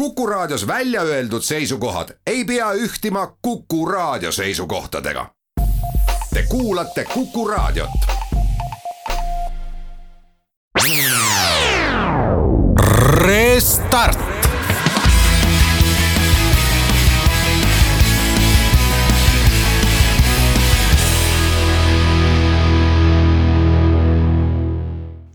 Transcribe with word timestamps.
Kuku 0.00 0.26
Raadios 0.26 0.66
välja 0.66 1.02
öeldud 1.02 1.42
seisukohad 1.42 2.08
ei 2.26 2.44
pea 2.44 2.72
ühtima 2.72 3.36
Kuku 3.42 3.86
Raadio 3.86 4.32
seisukohtadega. 4.32 5.26
Te 6.34 6.42
kuulate 6.48 7.04
Kuku 7.04 7.48
Raadiot. 7.48 7.90
Restart. 13.14 14.18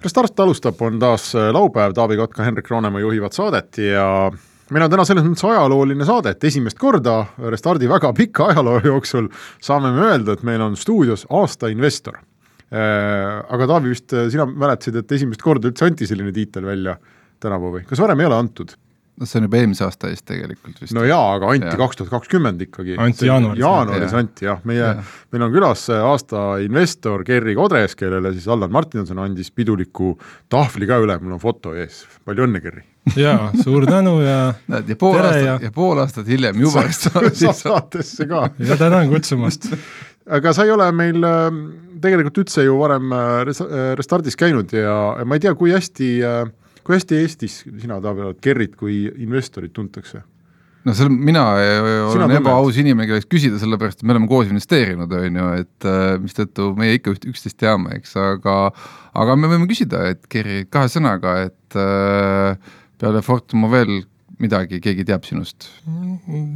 Restart 0.04 0.40
alustab, 0.40 0.82
on 0.82 1.00
taas 1.00 1.34
laupäev, 1.52 1.94
Taavi 1.94 2.18
Kotka, 2.18 2.44
Henrik 2.44 2.70
Roonemaa 2.70 3.00
juhivad 3.00 3.32
saadet 3.32 3.78
ja 3.78 4.32
meil 4.76 4.86
on 4.86 4.92
täna 4.92 5.06
selles 5.08 5.24
mõttes 5.24 5.46
ajalooline 5.48 6.08
saade, 6.08 6.36
et 6.36 6.48
esimest 6.50 6.80
korda 6.80 7.22
Restardi 7.54 7.88
väga 7.88 8.12
pika 8.18 8.50
ajaloo 8.52 8.82
jooksul 8.84 9.30
saame 9.64 9.94
me 9.96 10.10
öelda, 10.10 10.36
et 10.36 10.44
meil 10.48 10.64
on 10.66 10.76
stuudios 10.80 11.24
aasta 11.32 11.72
investor. 11.72 12.20
Äh, 12.76 13.40
aga 13.56 13.70
Taavi, 13.72 13.94
vist 13.94 14.12
sina 14.34 14.48
mäletasid, 14.50 15.00
et 15.00 15.16
esimest 15.16 15.44
korda 15.46 15.72
üldse 15.72 15.88
anti 15.88 16.08
selline 16.10 16.34
tiitel 16.36 16.68
välja 16.68 16.98
tänavu 17.44 17.72
või, 17.78 17.86
kas 17.88 18.02
varem 18.04 18.20
ei 18.20 18.28
ole 18.28 18.42
antud? 18.42 18.76
No 19.20 19.28
see 19.28 19.40
on 19.40 19.48
juba 19.48 19.60
eelmise 19.62 19.86
aasta 19.86 20.10
eest 20.12 20.26
tegelikult 20.28 20.82
vist. 20.82 20.96
no 20.96 21.06
jaa, 21.08 21.36
aga 21.38 21.52
anti 21.54 21.76
kaks 21.80 22.00
tuhat 22.00 22.14
kakskümmend 22.14 22.66
ikkagi. 22.68 22.98
anti 23.02 23.30
jaanuaris. 23.30 23.62
jaanuaris 23.62 24.16
ja. 24.16 24.24
anti 24.24 24.50
jah, 24.50 24.64
meie, 24.68 24.90
meil 25.34 25.46
on 25.48 25.54
külas 25.54 25.86
aasta 25.96 26.48
investor 26.64 27.24
Gerri 27.28 27.56
Kodres, 27.58 27.96
kellele 28.00 28.34
siis 28.36 28.48
Allan 28.52 28.74
Martinson 28.76 29.22
andis 29.24 29.52
piduliku 29.56 30.16
tahvli 30.52 30.90
ka 30.90 31.00
üle, 31.04 31.20
mul 31.24 31.38
on 31.38 31.44
foto 31.44 31.76
ees, 31.78 32.04
palju 32.28 32.48
õnne, 32.48 32.64
Gerri! 32.64 32.84
jaa, 33.20 33.52
suur 33.62 33.86
tänu 33.88 34.18
ja 34.26 34.40
näed, 34.74 34.90
ja 34.92 35.00
pool 35.00 35.22
aastat 35.22 35.46
ja... 35.46 35.56
ja 35.62 35.72
pool 35.72 36.02
aastat 36.02 36.28
hiljem 36.28 36.60
juba 36.60 36.88
saatesse 37.64 38.28
ka. 38.30 38.50
ja 38.60 38.78
tänan 38.82 39.10
kutsumast 39.14 39.70
aga 40.38 40.54
sa 40.56 40.66
ei 40.66 40.74
ole 40.74 40.88
meil 40.96 41.24
ähm, 41.28 41.66
tegelikult 42.02 42.44
üldse 42.44 42.66
ju 42.66 42.78
varem 42.80 43.14
äh, 43.14 43.42
äh, 43.54 43.90
Restardis 43.98 44.38
käinud 44.40 44.74
ja 44.74 44.96
ma 45.26 45.38
ei 45.38 45.44
tea, 45.44 45.54
kui 45.58 45.74
hästi 45.76 46.10
äh, 46.26 46.46
kui 46.86 46.96
hästi 46.98 47.20
Eestis 47.20 47.60
sina, 47.66 48.00
Taavi, 48.04 48.26
oled 48.30 48.40
Gerrit 48.44 48.76
kui 48.80 49.06
investorit 49.24 49.74
tuntakse? 49.76 50.22
no 50.86 50.94
seal 50.94 51.10
mina 51.10 51.44
sina 51.58 52.28
olen 52.28 52.36
ebaaus 52.38 52.78
inimene, 52.78 53.08
kelleks 53.10 53.30
küsida, 53.30 53.58
sellepärast 53.62 54.02
et 54.02 54.06
me 54.06 54.14
oleme 54.14 54.30
koos 54.30 54.52
investeerinud, 54.52 55.14
on 55.18 55.40
ju, 55.42 55.48
et 55.64 55.88
äh, 55.90 56.04
mistõttu 56.22 56.70
meie 56.78 57.00
ikka 57.00 57.16
üht, 57.16 57.26
üksteist 57.32 57.58
teame, 57.62 57.98
eks, 57.98 58.14
aga 58.22 58.58
aga 59.18 59.38
me 59.40 59.50
võime 59.50 59.70
küsida, 59.72 60.04
et 60.14 60.28
Gerri, 60.32 60.66
kahe 60.70 60.92
sõnaga, 60.94 61.40
et 61.48 61.80
äh, 61.80 62.76
peale 63.02 63.26
Fortumo 63.26 63.72
veel 63.74 64.04
midagi 64.42 64.82
keegi 64.84 65.08
teab 65.08 65.26
sinust? 65.26 65.72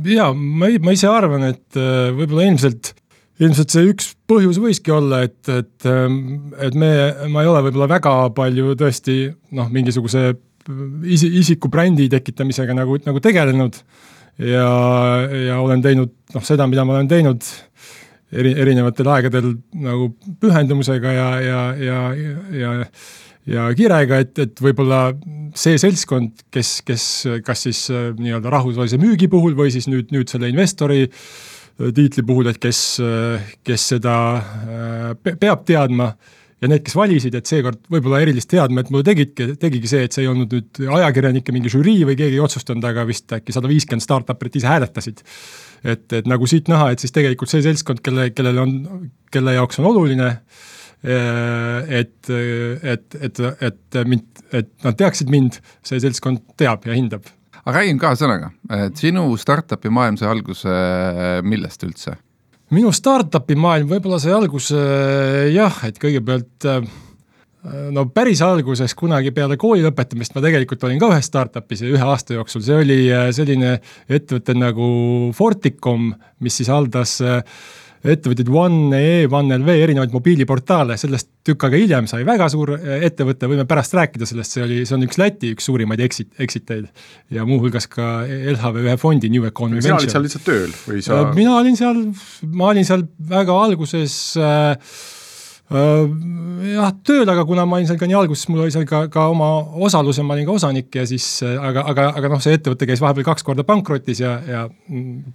jaa, 0.05 0.29
ma, 0.35 0.69
ma 0.83 0.93
ise 0.93 1.09
arvan, 1.09 1.49
et 1.49 1.79
võib-olla 2.13 2.51
ilmselt 2.51 2.93
ilmselt 3.39 3.71
see 3.73 3.87
üks 3.93 4.11
põhjus 4.29 4.59
võiski 4.61 4.93
olla, 4.93 5.23
et, 5.27 5.39
et, 5.47 5.87
ähm, 5.87 6.51
et 6.59 6.75
me, 6.75 6.91
ma 7.31 7.43
ei 7.43 7.49
ole 7.51 7.63
võib-olla 7.67 7.89
väga 7.91 8.15
palju 8.35 8.75
tõesti 8.79 9.21
noh, 9.55 9.69
mingisuguse 9.71 10.33
isi, 11.07 11.31
isiku 11.39 11.71
brändi 11.71 12.09
tekitamisega 12.11 12.75
nagu, 12.77 12.99
nagu 13.05 13.23
tegelenud 13.23 13.79
ja, 14.43 14.67
ja 15.47 15.61
olen 15.63 15.83
teinud 15.85 16.13
noh, 16.35 16.45
seda, 16.45 16.67
mida 16.69 16.85
ma 16.87 16.97
olen 16.97 17.09
teinud 17.11 17.47
eri, 18.35 18.53
erinevatel 18.59 19.07
aegadel 19.15 19.55
nagu 19.87 20.11
pühendumusega 20.41 21.15
ja, 21.15 21.31
ja, 21.45 21.63
ja, 21.79 22.03
ja 22.59 22.75
ja 23.49 23.63
kirega, 23.73 24.19
et, 24.21 24.35
et 24.37 24.59
võib-olla 24.61 25.07
see 25.57 25.79
seltskond, 25.81 26.43
kes, 26.53 26.83
kes 26.85 27.05
kas 27.41 27.63
siis 27.65 27.79
äh, 27.89 28.11
nii-öelda 28.19 28.51
rahvusvahelise 28.53 28.99
müügi 29.01 29.29
puhul 29.31 29.55
või 29.57 29.71
siis 29.73 29.87
nüüd, 29.89 30.11
nüüd 30.13 30.29
selle 30.29 30.51
investori 30.51 31.07
äh, 31.07 31.23
tiitli 31.79 32.23
puhul, 32.27 32.49
et 32.51 32.59
kes, 32.61 32.81
kes 33.65 33.87
seda 33.93 34.15
äh, 34.35 35.33
peab 35.39 35.63
teadma 35.67 36.11
ja 36.59 36.67
need, 36.67 36.83
kes 36.83 36.95
valisid, 36.97 37.35
et 37.39 37.47
seekord 37.47 37.79
võib-olla 37.91 38.19
erilist 38.23 38.49
teadmet 38.51 38.89
mulle 38.91 39.07
tegidki, 39.07 39.53
tegigi 39.61 39.91
see, 39.91 40.03
et 40.07 40.15
see 40.15 40.25
ei 40.25 40.31
olnud 40.31 40.51
nüüd 40.55 40.81
ajakirjanike 40.97 41.55
mingi 41.55 41.71
žürii 41.71 42.03
või 42.09 42.17
keegi 42.19 42.35
ei 42.35 42.43
otsustanud, 42.43 42.83
aga 42.89 43.05
vist 43.07 43.31
äkki 43.35 43.55
sada 43.55 43.71
viiskümmend 43.71 44.03
startup'it 44.03 44.59
ise 44.59 44.67
hääletasid. 44.67 45.23
et, 45.83 46.03
et 46.11 46.27
nagu 46.27 46.47
siit 46.49 46.67
näha, 46.71 46.91
et 46.91 46.99
siis 46.99 47.15
tegelikult 47.15 47.51
see 47.51 47.63
seltskond, 47.63 48.03
kelle, 48.03 48.29
kellele 48.35 48.65
on, 48.65 48.75
kelle 49.31 49.55
jaoks 49.55 49.79
on 49.79 49.87
oluline, 49.93 50.29
äh, 51.07 51.95
et, 52.01 52.31
et, 52.83 53.19
et, 53.23 53.43
et 53.71 54.01
mind, 54.05 54.45
et 54.51 54.71
nad 54.83 54.99
teaksid 54.99 55.31
mind, 55.31 55.61
see 55.87 56.01
seltskond 56.03 56.43
teab 56.59 56.83
ja 56.89 56.97
hindab 56.97 57.31
aga 57.69 57.83
räägime 57.83 58.01
kahe 58.01 58.17
sõnaga, 58.17 58.49
et 58.85 58.97
sinu 58.99 59.27
startup'i 59.39 59.91
maailm 59.93 60.17
sai 60.19 60.31
alguse 60.31 60.79
millest 61.45 61.85
üldse? 61.85 62.17
minu 62.75 62.91
startup'i 62.93 63.57
maailm 63.57 63.89
võib-olla 63.89 64.19
sai 64.21 64.33
alguse 64.35 64.79
jah, 65.53 65.77
et 65.87 65.97
kõigepealt 66.01 66.67
äh, 66.69 66.85
no 67.95 68.05
päris 68.13 68.43
alguses 68.45 68.93
kunagi 68.97 69.33
peale 69.35 69.57
kooli 69.59 69.83
lõpetamist 69.85 70.35
ma 70.35 70.43
tegelikult 70.45 70.85
olin 70.85 71.01
ka 71.01 71.09
ühes 71.13 71.29
startup'is 71.31 71.83
ja 71.85 71.91
ühe 71.95 72.05
aasta 72.05 72.37
jooksul, 72.37 72.63
see 72.65 72.77
oli 72.83 72.99
äh, 73.09 73.29
selline 73.35 73.77
ettevõte 74.07 74.55
nagu 74.57 74.89
Forticom, 75.37 76.11
mis 76.45 76.61
siis 76.61 76.69
haldas 76.73 77.17
äh, 77.25 77.41
ettevõtjaid 78.03 78.51
One.ee, 78.53 79.27
OneLV, 79.27 79.69
erinevaid 79.85 80.13
mobiiliportaale, 80.15 80.97
sellest 80.99 81.29
tükk 81.45 81.67
aega 81.67 81.81
hiljem 81.81 82.09
sai 82.09 82.23
väga 82.27 82.49
suur 82.51 82.73
äh, 82.77 83.05
ettevõte, 83.09 83.49
võime 83.51 83.67
pärast 83.69 83.95
rääkida 83.97 84.27
sellest, 84.29 84.55
see 84.55 84.65
oli, 84.65 84.81
see 84.87 84.97
on 84.97 85.05
üks 85.07 85.19
Läti 85.19 85.53
üks 85.55 85.67
suurimaid 85.69 86.03
exit, 86.03 86.31
exit 86.39 86.71
eid. 86.75 86.89
ja 87.35 87.45
muuhulgas 87.47 87.89
ka 87.91 88.23
LHV 88.25 88.85
ühe 88.87 88.97
fondi 89.01 89.31
New 89.31 89.47
Economy 89.47 89.83
sina 89.83 89.99
olid 89.99 90.13
seal 90.13 90.25
lihtsalt 90.25 90.47
tööl 90.47 90.75
või 90.87 91.03
sa? 91.05 91.21
Äh, 91.21 91.33
mina 91.37 91.57
olin 91.59 91.79
seal, 91.79 92.05
ma 92.49 92.71
olin 92.73 92.87
seal 92.87 93.07
väga 93.29 93.55
alguses 93.67 94.19
Äh, 94.39 94.77
jah, 95.69 96.89
tööl, 97.05 97.29
aga 97.29 97.43
kuna 97.47 97.65
ma 97.69 97.77
olin 97.77 97.87
seal 97.89 97.99
ka 97.99 98.07
nii 98.09 98.17
alguses, 98.17 98.47
mul 98.49 98.63
oli 98.65 98.73
seal 98.73 98.87
ka, 98.89 99.03
ka 99.13 99.27
oma 99.31 99.49
osaluse, 99.85 100.23
ma 100.25 100.35
olin 100.35 100.47
ka 100.47 100.55
osanik 100.57 100.95
ja 100.97 101.05
siis 101.09 101.25
äh, 101.45 101.55
aga, 101.69 101.83
aga, 101.91 102.07
aga 102.19 102.31
noh, 102.33 102.41
see 102.43 102.57
ettevõte 102.57 102.87
käis 102.89 103.01
vahepeal 103.03 103.27
kaks 103.27 103.45
korda 103.45 103.65
pankrotis 103.67 104.21
ja, 104.23 104.35
ja 104.49 104.63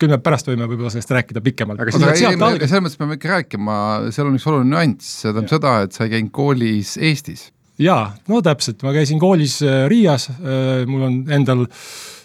küll 0.01 0.11
me 0.11 0.19
pärast 0.23 0.51
võime 0.51 0.67
võib-olla 0.71 0.93
sellest 0.95 1.15
rääkida 1.15 1.43
pikemalt. 1.45 1.85
aga 1.85 1.95
selles 1.95 2.85
mõttes 2.85 2.99
peame 3.01 3.19
ikka 3.19 3.35
rääkima, 3.37 3.77
seal 4.15 4.31
on 4.31 4.39
üks 4.39 4.49
oluline 4.51 4.75
nüanss, 4.75 5.21
see 5.21 5.31
tähendab 5.31 5.53
seda, 5.55 5.77
et 5.87 5.97
sa 5.97 6.09
ei 6.09 6.17
käinud 6.17 6.35
koolis 6.35 6.97
Eestis. 6.99 7.47
jaa, 7.81 8.09
no 8.31 8.43
täpselt, 8.45 8.83
ma 8.87 8.95
käisin 8.97 9.23
koolis 9.23 9.61
äh, 9.63 9.85
Riias, 9.91 10.31
mul 10.91 11.09
on 11.11 11.21
endal 11.35 11.69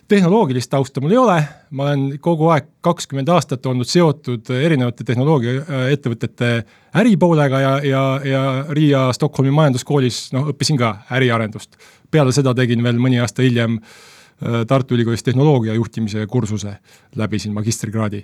tehnoloogilist 0.10 0.72
tausta 0.72 1.02
mul 1.02 1.14
ei 1.14 1.22
ole, 1.22 1.38
ma 1.72 1.86
olen 1.86 2.20
kogu 2.22 2.50
aeg 2.54 2.68
kakskümmend 2.86 3.30
aastat 3.30 3.66
olnud 3.70 3.88
seotud 3.88 4.50
erinevate 4.58 5.06
tehnoloogiaettevõtete 5.08 6.52
äripoolega 7.00 7.62
ja, 7.62 7.74
ja, 7.86 8.04
ja 8.26 8.44
Riia 8.70 9.08
Stockholmi 9.14 9.54
majanduskoolis 9.54 10.30
noh, 10.34 10.50
õppisin 10.54 10.80
ka 10.82 10.96
äriarendust. 11.18 11.78
peale 12.12 12.34
seda 12.34 12.56
tegin 12.58 12.84
veel 12.84 12.98
mõni 12.98 13.22
aasta 13.22 13.46
hiljem 13.46 13.78
äh, 13.78 13.84
Äh, 13.84 14.09
Tartu 14.40 14.96
Ülikoolis 14.96 15.24
tehnoloogia 15.24 15.74
juhtimise 15.76 16.24
kursuse, 16.32 16.78
läbisin 17.20 17.52
magistrikraadi. 17.54 18.22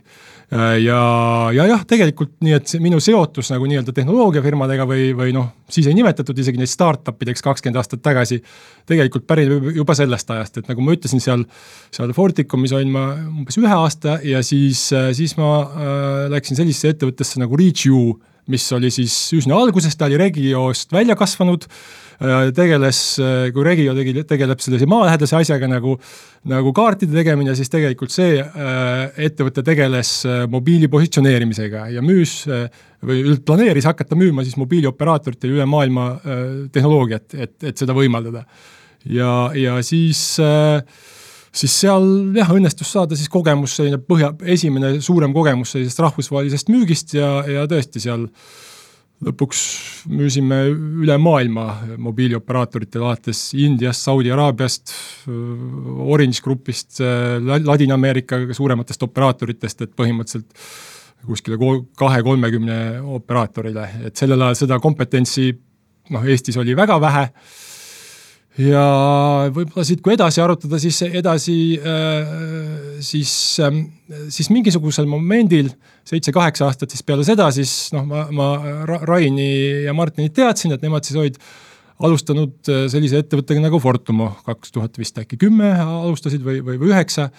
Äh, 0.53 0.78
ja, 0.86 1.00
ja 1.52 1.66
jah, 1.68 1.81
tegelikult 1.88 2.38
nii, 2.46 2.53
et 2.56 2.72
see 2.72 2.80
minu 2.84 3.02
seotus 3.03 3.52
nagu 3.52 3.68
nii-öelda 3.68 3.92
tehnoloogiafirmadega 3.96 4.86
või, 4.88 5.09
või 5.18 5.34
noh, 5.36 5.50
siis 5.72 5.90
ei 5.92 5.98
nimetatud 5.98 6.40
isegi 6.40 6.62
neid 6.62 6.72
startup 6.72 7.20
ideks 7.25 7.44
kakskümmend 7.44 7.81
aastat 7.81 8.04
tagasi, 8.06 8.40
tegelikult 8.88 9.28
pärineb 9.28 9.68
juba 9.75 9.98
sellest 9.98 10.31
ajast, 10.31 10.62
et 10.62 10.72
nagu 10.72 10.86
ma 10.86 10.96
ütlesin, 10.96 11.24
seal, 11.24 11.44
seal 11.96 12.16
Forticumis 12.16 12.75
olin 12.78 12.96
ma 12.96 13.09
umbes 13.25 13.59
ühe 13.59 13.75
aasta 13.75 14.20
ja 14.24 14.40
siis, 14.46 14.88
siis 15.18 15.36
ma 15.42 15.52
äh, 15.66 16.00
läksin 16.38 16.62
sellisesse 16.62 16.96
ettevõttesse 16.96 17.44
nagu 17.44 17.59
ReachU, 17.59 18.08
mis 18.54 18.72
oli 18.78 18.94
siis 18.94 19.14
üsna 19.36 19.58
alguses, 19.58 19.98
ta 19.98 20.08
oli 20.08 20.22
Regiost 20.22 20.94
välja 20.94 21.18
kasvanud 21.20 21.66
Äh, 21.66 22.05
tegeles, 22.56 23.00
äh, 23.20 23.48
kui 23.53 23.66
Regio 23.66 23.96
tegi, 23.98 24.14
tegeleb 24.28 24.62
sellise 24.64 24.88
maalähedase 24.90 25.38
asjaga 25.40 25.68
nagu, 25.70 25.96
nagu 26.52 26.74
kaartide 26.76 27.16
tegemine, 27.18 27.56
siis 27.58 27.72
tegelikult 27.74 28.14
see 28.14 28.39
äh, 28.39 29.01
ettevõte 29.28 29.63
tegeles 29.66 30.12
mobiili 30.51 30.89
positsioneerimisega 30.92 31.89
ja 31.94 32.04
müüs 32.06 32.38
või 33.06 33.36
planeeris 33.45 33.88
hakata 33.89 34.18
müüma 34.18 34.45
siis 34.45 34.56
mobiilioperaatoritele 34.62 35.60
üle 35.60 35.68
maailma 35.69 36.07
tehnoloogiat, 36.74 37.36
et, 37.36 37.57
et 37.63 37.78
seda 37.78 37.94
võimaldada. 37.94 38.45
ja, 39.06 39.51
ja 39.54 39.78
siis 39.86 40.24
siis 41.56 41.72
seal 41.80 42.07
jah, 42.36 42.50
õnnestus 42.51 42.89
saada 42.92 43.16
siis 43.16 43.30
kogemus, 43.31 43.75
selline 43.78 44.00
põhja, 44.01 44.34
esimene 44.44 44.98
suurem 45.01 45.34
kogemus 45.34 45.75
sellisest 45.75 46.01
rahvusvahelisest 46.04 46.72
müügist 46.74 47.13
ja, 47.16 47.30
ja 47.48 47.68
tõesti 47.69 48.01
seal 48.04 48.25
äh, 48.25 48.50
lõpuks 49.23 49.59
müüsime 50.12 50.57
üle 51.03 51.15
maailma 51.21 51.67
mobiilioperaatoritele, 52.03 53.06
alates 53.06 53.47
Indiast, 53.57 54.03
Saudi 54.06 54.31
Araabiast, 54.33 54.91
Orange 55.27 56.44
Grupist, 56.44 57.00
Ladina-Ameerika 57.00 58.41
suurematest 58.53 59.06
operaatoritest, 59.07 59.85
et 59.85 59.95
põhimõtteliselt 59.95 60.51
kuskile 61.25 61.57
kahe-kolmekümne 61.97 62.79
operaatorile, 63.17 63.88
et 64.06 64.19
sellel 64.19 64.44
ajal 64.45 64.59
seda 64.59 64.77
kompetentsi 64.83 65.47
noh, 66.13 66.27
Eestis 66.27 66.59
oli 66.62 66.75
väga 66.77 67.00
vähe 67.01 67.23
ja 68.62 68.86
võib-olla 69.52 69.84
siit, 69.88 70.02
kui 70.04 70.13
edasi 70.16 70.42
arutada, 70.44 70.80
siis 70.80 71.02
edasi 71.07 71.56
siis, 73.04 73.34
ähm, 73.63 73.81
siis 74.31 74.50
mingisugusel 74.54 75.10
momendil, 75.10 75.72
seitse-kaheksa 76.07 76.69
aastat 76.69 76.94
siis 76.94 77.04
peale 77.06 77.25
seda, 77.28 77.50
siis 77.56 77.74
noh, 77.96 78.06
ma, 78.07 78.25
ma 78.31 78.50
Raini 79.07 79.50
ja 79.88 79.96
Martinit 79.98 80.36
teadsin, 80.38 80.75
et 80.75 80.86
nemad 80.86 81.07
siis 81.07 81.19
olid 81.19 81.40
alustanud 82.06 82.72
sellise 82.92 83.22
ettevõttega 83.24 83.63
nagu 83.63 83.80
Fortumo, 83.80 84.34
kaks 84.48 84.74
tuhat 84.75 84.98
vist 85.00 85.19
äkki 85.19 85.40
kümme 85.40 85.72
alustasid 85.80 86.44
või, 86.44 86.60
või, 86.63 86.80
või 86.81 86.92
üheksa. 86.92 87.30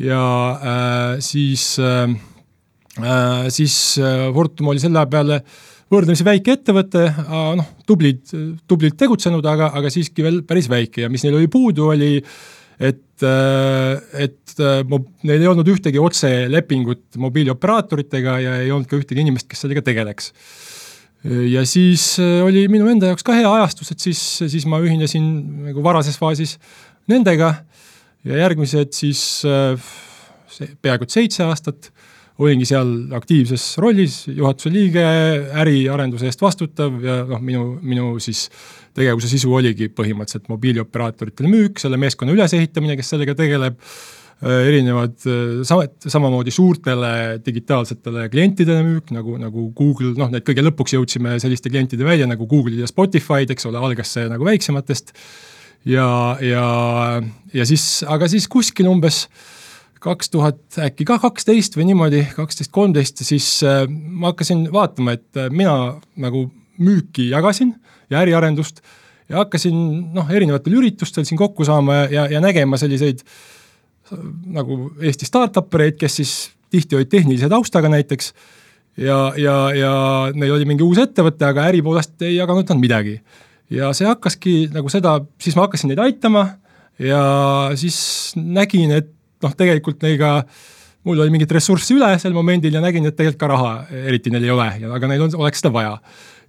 Ja 0.00 0.20
äh, 0.56 1.16
siis 1.24 1.74
äh,, 1.80 2.14
siis 3.52 3.74
Fortum 4.34 4.72
oli 4.72 4.80
selle 4.80 5.04
peale 5.12 5.42
äh, 5.42 5.58
võrdlemisi 5.90 6.26
väike 6.26 6.54
ettevõte, 6.54 7.02
noh, 7.58 7.68
tublid, 7.88 8.22
tublilt 8.70 8.96
tegutsenud, 9.00 9.46
aga, 9.46 9.72
aga 9.78 9.90
siiski 9.92 10.24
veel 10.24 10.40
päris 10.46 10.70
väike 10.70 11.04
ja 11.04 11.12
mis 11.12 11.24
neil 11.26 11.38
oli 11.40 11.50
puudu, 11.50 11.90
oli 11.90 12.12
et, 12.80 13.24
et 14.24 14.62
neil 14.62 15.36
ei 15.36 15.48
olnud 15.50 15.68
ühtegi 15.68 16.00
otselepingut 16.00 17.18
mobiilioperaatoritega 17.20 18.36
ja 18.44 18.58
ei 18.62 18.70
olnud 18.72 18.88
ka 18.90 19.00
ühtegi 19.00 19.24
inimest, 19.24 19.48
kes 19.50 19.66
sellega 19.66 19.82
tegeleks. 19.84 20.30
ja 21.50 21.66
siis 21.68 22.14
oli 22.20 22.64
minu 22.72 22.88
enda 22.88 23.10
jaoks 23.10 23.26
ka 23.26 23.36
hea 23.36 23.50
ajastus, 23.58 23.90
et 23.92 24.06
siis, 24.06 24.20
siis 24.46 24.66
ma 24.70 24.80
ühinesin 24.80 25.26
nagu 25.66 25.84
varases 25.84 26.16
faasis 26.20 26.56
nendega 27.10 27.54
ja 28.24 28.38
järgmised 28.46 28.94
siis 28.94 29.42
peaaegu 30.80 31.06
et 31.06 31.18
seitse 31.18 31.44
aastat 31.44 31.90
olingi 32.40 32.68
seal 32.68 32.90
aktiivses 33.16 33.64
rollis, 33.82 34.22
juhatuse 34.32 34.72
liige, 34.72 35.02
äriarenduse 35.60 36.28
eest 36.30 36.40
vastutav 36.42 36.96
ja 37.04 37.20
noh, 37.28 37.42
minu, 37.44 37.66
minu 37.84 38.14
siis 38.22 38.46
tegevuse 38.96 39.28
sisu 39.30 39.52
oligi 39.54 39.90
põhimõtteliselt 39.92 40.48
mobiilioperaatoritele 40.50 41.50
müük, 41.50 41.82
selle 41.82 42.00
meeskonna 42.00 42.34
ülesehitamine, 42.34 42.96
kes 42.98 43.12
sellega 43.12 43.36
tegeleb, 43.38 43.76
äh, 44.40 44.56
erinevad 44.70 45.14
äh, 45.28 45.60
sama, 45.68 45.86
samamoodi 46.00 46.54
suurtele 46.54 47.12
digitaalsetele 47.44 48.26
klientidele 48.32 48.86
müük, 48.88 49.12
nagu, 49.14 49.36
nagu 49.40 49.68
Google, 49.76 50.14
noh, 50.20 50.32
need 50.32 50.46
kõige 50.48 50.64
lõpuks 50.66 50.96
jõudsime 50.96 51.36
selliste 51.42 51.72
klientide 51.72 52.08
välja 52.08 52.28
nagu 52.30 52.48
Google'id 52.50 52.80
ja 52.82 52.90
Spotify'd, 52.90 53.52
eks 53.52 53.68
ole, 53.70 53.80
algas 53.80 54.16
see 54.16 54.26
nagu 54.32 54.48
väiksematest. 54.48 55.14
Ja, 55.88 56.36
ja, 56.44 56.66
ja 57.56 57.64
siis, 57.64 58.02
aga 58.04 58.26
siis 58.28 58.44
kuskil 58.52 58.88
umbes 58.90 59.24
äh, 59.24 59.59
kaks 60.00 60.32
tuhat 60.32 60.78
äkki 60.80 61.04
ka 61.08 61.18
kaksteist 61.20 61.76
või 61.76 61.90
niimoodi, 61.90 62.24
kaksteist, 62.36 62.72
kolmteist, 62.72 63.20
siis 63.26 63.48
äh, 63.66 63.84
ma 63.88 64.32
hakkasin 64.32 64.66
vaatama, 64.72 65.16
et 65.18 65.40
äh, 65.40 65.50
mina 65.52 66.00
nagu 66.20 66.46
müüki 66.80 67.28
jagasin 67.30 67.74
ja 68.10 68.22
äriarendust 68.22 68.80
ja 69.28 69.42
hakkasin 69.42 69.76
noh, 70.14 70.30
erinevatel 70.32 70.78
üritustel 70.80 71.26
siin 71.28 71.38
kokku 71.38 71.66
saama 71.68 72.06
ja, 72.10 72.26
ja 72.32 72.40
nägema 72.42 72.80
selliseid 72.80 73.22
nagu 74.50 74.88
Eesti 74.98 75.28
startup 75.28 75.74
ereid, 75.78 75.98
kes 76.00 76.16
siis 76.18 76.32
tihti 76.70 76.96
olid 76.98 77.10
tehnilise 77.12 77.50
taustaga 77.50 77.90
näiteks 77.92 78.32
ja, 78.98 79.18
ja, 79.38 79.56
ja 79.76 79.92
neil 80.34 80.56
oli 80.56 80.66
mingi 80.68 80.86
uus 80.86 80.98
ettevõte, 81.02 81.46
aga 81.46 81.68
äri 81.70 81.82
poolest 81.84 82.22
ei 82.26 82.36
jaganud 82.36 82.68
nad 82.72 82.80
midagi. 82.82 83.20
ja 83.70 83.92
see 83.94 84.08
hakkaski 84.08 84.54
nagu 84.74 84.90
seda, 84.90 85.20
siis 85.38 85.56
ma 85.56 85.68
hakkasin 85.68 85.92
neid 85.92 86.02
aitama 86.02 86.46
ja 86.98 87.22
siis 87.78 88.00
nägin, 88.36 88.90
et 88.98 89.14
noh, 89.44 89.56
tegelikult 89.56 90.02
neil 90.04 90.18
ka 90.20 90.32
mul 91.08 91.22
oli 91.24 91.32
mingit 91.32 91.52
ressurssi 91.56 91.96
üle 91.96 92.10
sel 92.20 92.34
momendil 92.36 92.74
ja 92.76 92.82
nägin, 92.84 93.06
et 93.08 93.16
tegelikult 93.16 93.40
ka 93.40 93.50
raha 93.54 93.72
eriti 94.10 94.32
neil 94.32 94.44
ei 94.44 94.52
ole 94.52 94.68
aga 94.98 95.08
neil 95.10 95.24
on, 95.28 95.36
oleks 95.40 95.62
seda 95.62 95.72
vaja. 95.72 95.94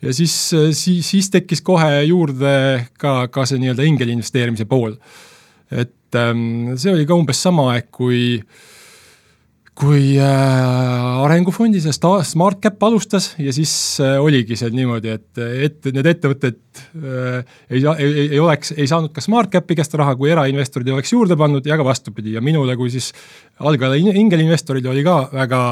ja 0.02 0.14
siis, 0.14 0.36
siis, 0.78 1.08
siis 1.08 1.32
tekkis 1.32 1.64
kohe 1.64 2.04
juurde 2.10 2.54
ka, 3.00 3.28
ka 3.32 3.48
see 3.48 3.62
nii-öelda 3.64 3.88
ingeli 3.88 4.18
investeerimise 4.18 4.68
pool. 4.68 4.98
et 5.72 6.20
ähm, 6.20 6.76
see 6.76 6.92
oli 6.92 7.08
ka 7.08 7.16
umbes 7.16 7.40
sama 7.42 7.70
aeg, 7.74 7.88
kui 7.96 8.22
äh, 8.42 8.70
kui 9.81 10.13
äh, 10.22 11.24
arengufondi 11.25 11.80
see 11.81 11.94
SmartCap 11.95 12.83
alustas 12.86 13.31
ja 13.42 13.54
siis 13.56 13.72
äh, 14.04 14.19
oligi 14.22 14.57
see 14.60 14.69
niimoodi, 14.75 15.10
et, 15.16 15.42
et 15.42 15.89
need 15.95 16.10
ettevõtted 16.12 16.60
äh, 17.00 17.56
ei, 17.72 17.81
ei, 17.81 18.28
ei 18.28 18.42
oleks, 18.42 18.75
ei 18.78 18.86
saanud 18.89 19.13
ka 19.16 19.24
SmartCapi 19.25 19.80
käest 19.80 19.98
raha, 19.98 20.13
kui 20.19 20.30
erainvestorid 20.33 20.92
ei 20.92 20.95
oleks 20.98 21.16
juurde 21.16 21.38
pannud 21.39 21.66
ja 21.66 21.80
ka 21.80 21.88
vastupidi. 21.88 22.36
Ja 22.36 22.45
minule 22.45 22.78
kui 22.78 22.94
siis 22.94 23.10
algajale 23.57 23.98
ingelinvestorile 24.22 24.92
oli 24.94 25.06
ka 25.07 25.18
väga 25.33 25.63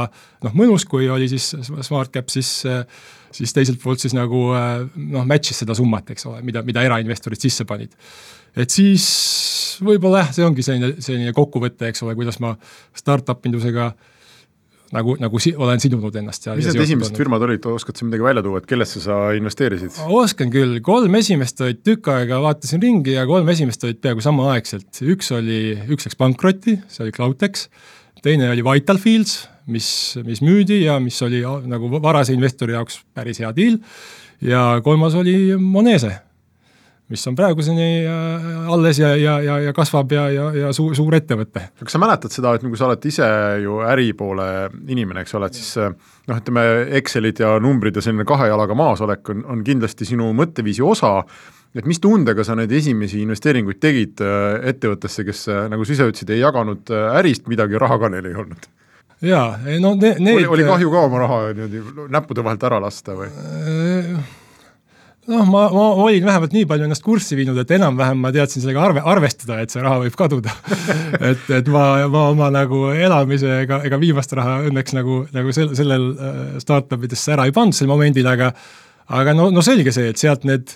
noh, 0.47 0.57
mõnus, 0.57 0.88
kui 0.89 1.09
oli 1.09 1.29
siis 1.29 1.51
SmartCap, 1.69 2.33
siis 2.33 2.63
siis 3.29 3.53
teiselt 3.53 3.77
poolt 3.83 4.01
siis 4.01 4.15
nagu 4.17 4.47
noh, 4.50 5.25
match'is 5.29 5.61
seda 5.61 5.77
summat, 5.77 6.15
eks 6.15 6.25
ole, 6.25 6.41
mida, 6.47 6.65
mida 6.65 6.81
erainvestorid 6.88 7.45
sisse 7.45 7.67
panid. 7.69 7.94
Et 8.57 8.73
siis 8.73 9.06
võib-olla 9.83 10.25
jah, 10.25 10.31
see 10.38 10.48
ongi 10.48 10.66
selline, 10.66 10.94
selline 11.04 11.33
kokkuvõte, 11.38 11.89
eks 11.92 12.06
ole, 12.06 12.16
kuidas 12.19 12.39
ma 12.44 12.56
startup 12.98 13.45
indusega 13.50 13.92
nagu, 14.95 15.16
nagu 15.21 15.42
si 15.42 15.51
olen 15.57 15.81
sidunud 15.81 16.16
ennast. 16.21 16.48
mis 16.57 16.68
need 16.69 16.81
esimesed 16.83 17.12
olnud. 17.12 17.21
firmad 17.21 17.45
olid, 17.45 17.66
oskad 17.71 18.00
sa 18.00 18.07
midagi 18.07 18.25
välja 18.25 18.44
tuua, 18.45 18.62
et 18.62 18.69
kellesse 18.69 19.01
sa 19.04 19.19
investeerisid? 19.38 20.00
oskan 20.19 20.54
küll, 20.54 20.80
kolm 20.86 21.16
esimest 21.19 21.62
olid 21.66 21.81
tükk 21.86 22.10
aega, 22.13 22.42
vaatasin 22.44 22.81
ringi 22.83 23.16
ja 23.18 23.25
kolm 23.30 23.50
esimest 23.54 23.83
olid 23.88 24.01
peaaegu 24.04 24.24
samaaegselt, 24.25 24.89
üks 25.06 25.33
oli, 25.36 25.62
üks 25.94 26.10
läks 26.10 26.19
pankrotti, 26.19 26.80
see 26.89 27.06
oli 27.06 27.16
Cloudtex, 27.16 27.68
teine 28.25 28.50
oli 28.54 28.66
Vitalfields, 28.66 29.44
mis, 29.69 29.89
mis 30.25 30.42
müüdi 30.45 30.81
ja 30.86 30.98
mis 31.04 31.19
oli 31.25 31.44
nagu 31.69 31.92
varase 32.01 32.33
investori 32.38 32.77
jaoks 32.77 33.04
päris 33.13 33.44
hea 33.44 33.54
deal, 33.56 33.77
ja 34.42 34.71
kolmas 34.86 35.18
oli 35.19 35.54
Monese 35.60 36.16
mis 37.09 37.25
on 37.27 37.35
praeguseni 37.38 37.88
äh, 38.06 38.47
alles 38.69 39.00
ja, 39.01 39.09
ja, 39.17 39.39
ja, 39.41 39.57
ja 39.65 39.73
kasvab 39.73 40.11
ja, 40.13 40.27
ja, 40.29 40.50
ja 40.53 40.71
suur, 40.75 40.94
suur 40.97 41.15
ettevõte. 41.17 41.65
kas 41.81 41.95
sa 41.95 42.01
mäletad 42.01 42.33
seda, 42.33 42.53
et 42.56 42.65
nagu 42.65 42.77
sa 42.77 42.89
oled 42.89 43.06
ise 43.09 43.29
ju 43.63 43.79
äripoole 43.85 44.50
inimene, 44.88 45.25
eks 45.25 45.38
ole, 45.38 45.50
et 45.50 45.57
siis 45.57 45.71
äh, 45.81 45.94
noh, 46.29 46.41
ütleme 46.41 46.65
Excelid 47.00 47.41
ja 47.41 47.56
numbrid 47.63 47.97
ja 47.97 48.06
selline 48.06 48.27
kahe 48.29 48.51
jalaga 48.51 48.77
maas 48.77 49.01
olek 49.06 49.33
on, 49.33 49.45
on 49.56 49.63
kindlasti 49.65 50.06
sinu 50.11 50.29
mõtteviisi 50.38 50.85
osa, 50.85 51.15
et 51.73 51.89
mis 51.89 52.01
tundega 52.01 52.45
sa 52.45 52.57
neid 52.57 52.71
esimesi 52.77 53.23
investeeringuid 53.25 53.81
tegid 53.81 54.21
äh, 54.25 54.59
ettevõttesse, 54.73 55.25
kes 55.25 55.47
nagu 55.73 55.85
sa 55.85 55.97
ise 55.97 56.11
ütlesid, 56.11 56.35
ei 56.35 56.44
jaganud 56.44 56.94
ärist 56.94 57.50
midagi, 57.50 57.81
raha 57.81 57.97
ka 58.01 58.13
neil 58.13 58.29
ei 58.29 58.38
olnud? 58.38 58.69
jaa, 59.25 59.57
no 59.81 59.97
ne, 59.97 60.13
need 60.21 60.38
oli, 60.38 60.51
oli 60.59 60.67
kahju 60.67 60.91
ka 60.94 61.07
oma 61.09 61.25
raha 61.25 61.39
niimoodi 61.57 62.11
näppude 62.13 62.45
vahelt 62.45 62.69
ära 62.69 62.77
lasta 62.85 63.17
või? 63.17 63.33
Noh, 65.29 65.45
ma, 65.49 65.63
ma 65.73 65.85
olin 66.03 66.25
vähemalt 66.25 66.53
nii 66.55 66.65
palju 66.69 66.87
ennast 66.87 67.05
kurssi 67.05 67.37
viinud, 67.37 67.57
et 67.61 67.71
enam-vähem 67.77 68.19
ma 68.23 68.31
teadsin 68.35 68.63
sellega 68.63 68.83
arve, 68.87 69.03
arvestada, 69.13 69.59
et 69.63 69.73
see 69.73 69.83
raha 69.83 70.01
võib 70.03 70.17
kaduda. 70.19 70.53
Et, 71.29 71.41
et 71.51 71.67
ma, 71.71 71.83
ma 72.11 72.21
oma 72.31 72.47
nagu 72.53 72.89
elamise 72.93 73.49
ega, 73.63 73.79
ega 73.85 73.97
viimast 74.01 74.31
raha 74.37 74.59
õnneks 74.69 74.94
nagu, 74.95 75.23
nagu 75.35 75.51
sel, 75.56 75.73
sellel 75.77 76.06
äh, 76.13 76.37
startup 76.63 77.04
idesse 77.06 77.33
ära 77.33 77.45
ei 77.47 77.54
pannud 77.56 77.75
sel 77.75 77.89
momendil, 77.92 78.27
aga 78.30 78.51
aga 79.19 79.33
no, 79.35 79.49
no 79.54 79.63
selge 79.65 79.94
see, 79.95 80.11
et 80.13 80.21
sealt 80.21 80.45
need, 80.47 80.71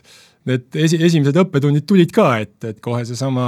need 0.49 0.77
esi, 0.85 0.99
esimesed 1.05 1.37
õppetunnid 1.43 1.85
tulid 1.89 2.13
ka, 2.15 2.27
et, 2.43 2.55
et 2.67 2.81
kohe 2.83 3.03
seesama 3.07 3.47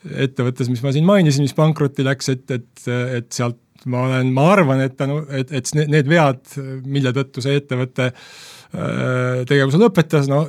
ettevõttes, 0.00 0.70
mis 0.72 0.82
ma 0.84 0.92
siin 0.94 1.06
mainisin, 1.08 1.44
mis 1.46 1.56
pankrotti 1.56 2.04
läks, 2.06 2.30
et, 2.32 2.44
et, 2.56 2.86
et 3.20 3.28
sealt 3.34 3.58
ma 3.86 4.06
olen, 4.08 4.32
ma 4.36 4.46
arvan, 4.52 4.84
et 4.84 4.96
tänu, 4.98 5.22
et, 5.36 5.52
et 5.52 5.74
need 5.80 6.08
vead, 6.10 6.42
mille 6.84 7.12
tõttu 7.16 7.44
see 7.44 7.60
ettevõte 7.60 8.10
äh, 8.10 8.24
Äh, 8.70 9.40
tegevuse 9.50 9.80
lõpetas, 9.80 10.28
no 10.30 10.44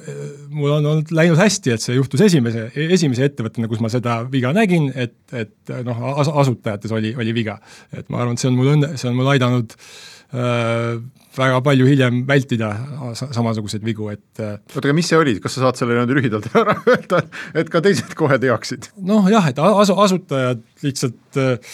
mul 0.53 0.75
on 0.75 0.85
olnud 0.85 1.09
läinud 1.15 1.39
hästi, 1.41 1.71
et 1.73 1.81
see 1.81 1.95
juhtus 1.95 2.21
esimese, 2.21 2.67
esimese 2.93 3.25
ettevõttena, 3.25 3.65
kus 3.71 3.79
ma 3.81 3.89
seda 3.89 4.19
viga 4.29 4.51
nägin, 4.53 4.91
et, 4.93 5.15
et 5.33 5.71
noh 5.87 6.03
as, 6.11 6.29
asutajates 6.43 6.93
oli, 6.93 7.15
oli 7.17 7.33
viga. 7.33 7.55
et 7.89 8.05
ma 8.13 8.19
arvan, 8.21 8.37
et 8.37 8.43
see 8.43 8.51
on 8.51 8.59
mul 8.59 8.69
õnne, 8.75 8.91
see 9.01 9.09
on 9.09 9.17
mul 9.17 9.31
aidanud 9.31 9.73
äh, 10.37 11.01
väga 11.33 11.63
palju 11.65 11.89
hiljem 11.89 12.21
vältida 12.29 12.69
samasuguseid 13.23 13.89
vigu, 13.89 14.11
et 14.13 14.43
äh, 14.43 14.59
oota, 14.69 14.85
aga 14.85 14.97
mis 14.99 15.09
see 15.09 15.17
oli, 15.17 15.33
kas 15.41 15.57
sa 15.57 15.65
saad 15.65 15.81
selle 15.81 15.97
niimoodi 15.97 16.19
lühidalt 16.19 16.51
ära 16.61 16.77
öelda, 16.83 17.23
et 17.57 17.73
ka 17.73 17.81
teised 17.81 18.13
kohe 18.19 18.37
teaksid? 18.43 18.91
noh 19.01 19.25
jah, 19.33 19.49
et 19.49 19.65
asu-, 19.65 19.97
asutajad 20.05 20.61
lihtsalt 20.85 21.41
äh, 21.41 21.73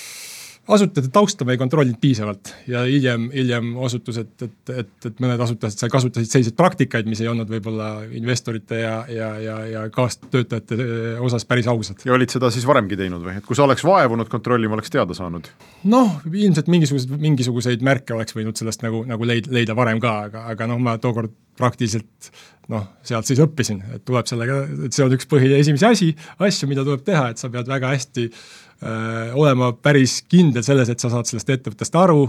asutajate 0.67 1.11
tausta 1.13 1.45
me 1.45 1.55
ei 1.55 1.59
kontrollinud 1.59 1.99
piisavalt 2.01 2.51
ja 2.67 2.81
hiljem, 2.87 3.29
hiljem 3.33 3.69
osutus, 3.83 4.19
et, 4.21 4.33
et, 4.41 4.71
et, 4.83 4.89
et 5.09 5.21
mõned 5.23 5.41
asutajad 5.43 5.75
seal 5.75 5.91
kasutasid 5.93 6.31
selliseid 6.31 6.57
praktikaid, 6.59 7.07
mis 7.09 7.21
ei 7.23 7.29
olnud 7.31 7.49
võib-olla 7.51 7.91
investorite 8.17 8.81
ja, 8.81 8.97
ja, 9.11 9.29
ja, 9.43 9.57
ja 9.71 9.85
kaastöötajate 9.93 10.79
eh, 10.83 11.21
osas 11.23 11.47
päris 11.47 11.69
ausad. 11.71 12.03
ja 12.05 12.15
olid 12.17 12.33
seda 12.33 12.51
siis 12.53 12.67
varemgi 12.67 12.99
teinud 12.99 13.23
või, 13.23 13.37
et 13.39 13.47
kui 13.47 13.57
sa 13.57 13.67
oleks 13.67 13.85
vaevunud 13.87 14.31
kontrollima, 14.31 14.75
oleks 14.77 14.91
teada 14.93 15.15
saanud? 15.17 15.47
noh, 15.87 16.19
ilmselt 16.27 16.71
mingisugused, 16.73 17.15
mingisuguseid 17.15 17.85
märke 17.87 18.17
oleks 18.17 18.35
võinud 18.35 18.59
sellest 18.59 18.83
nagu, 18.83 19.05
nagu 19.07 19.27
leid-, 19.27 19.51
leida 19.53 19.77
varem 19.77 20.03
ka, 20.03 20.19
aga, 20.27 20.45
aga 20.51 20.71
noh, 20.73 20.83
ma 20.83 20.97
tookord 21.01 21.31
praktiliselt 21.57 22.31
noh, 22.69 22.83
sealt 23.07 23.25
siis 23.25 23.39
õppisin, 23.41 23.79
et 23.95 24.03
tuleb 24.05 24.27
sellega, 24.29 24.59
et 24.85 24.93
see 24.93 25.05
on 25.05 25.13
üks 25.15 25.25
põhi, 25.31 25.47
esimesi 25.55 25.87
asi, 25.87 26.13
asju, 26.43 26.67
mida 26.69 26.83
tuleb 26.85 27.05
teha, 27.07 27.29
et 27.31 27.39
sa 27.39 27.47
pead 27.49 27.69
väga 27.71 27.95
hästi 27.95 28.27
Äh, 28.27 28.66
olema 28.77 29.71
päris 29.73 30.19
kindel 30.29 30.61
selles, 30.61 30.91
et 30.93 31.01
sa 31.01 31.09
saad 31.09 31.25
sellest 31.25 31.49
ettevõttest 31.49 31.95
aru, 31.97 32.27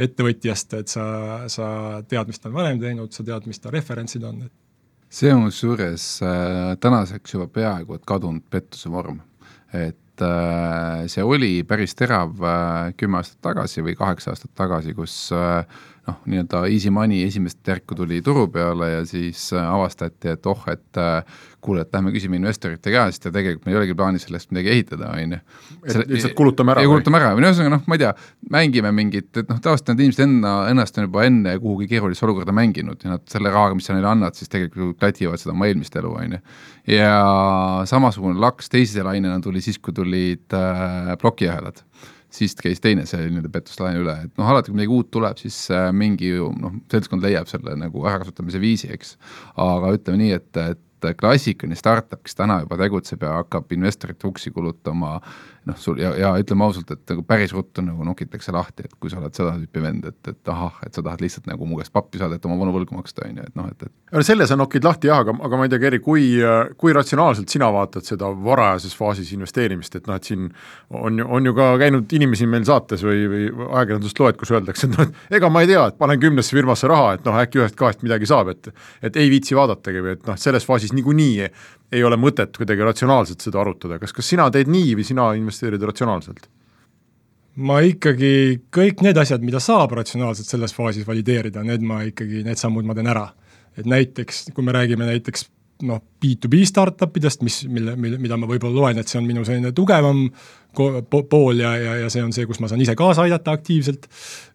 ettevõtjast, 0.00 0.78
et 0.78 0.88
sa, 0.88 1.04
sa 1.52 1.66
tead, 2.08 2.30
mis 2.30 2.40
ta 2.40 2.48
on 2.48 2.56
varem 2.56 2.80
teinud, 2.80 3.12
sa 3.12 3.26
tead, 3.26 3.44
mis 3.50 3.60
ta 3.60 3.72
referentsid 3.74 4.24
on, 4.24 4.46
see 5.10 5.32
on 5.34 5.48
kusjuures 5.48 6.06
äh, 6.22 6.76
tänaseks 6.80 7.34
juba 7.34 7.48
peaaegu 7.50 7.98
et 7.98 8.06
kadunud 8.06 8.46
pettuse 8.50 8.90
vorm, 8.92 9.18
et 9.74 10.22
äh, 10.24 11.06
see 11.10 11.24
oli 11.26 11.52
päris 11.66 11.96
terav 11.98 12.38
äh, 12.38 12.92
kümme 12.96 13.20
aastat 13.20 13.40
tagasi 13.50 13.84
või 13.86 13.96
kaheksa 13.98 14.34
aastat 14.34 14.54
tagasi, 14.58 14.94
kus 14.94 15.16
äh, 15.34 15.66
noh, 16.08 16.18
nii-öelda 16.30 16.62
easy 16.72 16.90
money 16.94 17.24
esimest 17.26 17.66
järku 17.66 17.96
tuli 17.98 18.20
turu 18.24 18.46
peale 18.52 18.90
ja 18.90 19.00
siis 19.08 19.50
äh, 19.52 19.64
avastati, 19.74 20.34
et 20.34 20.46
oh, 20.48 20.62
et 20.70 21.00
äh, 21.00 21.40
kuule, 21.60 21.84
et 21.84 21.92
lähme 21.94 22.12
küsime 22.14 22.38
investorite 22.38 22.92
käest 22.92 23.26
ja 23.26 23.32
tegelikult 23.34 23.66
meil 23.66 23.76
ei 23.76 23.80
olegi 23.82 23.96
plaanis 23.98 24.24
sellest 24.26 24.50
midagi 24.54 24.72
ehitada, 24.74 25.10
on 25.12 25.36
ju. 25.36 25.40
lihtsalt 26.08 26.36
kulutame 26.38 26.74
ära. 26.74 26.84
kulutame 26.88 27.20
ära 27.20 27.32
või 27.36 27.44
ühesõnaga 27.44 27.74
noh, 27.74 27.82
ma 27.90 27.98
ei 27.98 28.02
tea, 28.04 28.12
mängime 28.56 28.92
mingit, 28.96 29.30
et 29.34 29.50
noh, 29.50 29.60
tavaliselt 29.62 29.92
need 29.92 30.06
inimesed 30.06 30.24
enna, 30.26 30.54
ennast 30.72 30.98
on 30.98 31.08
juba 31.08 31.26
enne 31.28 31.56
kuhugi 31.60 31.90
keerulisse 31.90 32.24
olukorda 32.28 32.54
mänginud 32.56 33.04
ja 33.04 33.14
nad 33.16 33.26
selle 33.30 33.52
rahaga, 33.52 33.76
mis 33.76 33.90
sa 33.90 33.96
neile 33.96 34.08
annad, 34.10 34.38
siis 34.38 34.52
tegelikult 34.52 34.98
klativad 35.00 35.42
seda 35.42 35.54
oma 35.54 35.68
eelmist 35.68 35.96
elu, 36.00 36.14
on 36.22 36.38
ju. 36.38 36.40
ja 36.96 37.12
samasugune 37.90 38.40
laks 38.40 38.72
teise 38.72 39.04
lainena 39.04 39.40
tuli 39.44 39.60
siis, 39.64 39.78
kui 39.78 39.94
tulid 39.96 40.56
äh, 40.56 41.12
plokiahelad 41.20 41.84
siis 42.34 42.54
käis 42.58 42.82
teine 42.82 43.06
see 43.08 43.26
nii-öelda 43.26 43.50
pettuslaine 43.52 44.02
üle, 44.02 44.16
et 44.26 44.36
noh, 44.38 44.50
alati 44.52 44.70
kui 44.70 44.78
midagi 44.78 44.94
uut 44.94 45.10
tuleb, 45.14 45.40
siis 45.40 45.56
äh, 45.74 45.88
mingi 45.96 46.32
noh, 46.36 46.76
seltskond 46.92 47.24
leiab 47.26 47.50
selle 47.50 47.74
nagu 47.78 48.04
ärakasutamise 48.06 48.62
viisi, 48.62 48.90
eks. 48.94 49.16
aga 49.60 49.94
ütleme 49.96 50.22
nii, 50.24 50.38
et, 50.38 50.62
et 50.74 51.10
klassikaline 51.20 51.78
startup, 51.78 52.20
kes 52.26 52.36
täna 52.36 52.60
juba 52.64 52.76
tegutseb 52.80 53.22
ja 53.24 53.38
hakkab 53.40 53.72
investorite 53.72 54.28
uksi 54.28 54.52
kulutama 54.52 55.18
noh, 55.70 55.78
sul 55.80 56.00
ja, 56.02 56.12
ja 56.18 56.30
ütleme 56.40 56.66
ausalt, 56.66 56.90
et 56.94 57.02
nagu 57.12 57.22
päris 57.26 57.54
ruttu 57.54 57.84
nagu 57.84 58.04
nokitakse 58.06 58.52
lahti, 58.54 58.86
et 58.86 58.96
kui 59.00 59.12
sa 59.12 59.20
oled 59.20 59.36
seda 59.36 59.54
tüüpi 59.58 59.82
vend, 59.84 60.06
et, 60.10 60.32
et 60.32 60.52
ahah, 60.52 60.80
et 60.86 60.96
sa 60.96 61.04
tahad 61.06 61.22
lihtsalt 61.24 61.48
nagu 61.50 61.68
mu 61.68 61.78
käest 61.80 61.92
pappi 61.94 62.20
saada, 62.20 62.38
et 62.38 62.48
oma 62.48 62.58
vanu 62.60 62.74
võlgu 62.74 62.96
maksta, 62.96 63.26
on 63.28 63.40
ju, 63.40 63.46
et 63.46 63.58
noh, 63.58 63.70
et, 63.70 63.86
et. 63.86 64.20
selle 64.26 64.46
sa 64.50 64.58
nokid 64.58 64.86
lahti 64.86 65.10
jah, 65.10 65.22
aga, 65.24 65.34
aga 65.46 65.60
ma 65.60 65.66
ei 65.66 65.72
tea, 65.72 65.82
Geri, 65.82 66.00
kui, 66.04 66.26
kui 66.80 66.94
ratsionaalselt 66.96 67.52
sina 67.52 67.70
vaatad 67.74 68.06
seda 68.06 68.30
varajases 68.50 68.96
faasis 68.98 69.32
investeerimist, 69.36 69.96
et 69.96 70.10
noh, 70.10 70.18
et 70.20 70.30
siin 70.30 70.48
on 70.90 71.22
ju, 71.22 71.28
on 71.38 71.50
ju 71.50 71.56
ka 71.56 71.70
käinud 71.80 72.16
inimesi 72.18 72.48
meil 72.50 72.66
saates 72.68 73.04
või, 73.06 73.24
või 73.30 73.48
ajakirjandust 73.68 74.22
loed, 74.24 74.40
kus 74.40 74.54
öeldakse, 74.54 74.90
et 74.90 74.96
noh, 74.96 75.08
et 75.08 75.40
ega 75.40 75.52
ma 75.52 75.64
ei 75.64 75.70
tea, 75.70 75.86
et 75.90 76.00
panen 76.00 76.20
kümnesse 76.22 76.56
firmasse 76.56 76.90
raha, 76.90 77.16
et 77.18 77.26
noh, 77.28 77.40
äkki 77.40 77.62
ühest-kahest 77.62 78.04
midagi 78.06 78.28
saab, 78.30 78.52
et 78.54 78.72
et 79.06 79.16
ei 79.16 79.30
viitsi 79.32 79.56
vaadatagi 79.56 80.02
või 80.04 80.14
et 80.16 80.26
noh, 80.28 80.36
selles 80.40 80.66
faasis 80.66 80.92
niikuinii 80.96 81.48
ei 81.92 82.04
ole 82.06 82.18
mõtet 82.20 82.56
kuidagi 82.56 82.86
ratsionaalselt 82.86 83.42
seda 83.42 83.60
arutada, 83.62 83.98
kas, 83.98 84.14
kas 84.14 84.32
sina 84.32 84.48
teed 84.54 84.70
nii 84.70 84.96
või 84.98 85.06
sina 85.06 85.30
investeerid 85.38 85.82
ratsionaalselt? 85.90 86.48
ma 87.60 87.80
ikkagi, 87.84 88.60
kõik 88.72 89.02
need 89.04 89.18
asjad, 89.20 89.42
mida 89.44 89.60
saab 89.60 89.92
ratsionaalselt 89.98 90.48
selles 90.48 90.72
faasis 90.72 91.04
valideerida, 91.04 91.64
need 91.66 91.82
ma 91.84 91.98
ikkagi, 92.06 92.44
need 92.46 92.60
sammud 92.60 92.86
ma 92.86 92.94
teen 92.96 93.10
ära. 93.10 93.26
et 93.78 93.86
näiteks, 93.86 94.50
kui 94.54 94.64
me 94.66 94.72
räägime 94.74 95.06
näiteks 95.06 95.44
noh, 95.86 96.00
B2B 96.20 96.64
startup 96.68 97.16
idest, 97.16 97.42
mis, 97.46 97.62
mille, 97.70 97.94
mille, 97.96 98.18
mida 98.20 98.36
ma 98.36 98.48
võib-olla 98.50 98.76
loen, 98.76 98.98
et 99.00 99.08
see 99.08 99.20
on 99.20 99.28
minu 99.28 99.44
selline 99.46 99.72
tugevam 99.76 100.26
pool 100.74 101.62
ja, 101.62 101.70
ja, 101.78 101.94
ja 102.04 102.10
see 102.12 102.22
on 102.22 102.34
see, 102.34 102.46
kus 102.48 102.60
ma 102.62 102.68
saan 102.70 102.82
ise 102.84 102.94
kaasa 102.98 103.24
aidata 103.24 103.54
aktiivselt, 103.56 104.06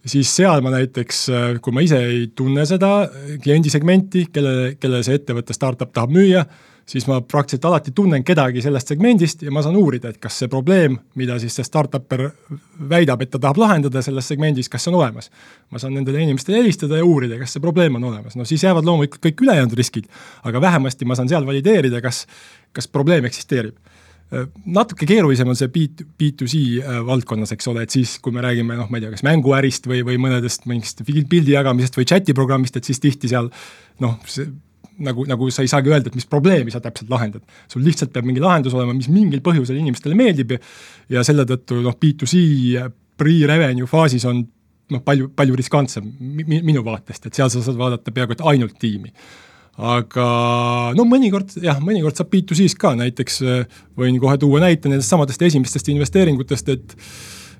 siis 0.05 0.31
seal 0.35 0.63
ma 0.65 0.73
näiteks, 0.75 1.25
kui 1.63 1.75
ma 1.75 1.83
ise 1.85 1.99
ei 2.11 2.27
tunne 2.35 2.67
seda 2.69 2.91
kliendisegmenti, 3.43 4.27
kelle, 4.35 4.75
kelle 4.79 5.01
see 5.07 5.19
ettevõte, 5.19 5.55
startup 5.57 5.91
tahab 5.95 6.13
müüa, 6.15 6.45
siis 6.85 7.07
ma 7.09 7.17
praktiliselt 7.21 7.65
alati 7.65 7.91
tunnen 7.95 8.23
kedagi 8.23 8.61
sellest 8.61 8.91
segmendist 8.93 9.41
ja 9.45 9.51
ma 9.53 9.63
saan 9.65 9.77
uurida, 9.79 10.11
et 10.13 10.19
kas 10.21 10.37
see 10.41 10.51
probleem, 10.51 10.97
mida 11.17 11.39
siis 11.41 11.55
see 11.57 11.65
startup'er 11.65 12.27
väidab, 12.89 13.23
et 13.25 13.31
ta 13.33 13.41
tahab 13.41 13.57
lahendada 13.63 14.03
selles 14.05 14.29
segmendis, 14.29 14.69
kas 14.69 14.85
see 14.85 14.93
on 14.93 14.99
olemas. 15.01 15.31
ma 15.73 15.81
saan 15.81 15.95
nendele 15.97 16.21
inimestele 16.21 16.61
helistada 16.61 17.01
ja 17.01 17.05
uurida, 17.05 17.39
kas 17.41 17.57
see 17.57 17.63
probleem 17.63 17.97
on 17.97 18.03
olemas, 18.11 18.37
no 18.37 18.45
siis 18.45 18.63
jäävad 18.63 18.85
loomulikult 18.85 19.23
kõik 19.25 19.41
ülejäänud 19.47 19.73
riskid, 19.77 20.05
aga 20.43 20.61
vähemasti 20.61 21.05
ma 21.05 21.17
saan 21.17 21.29
seal 21.29 21.45
valideerida, 21.47 22.01
kas, 22.05 22.25
kas 22.73 22.87
probleem 22.87 23.25
eksisteerib 23.25 23.75
natuke 24.65 25.05
keerulisem 25.07 25.49
on 25.51 25.57
see 25.57 25.69
B2, 25.71 26.05
B2C 26.19 26.61
äh, 26.81 26.99
valdkonnas, 27.05 27.53
eks 27.55 27.69
ole, 27.69 27.85
et 27.85 27.93
siis, 27.93 28.17
kui 28.23 28.33
me 28.33 28.41
räägime 28.43 28.77
noh, 28.77 28.89
ma 28.89 28.97
ei 28.97 29.05
tea, 29.05 29.13
kas 29.13 29.23
mänguärist 29.25 29.89
või, 29.89 30.01
või 30.07 30.17
mõnedest 30.21 30.65
mingist 30.69 31.03
pildi 31.05 31.53
jagamisest 31.53 31.99
või 31.99 32.07
chati 32.09 32.33
programmist, 32.37 32.79
et 32.79 32.89
siis 32.89 33.01
tihti 33.03 33.29
seal 33.31 33.51
noh, 34.03 34.17
nagu, 35.03 35.25
nagu 35.27 35.47
sa 35.53 35.63
ei 35.65 35.71
saagi 35.71 35.91
öelda, 35.91 36.11
et 36.11 36.17
mis 36.17 36.27
probleemi 36.29 36.73
sa 36.73 36.81
täpselt 36.83 37.09
lahendad. 37.11 37.43
sul 37.71 37.83
lihtsalt 37.85 38.13
peab 38.13 38.27
mingi 38.27 38.43
lahendus 38.43 38.75
olema, 38.77 38.93
mis 38.95 39.09
mingil 39.11 39.41
põhjusel 39.45 39.79
inimestele 39.79 40.17
meeldib 40.17 40.55
ja, 40.55 40.59
ja 41.17 41.23
selle 41.27 41.45
tõttu 41.49 41.81
noh, 41.83 41.97
B2C 41.99 42.85
pre-revenue 43.19 43.87
faasis 43.89 44.27
on 44.29 44.43
noh, 44.91 45.01
palju, 45.05 45.31
palju 45.35 45.57
riskantsem 45.57 46.07
minu 46.45 46.83
vaatest, 46.85 47.27
et 47.27 47.37
seal 47.37 47.51
sa 47.51 47.63
saad 47.65 47.79
vaadata 47.79 48.13
peaaegu 48.15 48.37
et 48.37 48.45
ainult 48.53 48.77
tiimi. 48.81 49.11
aga 49.75 50.25
no 50.95 51.03
mõnikord 51.07 51.57
jah, 51.63 51.81
mõnikord 51.83 52.15
saab 52.15 52.31
B2C-s 52.31 52.77
ka, 52.79 52.93
näiteks 52.99 53.41
võin 53.99 54.19
kohe 54.23 54.37
tuua 54.39 54.61
näite 54.63 54.91
nendest 54.91 55.11
samadest 55.11 55.41
esimestest 55.49 55.91
investeeringutest, 55.91 56.69
et 56.71 56.95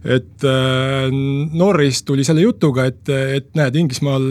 et 0.04 0.44
äh, 0.46 1.08
Norris 1.54 2.04
tuli 2.06 2.26
selle 2.28 2.44
jutuga, 2.44 2.86
et, 2.90 3.10
et 3.10 3.48
näed, 3.58 3.78
Inglismaal 3.80 4.26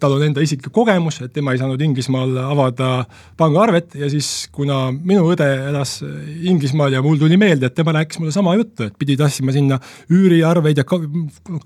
tal 0.00 0.16
on 0.16 0.24
enda 0.26 0.42
isiklik 0.44 0.72
kogemus, 0.74 1.20
et 1.24 1.34
tema 1.34 1.54
ei 1.54 1.60
saanud 1.60 1.82
Inglismaal 1.84 2.38
avada 2.42 2.92
pangaarvet 3.40 3.98
ja 4.00 4.10
siis, 4.12 4.48
kuna 4.54 4.88
minu 4.92 5.28
õde 5.34 5.46
elas 5.70 5.98
Inglismaal 6.40 6.96
ja 6.96 7.04
mul 7.04 7.20
tuli 7.20 7.38
meelde, 7.40 7.70
et 7.70 7.76
tema 7.76 7.94
rääkis 7.96 8.22
mulle 8.22 8.34
sama 8.34 8.56
juttu, 8.58 8.88
et 8.88 8.98
pidi 8.98 9.18
tassima 9.20 9.54
sinna 9.54 9.78
üüriarveid 10.10 10.82
ja 10.82 10.88
ka, 10.88 10.98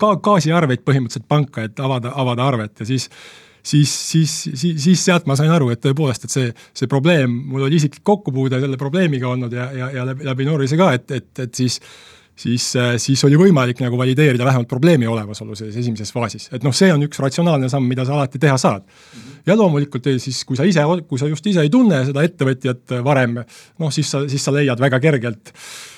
ka 0.01 0.13
gaasiarveid 0.29 0.85
põhimõtteliselt 0.85 1.29
panka, 1.31 1.65
et 1.69 1.81
avada, 1.81 2.13
avada 2.21 2.45
arvet 2.51 2.83
ja 2.83 2.91
siis 2.93 3.09
siis, 3.65 4.11
siis, 4.11 4.49
siis, 4.53 4.83
siis 4.83 5.05
sealt 5.05 5.25
ma 5.25 5.35
sain 5.37 5.51
aru, 5.51 5.71
et 5.73 5.81
tõepoolest, 5.81 6.27
et 6.27 6.33
see, 6.33 6.51
see 6.77 6.89
probleem, 6.91 7.31
mul 7.49 7.65
oli 7.65 7.79
isiklik 7.79 8.03
kokkupuude 8.05 8.59
selle 8.61 8.77
probleemiga 8.77 9.31
olnud 9.31 9.53
ja, 9.53 9.69
ja, 9.73 9.89
ja 9.99 10.05
läbi, 10.11 10.27
läbi 10.27 10.45
Norrise 10.45 10.77
ka, 10.79 10.91
et, 10.97 11.09
et, 11.17 11.31
et 11.47 11.63
siis 11.63 11.79
siis, 12.35 12.67
äh, 12.75 12.95
siis 13.01 13.23
oli 13.27 13.37
võimalik 13.39 13.79
nagu 13.83 13.97
valideerida 13.99 14.45
vähemalt 14.45 14.69
probleemi 14.69 15.07
olemasolu 15.07 15.55
selles 15.55 15.77
esimeses 15.79 16.11
faasis, 16.13 16.49
et 16.55 16.63
noh, 16.65 16.75
see 16.75 16.91
on 16.93 17.03
üks 17.07 17.19
ratsionaalne 17.23 17.69
samm, 17.71 17.87
mida 17.89 18.05
sa 18.07 18.17
alati 18.17 18.41
teha 18.41 18.57
saad. 18.61 18.85
ja 19.45 19.55
loomulikult 19.55 20.07
eh, 20.11 20.19
siis, 20.19 20.43
kui 20.45 20.57
sa 20.57 20.65
ise, 20.67 20.83
kui 21.07 21.21
sa 21.21 21.29
just 21.31 21.47
ise 21.47 21.63
ei 21.65 21.71
tunne 21.73 22.03
seda 22.07 22.23
ettevõtjat 22.25 22.97
varem, 23.05 23.39
noh 23.79 23.93
siis 23.93 24.11
sa, 24.11 24.25
siis 24.29 24.43
sa 24.43 24.53
leiad 24.55 24.81
väga 24.81 24.99
kergelt 24.99 25.53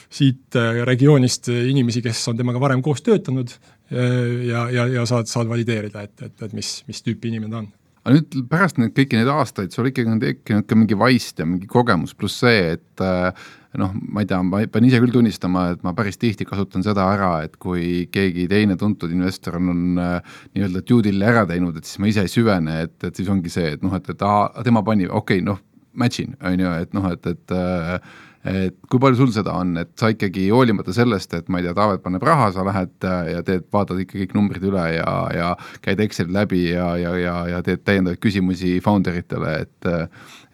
siit 0.10 0.56
äh, 0.56 0.84
regioonist 0.88 1.50
inimesi, 1.52 2.04
kes 2.06 2.22
on 2.32 2.38
temaga 2.38 2.62
varem 2.64 2.84
koos 2.86 3.02
töötanud 3.04 3.52
ja, 3.90 4.68
ja, 4.72 4.84
ja 4.92 5.04
saad, 5.08 5.30
saad 5.32 5.48
valideerida, 5.48 6.04
et, 6.04 6.16
et, 6.22 6.42
et 6.44 6.56
mis, 6.56 6.72
mis 6.88 7.04
tüüpi 7.04 7.30
inimene 7.32 7.54
ta 7.54 7.62
on. 7.64 7.70
Aga 8.08 8.16
nüüd 8.16 8.36
pärast 8.48 8.78
neid 8.80 8.94
kõiki 8.96 9.18
neid 9.20 9.28
aastaid 9.32 9.74
sul 9.76 9.90
ikkagi 9.90 10.12
on 10.14 10.20
tekkinud 10.22 10.68
ka 10.68 10.76
mingi 10.80 10.96
vaist 11.00 11.42
ja 11.42 11.48
mingi 11.48 11.68
kogemus, 11.68 12.14
pluss 12.16 12.40
see, 12.44 12.78
et 12.78 13.04
äh, 13.04 13.48
noh, 13.78 13.94
ma 13.94 14.24
ei 14.24 14.30
tea, 14.30 14.40
ma 14.46 14.62
pean 14.72 14.88
ise 14.88 15.02
küll 15.04 15.14
tunnistama, 15.14 15.68
et 15.76 15.84
ma 15.86 15.94
päris 15.98 16.20
tihti 16.22 16.48
kasutan 16.48 16.86
seda 16.86 17.08
ära, 17.14 17.32
et 17.46 17.58
kui 17.62 18.08
keegi 18.14 18.48
teine 18.52 18.78
tuntud 18.80 19.12
investor 19.14 19.60
on, 19.60 19.72
on 19.74 20.04
äh, 20.04 20.38
nii-öelda 20.56 20.84
due 20.88 21.06
deal'i 21.10 21.28
ära 21.28 21.44
teinud, 21.50 21.78
et 21.78 21.90
siis 21.90 22.02
ma 22.04 22.12
ise 22.12 22.24
ei 22.26 22.32
süvene, 22.32 22.82
et, 22.88 22.98
et 23.04 23.20
siis 23.20 23.30
ongi 23.34 23.52
see, 23.54 23.76
et 23.76 23.84
noh, 23.86 23.94
et, 23.98 24.14
et 24.14 24.24
aa, 24.26 24.48
tema 24.68 24.86
pani, 24.88 25.10
okei 25.10 25.42
okay,, 25.42 25.46
noh, 25.46 25.60
match 25.98 26.24
in, 26.24 26.38
on 26.46 26.58
ju, 26.62 26.72
et 26.86 26.96
noh, 26.96 27.12
et, 27.12 27.30
et 27.34 27.58
äh, 27.58 28.00
et 28.48 28.76
kui 28.88 29.02
palju 29.02 29.18
sul 29.20 29.32
seda 29.36 29.58
on, 29.60 29.74
et 29.82 29.90
sa 30.00 30.08
ikkagi 30.14 30.46
hoolimata 30.54 30.94
sellest, 30.96 31.34
et 31.36 31.50
ma 31.52 31.60
ei 31.60 31.66
tea, 31.66 31.74
Taavet 31.76 32.04
paneb 32.04 32.24
raha, 32.24 32.50
sa 32.56 32.64
lähed 32.68 33.08
äh, 33.08 33.32
ja 33.34 33.44
teed, 33.46 33.66
vaatad 33.74 34.00
ikka 34.04 34.22
kõik 34.22 34.36
numbrid 34.38 34.64
üle 34.70 34.86
ja, 34.96 35.14
ja 35.36 35.50
käid 35.84 36.02
Exceli 36.06 36.32
läbi 36.36 36.64
ja, 36.70 36.94
ja, 37.02 37.16
ja, 37.20 37.38
ja 37.52 37.62
teed 37.66 37.84
täiendavaid 37.88 38.22
küsimusi 38.24 38.78
founder 38.84 39.20
itele, 39.20 39.58
et 39.66 39.92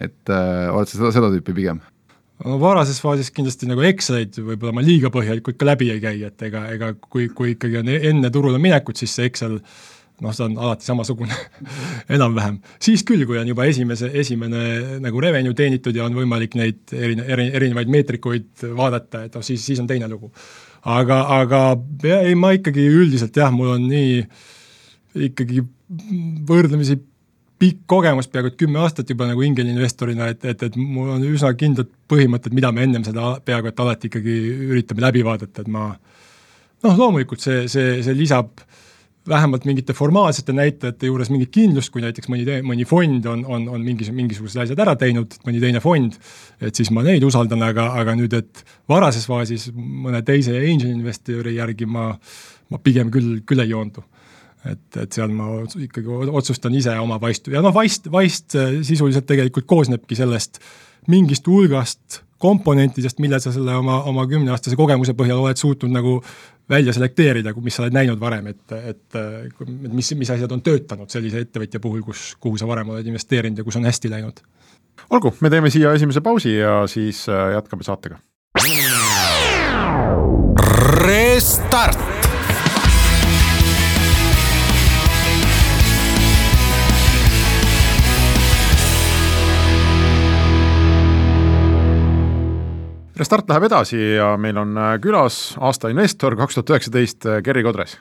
et 0.03 0.33
äh, 0.33 0.69
oled 0.73 0.89
sa 0.89 0.97
seda, 0.97 1.13
seda 1.19 1.33
tüüpi 1.35 1.55
pigem? 1.59 1.83
Varases 2.43 2.99
faasis 3.03 3.31
kindlasti 3.33 3.69
nagu 3.69 3.83
Excelid 3.87 4.37
võib-olla 4.39 4.75
ma 4.75 4.83
liiga 4.83 5.11
põhjalikult 5.13 5.57
ka 5.59 5.67
läbi 5.67 5.89
ei 5.93 6.01
käi, 6.03 6.21
et 6.27 6.47
ega, 6.49 6.65
ega 6.73 6.93
kui, 6.99 7.29
kui 7.35 7.53
ikkagi 7.55 7.79
on 7.79 7.91
enne 7.93 8.31
turule 8.33 8.59
minekut, 8.61 8.99
siis 8.99 9.13
see 9.15 9.29
Excel 9.29 9.59
noh, 10.23 10.33
see 10.35 10.45
on 10.45 10.57
alati 10.61 10.87
samasugune 10.87 11.37
enam-vähem. 12.15 12.59
siis 12.83 13.03
küll, 13.07 13.25
kui 13.29 13.39
on 13.41 13.49
juba 13.49 13.67
esimese, 13.69 14.11
esimene 14.21 14.99
nagu 15.03 15.23
revenue 15.23 15.55
teenitud 15.57 15.95
ja 15.95 16.07
on 16.07 16.17
võimalik 16.17 16.57
neid 16.59 16.93
erine-, 16.93 17.25
eri, 17.27 17.49
erinevaid 17.59 17.91
meetrikuid 17.91 18.67
vaadata, 18.77 19.25
et 19.27 19.37
noh, 19.37 19.45
siis, 19.45 19.63
siis 19.65 19.81
on 19.83 19.89
teine 19.89 20.09
lugu. 20.11 20.31
aga, 20.83 21.21
aga 21.39 21.63
ei, 22.19 22.35
ma 22.39 22.53
ikkagi 22.57 22.85
üldiselt 22.91 23.39
jah, 23.39 23.53
mul 23.55 23.75
on 23.77 23.87
nii 23.89 24.21
ikkagi 25.29 25.63
võrdlemisi 26.49 26.97
pikk 27.59 27.83
kogemus, 27.87 28.27
peaaegu 28.31 28.51
et 28.51 28.59
kümme 28.59 28.81
aastat 28.83 29.09
juba 29.09 29.27
nagu 29.29 29.43
ingelinvestorina, 29.45 30.29
et, 30.33 30.45
et, 30.49 30.63
et 30.67 30.77
mul 30.79 31.13
on 31.15 31.23
üsna 31.27 31.53
kindlad 31.59 31.91
põhimõtted, 32.11 32.55
mida 32.55 32.71
me 32.75 32.85
ennem 32.87 33.05
seda 33.05 33.37
peaaegu 33.45 33.71
et 33.71 33.83
alati 33.83 34.09
ikkagi 34.09 34.37
üritame 34.71 35.05
läbi 35.05 35.23
vaadata, 35.25 35.63
et 35.63 35.71
ma 35.71 35.91
noh, 35.93 36.95
loomulikult 36.97 37.43
see, 37.43 37.67
see, 37.71 37.99
see 38.03 38.17
lisab 38.17 38.65
vähemalt 39.29 39.63
mingite 39.65 39.93
formaalsete 39.95 40.51
näitajate 40.53 41.07
juures 41.07 41.29
mingit 41.31 41.51
kindlust, 41.53 41.93
kui 41.93 42.03
näiteks 42.03 42.27
mõni, 42.27 42.57
mõni 42.67 42.87
fond 42.87 43.27
on, 43.31 43.45
on, 43.47 43.67
on 43.71 43.83
mingis, 43.85 44.09
mingisugused 44.11 44.59
asjad 44.65 44.81
ära 44.83 44.97
teinud, 44.99 45.37
mõni 45.47 45.61
teine 45.63 45.79
fond, 45.83 46.17
et 46.59 46.75
siis 46.75 46.91
ma 46.91 47.05
neid 47.07 47.23
usaldan, 47.23 47.63
aga, 47.63 47.93
aga 48.01 48.17
nüüd, 48.19 48.35
et 48.35 48.65
varases 48.91 49.27
faasis 49.29 49.69
mõne 49.75 50.19
teise 50.27 50.57
angel 50.59 50.91
investori 50.91 51.55
järgi 51.55 51.87
ma, 51.87 52.09
ma 52.73 52.81
pigem 52.83 53.13
küll, 53.13 53.39
küll 53.47 53.63
ei 53.63 53.71
joondu 53.71 54.03
et, 54.69 54.97
et 55.01 55.15
seal 55.15 55.33
ma 55.35 55.49
ikkagi 55.85 56.19
otsustan 56.31 56.75
ise 56.77 56.95
oma 56.99 57.19
vaistu 57.21 57.51
ja 57.55 57.63
noh, 57.63 57.73
vaist, 57.75 58.11
vaist 58.11 58.57
sisuliselt 58.87 59.27
tegelikult 59.29 59.67
koosnebki 59.69 60.15
sellest 60.19 60.61
mingist 61.11 61.47
hulgast 61.47 62.23
komponentidest, 62.43 63.21
mille 63.23 63.39
sa 63.39 63.53
selle 63.55 63.75
oma, 63.79 64.01
oma 64.09 64.25
kümneaastase 64.27 64.75
kogemuse 64.75 65.15
põhjal 65.15 65.39
oled 65.39 65.59
suutnud 65.59 65.93
nagu 65.93 66.17
välja 66.69 66.95
selekteerida, 66.95 67.53
mis 67.63 67.77
sa 67.77 67.85
oled 67.85 67.95
näinud 67.95 68.19
varem, 68.19 68.49
et, 68.51 68.75
et, 68.75 69.19
et 69.19 69.61
mis, 69.91 70.09
mis 70.19 70.31
asjad 70.35 70.51
on 70.51 70.63
töötanud 70.63 71.11
sellise 71.11 71.43
ettevõtja 71.43 71.79
puhul, 71.83 72.01
kus, 72.03 72.33
kuhu 72.43 72.59
sa 72.59 72.67
varem 72.67 72.91
oled 72.95 73.07
investeerinud 73.07 73.61
ja 73.61 73.67
kus 73.67 73.79
on 73.79 73.87
hästi 73.87 74.11
läinud. 74.11 74.43
olgu, 75.09 75.33
me 75.39 75.51
teeme 75.53 75.71
siia 75.71 75.93
esimese 75.95 76.21
pausi 76.21 76.57
ja 76.57 76.83
siis 76.87 77.25
äh, 77.29 77.53
jätkame 77.55 77.87
saatega. 77.87 78.19
Restart 81.03 82.22
Restart 93.13 93.45
läheb 93.45 93.67
edasi 93.67 93.97
ja 94.15 94.31
meil 94.41 94.57
on 94.57 94.71
äh, 94.73 94.95
külas 95.01 95.53
aasta 95.61 95.91
investor 95.93 96.33
kaks 96.37 96.57
tuhat 96.57 96.71
üheksateist, 96.73 97.27
äh, 97.29 97.43
Gerri 97.45 97.61
Kodres. 97.61 97.99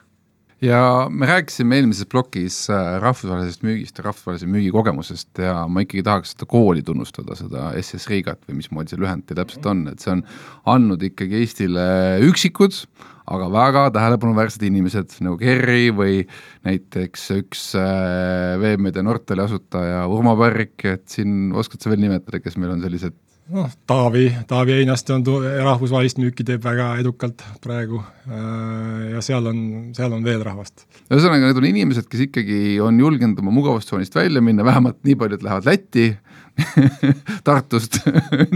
ja 0.62 1.09
me 1.11 1.26
rääkisime 1.26 1.76
eelmises 1.76 2.07
plokis 2.09 2.57
äh, 2.73 2.95
rahvusvahelisest 3.02 3.66
müügist 3.66 3.99
ja 3.99 4.07
rahvusvahelise 4.07 4.47
müügikogemusest 4.49 5.42
ja 5.45 5.66
ma 5.69 5.83
ikkagi 5.85 6.04
tahaks 6.07 6.33
seda 6.33 6.47
kooli 6.49 6.81
tunnustada, 6.87 7.37
seda 7.37 7.75
SS 7.76 8.09
Riigat 8.09 8.40
või 8.49 8.62
mismoodi 8.62 8.95
see 8.95 9.02
lühend 9.02 9.26
teil 9.28 9.42
täpselt 9.42 9.69
on, 9.69 9.83
et 9.90 10.00
see 10.00 10.14
on 10.14 10.23
andnud 10.73 11.04
ikkagi 11.04 11.42
Eestile 11.42 11.85
üksikud, 12.31 12.78
aga 13.37 13.50
väga 13.52 13.83
tähelepanuväärsed 13.99 14.64
inimesed 14.64 15.19
nagu 15.26 15.37
Gerri 15.42 15.90
või 15.92 16.23
näiteks 16.64 17.26
üks 17.37 17.66
Veemeedia 18.64 19.04
Nortali 19.04 19.45
asutaja 19.45 20.07
Urmo 20.09 20.38
Pärrik, 20.40 20.78
et 20.88 21.04
siin 21.12 21.52
oskad 21.52 21.85
sa 21.85 21.92
veel 21.92 22.00
nimetada, 22.07 22.40
kes 22.40 22.57
meil 22.57 22.78
on 22.78 22.87
sellised 22.87 23.19
noh, 23.50 23.70
Taavi, 23.87 24.26
Taavi 24.49 24.76
Einaste 24.80 25.14
on, 25.16 25.25
rahvusvahelist 25.64 26.20
müüki 26.22 26.46
teeb 26.46 26.62
väga 26.64 26.92
edukalt 27.02 27.42
praegu 27.64 28.00
äh, 28.02 29.12
ja 29.14 29.22
seal 29.25 29.49
on, 29.50 29.62
seal 29.96 30.14
on 30.14 30.25
veel 30.26 30.44
rahvast. 30.46 30.87
ühesõnaga, 31.08 31.49
need 31.50 31.61
on 31.62 31.68
inimesed, 31.72 32.08
kes 32.11 32.26
ikkagi 32.28 32.78
on 32.84 33.00
julgenud 33.00 33.40
oma 33.42 33.54
mugavustsoonist 33.54 34.14
välja 34.16 34.44
minna, 34.44 34.66
vähemalt 34.66 35.00
nii 35.06 35.18
palju, 35.18 35.40
et 35.40 35.46
lähevad 35.49 35.68
Lätti 35.68 36.06
Tartust 37.47 37.99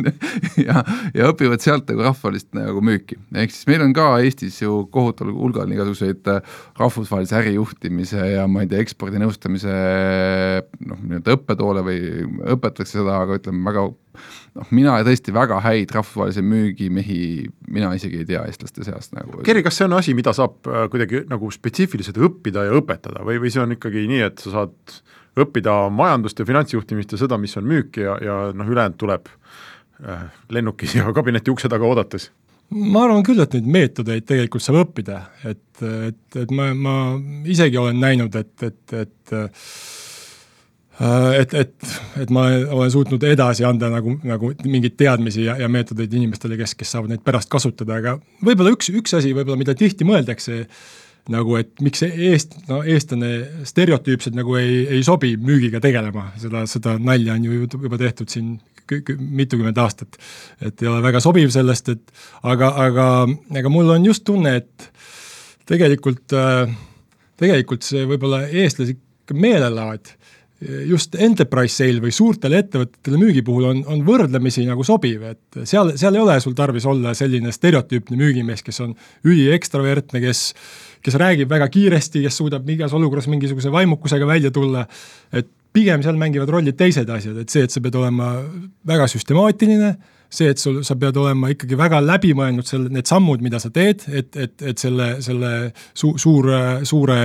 ja, 0.67 0.83
ja 1.17 1.29
õpivad 1.31 1.63
sealt 1.65 1.89
nagu 1.91 2.05
rahvusvahelist 2.05 2.53
nagu 2.57 2.83
müüki. 2.85 3.19
ehk 3.35 3.55
siis 3.55 3.69
meil 3.71 3.85
on 3.87 3.95
ka 3.97 4.09
Eestis 4.25 4.59
ju 4.63 4.83
kohutaval 4.93 5.35
hulgal 5.37 5.73
igasuguseid 5.73 6.29
äh, 6.33 6.57
rahvusvahelise 6.81 7.39
ärijuhtimise 7.41 8.31
ja 8.35 8.47
ma 8.51 8.65
ei 8.65 8.71
tea, 8.71 8.83
ekspordinõustamise 8.85 9.77
noh, 10.87 11.01
nii-öelda 11.03 11.39
õppetoole 11.39 11.85
või 11.87 12.01
õpetatakse 12.57 13.01
seda, 13.01 13.23
aga 13.25 13.41
ütleme 13.41 13.65
väga 13.67 13.87
noh, 14.57 14.71
mina 14.77 14.97
tõesti 15.07 15.35
väga 15.37 15.61
häid 15.65 15.93
rahvusvahelise 15.97 16.45
müügimehi, 16.47 17.21
mina 17.73 17.93
isegi 17.97 18.23
ei 18.23 18.29
tea 18.29 18.45
eestlaste 18.49 18.87
seast 18.87 19.17
nagu. 19.17 19.43
Kerri, 19.47 19.65
kas 19.67 19.81
see 19.81 19.89
on 19.89 19.97
asi, 19.99 20.17
mida 20.19 20.37
saab 20.37 20.69
äh, 20.69 20.87
kuidagi 20.93 21.25
nagu 21.31 21.51
spetsiifiliselt 21.55 22.21
õppida 22.29 22.69
ja 22.69 22.77
õpetada 22.81 23.25
või, 23.27 23.41
või 23.43 23.53
see 23.55 23.65
on 23.65 23.77
ikkagi 23.77 24.07
nii, 24.11 24.25
et 24.31 24.43
sa 24.45 24.59
saad 24.61 24.99
õppida 25.37 25.77
majandust 25.93 26.41
ja 26.41 26.49
finantsjuhtimist 26.49 27.15
ja 27.15 27.21
seda, 27.21 27.39
mis 27.41 27.57
on 27.61 27.69
müük 27.69 28.01
ja, 28.01 28.17
ja 28.23 28.39
noh, 28.57 28.73
ülejäänud 28.73 28.99
tuleb 29.01 29.29
äh, 29.29 30.27
lennukis 30.51 30.97
ja 30.99 31.13
kabineti 31.19 31.53
ukse 31.53 31.71
taga 31.73 31.89
oodates? 31.89 32.31
ma 32.71 33.05
arvan 33.07 33.23
küll, 33.23 33.39
et 33.39 33.53
neid 33.55 33.69
meetodeid 33.71 34.25
tegelikult 34.27 34.65
saab 34.65 34.81
õppida, 34.81 35.21
et, 35.47 35.83
et, 35.85 36.41
et 36.41 36.51
ma, 36.51 36.73
ma 36.75 36.97
isegi 37.47 37.79
olen 37.79 38.01
näinud, 38.03 38.35
et, 38.35 38.67
et, 38.67 38.97
et 39.05 39.37
Äh, 40.97 41.41
et, 41.41 41.55
et, 41.55 41.75
et 42.23 42.31
ma 42.33 42.47
olen 42.73 42.91
suutnud 42.93 43.25
edasi 43.29 43.67
anda 43.69 43.91
nagu, 43.93 44.15
nagu 44.25 44.53
mingeid 44.65 44.95
teadmisi 44.97 45.45
ja, 45.45 45.59
ja 45.61 45.69
meetodeid 45.69 46.15
inimestele, 46.17 46.57
kes, 46.57 46.73
kes 46.79 46.95
saavad 46.95 47.13
neid 47.13 47.25
pärast 47.27 47.51
kasutada, 47.53 47.99
aga 48.01 48.15
võib-olla 48.45 48.73
üks, 48.73 48.89
üks 48.97 49.13
asi 49.19 49.35
võib-olla, 49.37 49.59
mida 49.61 49.75
tihti 49.77 50.09
mõeldakse, 50.09 50.63
nagu 51.33 51.57
et 51.59 51.73
miks 51.83 52.05
eest, 52.07 52.55
no 52.69 52.83
eestlane 52.87 53.31
stereotüüpselt 53.67 54.37
nagu 54.39 54.57
ei, 54.61 54.85
ei 54.99 55.03
sobi 55.07 55.35
müügiga 55.41 55.81
tegelema, 55.83 56.31
seda, 56.41 56.65
seda 56.71 56.97
nalja 57.03 57.37
on 57.37 57.47
ju 57.47 57.63
juba 57.67 58.01
tehtud 58.01 58.31
siin 58.33 58.57
mitukümmend 58.87 59.79
aastat. 59.83 60.19
et 60.61 60.83
ei 60.83 60.89
ole 60.89 61.03
väga 61.03 61.21
sobiv 61.21 61.51
sellest, 61.51 61.89
et 61.89 62.13
aga, 62.43 62.71
aga, 62.87 63.09
aga 63.59 63.73
mul 63.73 63.91
on 63.97 64.07
just 64.07 64.25
tunne, 64.25 64.57
et 64.63 64.91
tegelikult, 65.67 66.31
äh, 66.37 66.71
tegelikult 67.41 67.83
see 67.83 68.07
võib-olla 68.07 68.45
eestlase 68.47 68.95
meelelaad 69.35 70.15
just 70.89 71.15
enterprise 71.21 71.77
sale 71.77 72.01
või 72.01 72.13
suurtele 72.15 72.63
ettevõtetele 72.63 73.19
müügi 73.21 73.43
puhul 73.45 73.67
on, 73.69 73.83
on 73.93 74.01
võrdlemisi 74.07 74.65
nagu 74.65 74.85
sobiv, 74.89 75.27
et 75.29 75.59
seal, 75.69 75.93
seal 76.01 76.17
ei 76.17 76.23
ole 76.23 76.39
sul 76.41 76.57
tarvis 76.57 76.87
olla 76.89 77.13
selline 77.17 77.53
stereotüüpne 77.53 78.17
müügimees, 78.17 78.65
kes 78.65 78.81
on 78.87 78.95
üliekstravertne, 79.29 80.23
kes 80.25 80.47
kes 81.07 81.19
räägib 81.23 81.51
väga 81.51 81.69
kiiresti, 81.73 82.25
kes 82.27 82.41
suudab 82.43 82.67
igas 82.75 82.95
olukorras 82.97 83.31
mingisuguse 83.31 83.73
vaimukusega 83.73 84.27
välja 84.29 84.51
tulla, 84.55 84.87
et 85.33 85.49
pigem 85.77 86.03
seal 86.03 86.19
mängivad 86.19 86.51
rolli 86.51 86.73
teised 86.77 87.11
asjad, 87.13 87.39
et 87.43 87.53
see, 87.53 87.67
et 87.67 87.73
sa 87.73 87.83
pead 87.85 87.97
olema 88.01 88.33
väga 88.89 89.07
süstemaatiline, 89.13 89.93
see, 90.33 90.51
et 90.51 90.61
sul, 90.61 90.83
sa 90.87 90.97
pead 90.99 91.17
olema 91.21 91.53
ikkagi 91.53 91.79
väga 91.79 92.01
läbimõelnud 92.03 92.67
selle, 92.67 92.91
need 92.93 93.07
sammud, 93.07 93.45
mida 93.45 93.61
sa 93.63 93.71
teed, 93.71 94.07
et, 94.09 94.35
et, 94.35 94.57
et 94.73 94.83
selle, 94.83 95.15
selle 95.25 95.55
su, 95.95 96.17
suur, 96.21 96.51
suure 96.89 97.21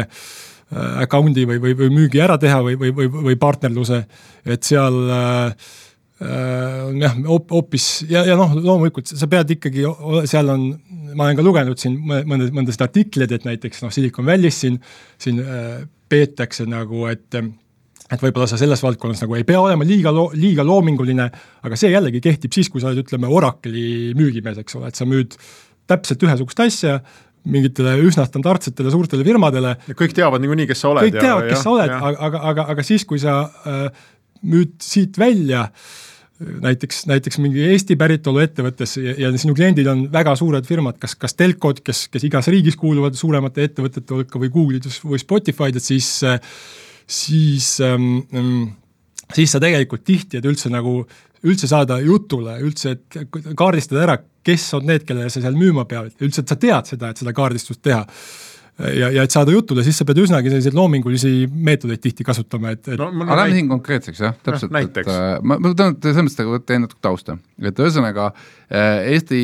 Äh, 0.71 1.01
account'i 1.03 1.43
või, 1.43 1.57
või, 1.59 1.73
või 1.75 1.89
müügi 1.91 2.21
ära 2.23 2.37
teha 2.39 2.61
või, 2.63 2.77
või, 2.79 2.93
või, 2.95 3.09
või 3.11 3.35
partnerluse, 3.35 4.05
et 4.47 4.63
seal 4.63 5.01
äh, 5.11 5.71
on 6.21 6.99
jah, 7.01 7.15
hoopis 7.49 7.88
ja, 8.10 8.21
ja 8.27 8.36
noh, 8.38 8.53
loomulikult 8.57 9.10
sa 9.10 9.29
pead 9.31 9.55
ikkagi, 9.55 9.88
seal 10.29 10.51
on, 10.53 10.67
ma 11.15 11.27
olen 11.27 11.39
ka 11.39 11.45
lugenud 11.45 11.81
siin 11.81 11.95
mõnda, 11.97 12.49
mõndasid 12.53 12.84
artikleid, 12.86 13.34
et 13.34 13.47
näiteks 13.47 13.81
noh, 13.86 13.93
Silicon 13.93 14.27
Valley's 14.27 14.60
siin, 14.62 14.77
siin 15.21 15.41
äh, 15.41 15.81
peetakse 16.12 16.67
nagu, 16.69 17.07
et 17.10 17.41
et 18.12 18.19
võib-olla 18.19 18.45
sa 18.49 18.60
selles 18.60 18.81
valdkonnas 18.84 19.23
nagu 19.23 19.38
ei 19.38 19.45
pea 19.47 19.62
olema 19.63 19.88
liiga 19.88 20.12
loo-, 20.13 20.34
liiga 20.36 20.65
loominguline, 20.67 21.27
aga 21.63 21.79
see 21.79 21.93
jällegi 21.93 22.21
kehtib 22.23 22.53
siis, 22.53 22.69
kui 22.69 22.84
sa 22.84 22.91
oled, 22.91 23.05
ütleme, 23.05 23.29
Oracle'i 23.31 24.12
müügimees, 24.19 24.60
eks 24.62 24.75
ole, 24.77 24.91
et 24.91 24.99
sa 24.99 25.07
müüd 25.07 25.38
täpselt 25.89 26.25
ühesugust 26.27 26.60
asja, 26.63 26.99
mingitele 27.49 27.95
üsna 28.05 28.27
standardsetele 28.27 28.91
suurtele 28.93 29.25
firmadele. 29.25 29.73
kõik 29.97 30.13
teavad 30.17 30.43
niikuinii, 30.43 30.67
kes 30.69 30.84
sa 30.84 30.91
oled. 30.91 31.07
kõik 31.07 31.23
teavad, 31.23 31.47
kes 31.49 31.63
sa 31.63 31.73
oled, 31.73 31.95
aga, 31.97 32.12
aga, 32.27 32.43
aga, 32.51 32.67
aga 32.75 32.86
siis, 32.86 33.07
kui 33.10 33.21
sa 33.23 33.39
äh, 33.47 33.88
müüd 34.51 34.75
siit 34.84 35.17
välja 35.21 35.69
näiteks, 36.62 37.06
näiteks 37.10 37.39
mingi 37.43 37.63
Eesti 37.71 37.95
päritolu 37.99 38.41
ettevõttes 38.43 38.97
ja, 38.99 39.15
ja 39.25 39.32
sinu 39.38 39.56
kliendid 39.58 39.88
on 39.91 40.06
väga 40.13 40.36
suured 40.39 40.67
firmad, 40.67 40.97
kas, 41.01 41.15
kas 41.19 41.38
telkod, 41.38 41.82
kes, 41.86 42.08
kes 42.12 42.27
igas 42.27 42.49
riigis 42.51 42.77
kuuluvad 42.80 43.17
suuremate 43.19 43.69
ettevõtete 43.69 44.15
hulka 44.15 44.41
või 44.41 44.51
Google'id 44.54 44.89
või 45.06 45.21
Spotify'd, 45.21 45.77
et 45.77 45.86
siis, 45.86 46.12
siis 47.21 47.73
ähm, 47.86 48.21
siis 49.36 49.54
sa 49.54 49.62
tegelikult 49.62 50.04
tihti, 50.08 50.39
et 50.39 50.47
üldse 50.47 50.71
nagu, 50.71 51.01
üldse 51.47 51.69
saada 51.69 51.99
jutule, 52.04 52.58
üldse, 52.65 52.97
kaardistada 53.58 54.06
ära, 54.06 54.17
kes 54.45 54.67
on 54.77 54.88
need, 54.89 55.06
kellele 55.08 55.30
sa 55.32 55.43
seal 55.43 55.58
müüma 55.58 55.86
pead, 55.89 56.15
üldse, 56.23 56.43
et 56.43 56.51
sa 56.51 56.58
tead 56.60 56.89
seda, 56.93 57.12
et 57.12 57.21
seda 57.21 57.34
kaardistust 57.38 57.82
teha 57.86 58.04
ja, 58.79 59.10
ja 59.13 59.25
et 59.25 59.34
saada 59.34 59.53
jutule, 59.53 59.84
siis 59.86 59.97
sa 59.99 60.05
pead 60.07 60.21
üsnagi 60.23 60.51
selliseid 60.51 60.75
loomingulisi 60.77 61.47
meetodeid 61.51 62.01
tihti 62.03 62.25
kasutama, 62.27 62.73
et, 62.75 62.88
et 62.93 62.99
no, 62.99 63.10
aga 63.25 63.41
lähme 63.43 63.57
siin 63.57 63.69
konkreetseks 63.71 64.21
jah, 64.23 64.36
täpselt, 64.45 64.75
et 64.79 65.01
äh, 65.03 65.38
ma, 65.43 65.57
ma 65.62 65.73
tahan 65.77 65.97
selles 65.99 66.25
mõttes 66.25 66.41
nagu 66.41 66.62
teen 66.65 66.86
natuke 66.86 67.03
tausta, 67.03 67.38
et 67.62 67.81
ühesõnaga 67.81 68.29
äh, 68.31 69.12
Eesti 69.15 69.41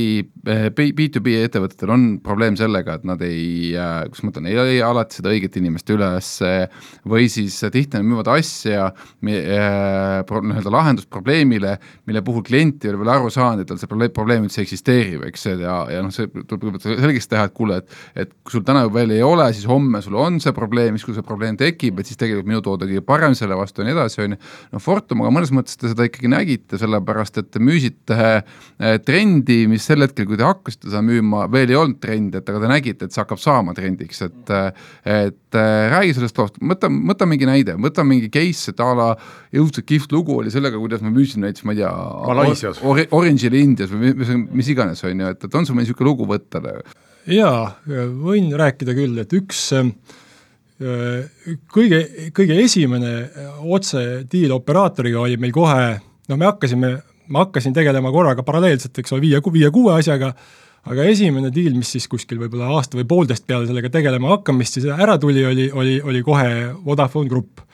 äh, 0.47 0.67
B2B 0.77 1.37
ettevõtetel 1.45 1.93
on 1.93 2.07
probleem 2.23 2.57
sellega, 2.59 2.97
et 2.97 3.07
nad 3.07 3.21
ei 3.25 3.73
äh,, 3.75 3.99
kuidas 4.07 4.23
ma 4.25 4.33
ütlen, 4.33 4.49
ei 4.49 4.57
leia 4.57 4.91
alati 4.91 5.19
seda 5.19 5.33
õiget 5.33 5.59
inimest 5.61 5.91
üles 5.93 6.31
või 7.07 7.27
siis 7.31 7.59
tihti 7.73 7.97
nad 7.97 8.07
müüvad 8.07 8.31
asja 8.37 8.89
äh, 8.89 8.97
nii-öelda 9.27 10.73
lahendust 10.73 11.11
probleemile, 11.13 11.77
mille 12.09 12.23
puhul 12.25 12.45
klient 12.47 12.85
ei 12.85 12.93
ole 12.93 13.03
veel 13.03 13.13
aru 13.17 13.31
saanud, 13.33 13.63
et 13.63 13.69
tal 13.69 13.81
see 13.81 13.91
probleem 13.91 14.47
üldse 14.47 14.63
eksisteerib, 14.63 15.27
eks, 15.29 15.47
ja, 15.53 15.77
ja 15.91 16.01
noh, 16.05 16.13
see 16.13 16.29
tuleb 16.47 16.63
kõigepealt 16.63 16.87
selgeks 16.87 17.31
teha, 17.31 17.47
et 17.49 17.57
kuule, 17.57 17.81
et 17.83 18.25
et 18.27 18.31
kui 18.43 18.57
sul 18.57 18.65
täna 18.65 18.85
veel 18.93 19.11
ei 19.17 19.25
ole, 19.25 19.47
siis 19.55 19.67
homme 19.69 20.01
sul 20.05 20.17
on 20.19 20.39
see 20.43 20.53
probleem, 20.55 20.97
siis 20.97 21.07
kui 21.07 21.15
see 21.17 21.25
probleem 21.25 21.57
tekib, 21.59 21.99
et 22.01 22.09
siis 22.09 22.19
tegelikult 22.19 22.49
minu 22.49 22.61
toode 22.65 22.87
kõige 22.89 23.03
parem 23.05 23.35
selle 23.37 23.57
vastu 23.59 23.83
ja 23.83 23.87
nii 23.89 23.95
edasi, 23.95 24.21
on 24.23 24.35
ju. 24.35 24.39
no 24.73 24.81
Fortumaga 24.83 25.31
mõnes 25.33 25.51
mõttes 25.55 25.79
te 25.79 25.91
seda 25.91 26.07
ikkagi 26.07 26.31
nägite, 26.31 26.79
sellepärast 26.81 27.41
et 27.41 27.49
te 27.53 27.61
müüsite 27.63 28.17
äh, 28.17 28.97
trendi, 29.05 29.63
mis 29.71 29.85
sel 29.87 30.05
hetkel, 30.05 30.27
kui 30.29 30.39
te 30.39 30.47
hakkasite 30.47 30.91
seda 30.91 31.03
müüma, 31.05 31.47
veel 31.53 31.73
ei 31.73 31.79
olnud 31.79 32.01
trend, 32.03 32.37
et 32.39 32.51
aga 32.53 32.63
te 32.63 32.71
nägite, 32.71 33.07
et 33.07 33.15
see 33.15 33.23
hakkab 33.23 33.41
saama 33.41 33.75
trendiks, 33.77 34.23
et 34.27 34.53
et 35.07 35.57
äh, 35.57 35.87
räägi 35.91 36.15
sellest 36.17 36.37
loost, 36.39 36.61
võta, 36.61 36.89
võta 36.89 37.27
mingi 37.29 37.47
näide, 37.49 37.75
võta 37.81 38.05
mingi 38.07 38.29
case, 38.33 38.71
et 38.71 38.81
a 38.83 38.89
la 38.97 39.09
õudselt 39.55 39.87
kihvt 39.87 40.13
lugu 40.15 40.37
oli 40.41 40.53
sellega, 40.53 40.79
kuidas 40.79 41.03
ma 41.05 41.11
müüsin 41.13 41.43
näiteks, 41.45 41.65
ma 41.67 41.75
ei 41.75 41.81
tea, 41.81 41.91
Malaisias 42.27 42.81
or, 42.83 43.01
Orange'ile 43.17 43.61
Indias 43.63 43.91
või 43.93 44.13
mis, 44.17 44.33
mis 44.61 44.71
iganes, 44.73 45.03
on 45.07 45.25
ju, 45.25 45.33
et, 45.35 45.45
et 45.47 45.59
on 45.59 45.67
sul 45.67 45.77
mõni 45.77 45.87
niisugune 45.87 46.11
lugu 46.11 46.27
võtta? 46.29 46.61
Jaa, 47.31 47.61
võin 47.87 48.51
rääkida 48.57 48.95
küll, 48.97 49.17
et 49.21 49.33
üks, 49.37 49.63
kõige, 51.73 52.01
kõige 52.35 52.59
esimene 52.63 53.13
otsediil 53.65 54.53
operaatoriga 54.55 55.23
oli 55.25 55.39
meil 55.41 55.55
kohe, 55.55 55.97
no 56.29 56.39
me 56.39 56.47
hakkasime, 56.49 56.93
ma 57.33 57.45
hakkasin 57.45 57.75
tegelema 57.75 58.13
korraga 58.13 58.45
paralleelselt, 58.47 58.97
eks 59.01 59.15
ole, 59.15 59.25
viie, 59.25 59.41
viie-kuue 59.41 59.97
asjaga, 59.97 60.33
aga 60.87 61.07
esimene 61.11 61.51
diil, 61.53 61.75
mis 61.75 61.89
siis 61.97 62.07
kuskil 62.07 62.39
võib-olla 62.39 62.69
aasta 62.77 62.99
või 62.99 63.07
poolteist 63.09 63.47
peale 63.47 63.67
sellega 63.67 63.91
tegelema 63.91 64.35
hakkamist 64.37 64.77
siis 64.77 64.87
ära 64.93 65.17
tuli, 65.19 65.43
oli, 65.45 65.71
oli, 65.73 65.97
oli 66.01 66.23
kohe 66.25 66.51
Vodafone 66.85 67.31
Grupp 67.31 67.65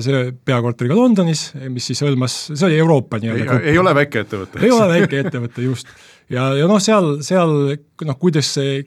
see 0.00 0.30
peakorteriga 0.48 0.96
Londonis, 0.96 1.50
mis 1.68 1.90
siis 1.90 2.00
hõlmas, 2.00 2.36
see 2.48 2.64
oli 2.64 2.78
Euroopa 2.80 3.18
nii-öelda. 3.20 3.58
ei 3.68 3.76
ole 3.78 3.92
väikeettevõte. 3.98 4.62
ei 4.64 4.72
ole 4.72 4.86
väikeettevõte, 4.94 5.64
just. 5.66 5.90
Ja, 6.30 6.50
ja 6.58 6.70
noh, 6.70 6.80
seal, 6.82 7.18
seal 7.26 7.54
noh, 7.76 8.18
kuidas 8.20 8.54
see 8.56 8.80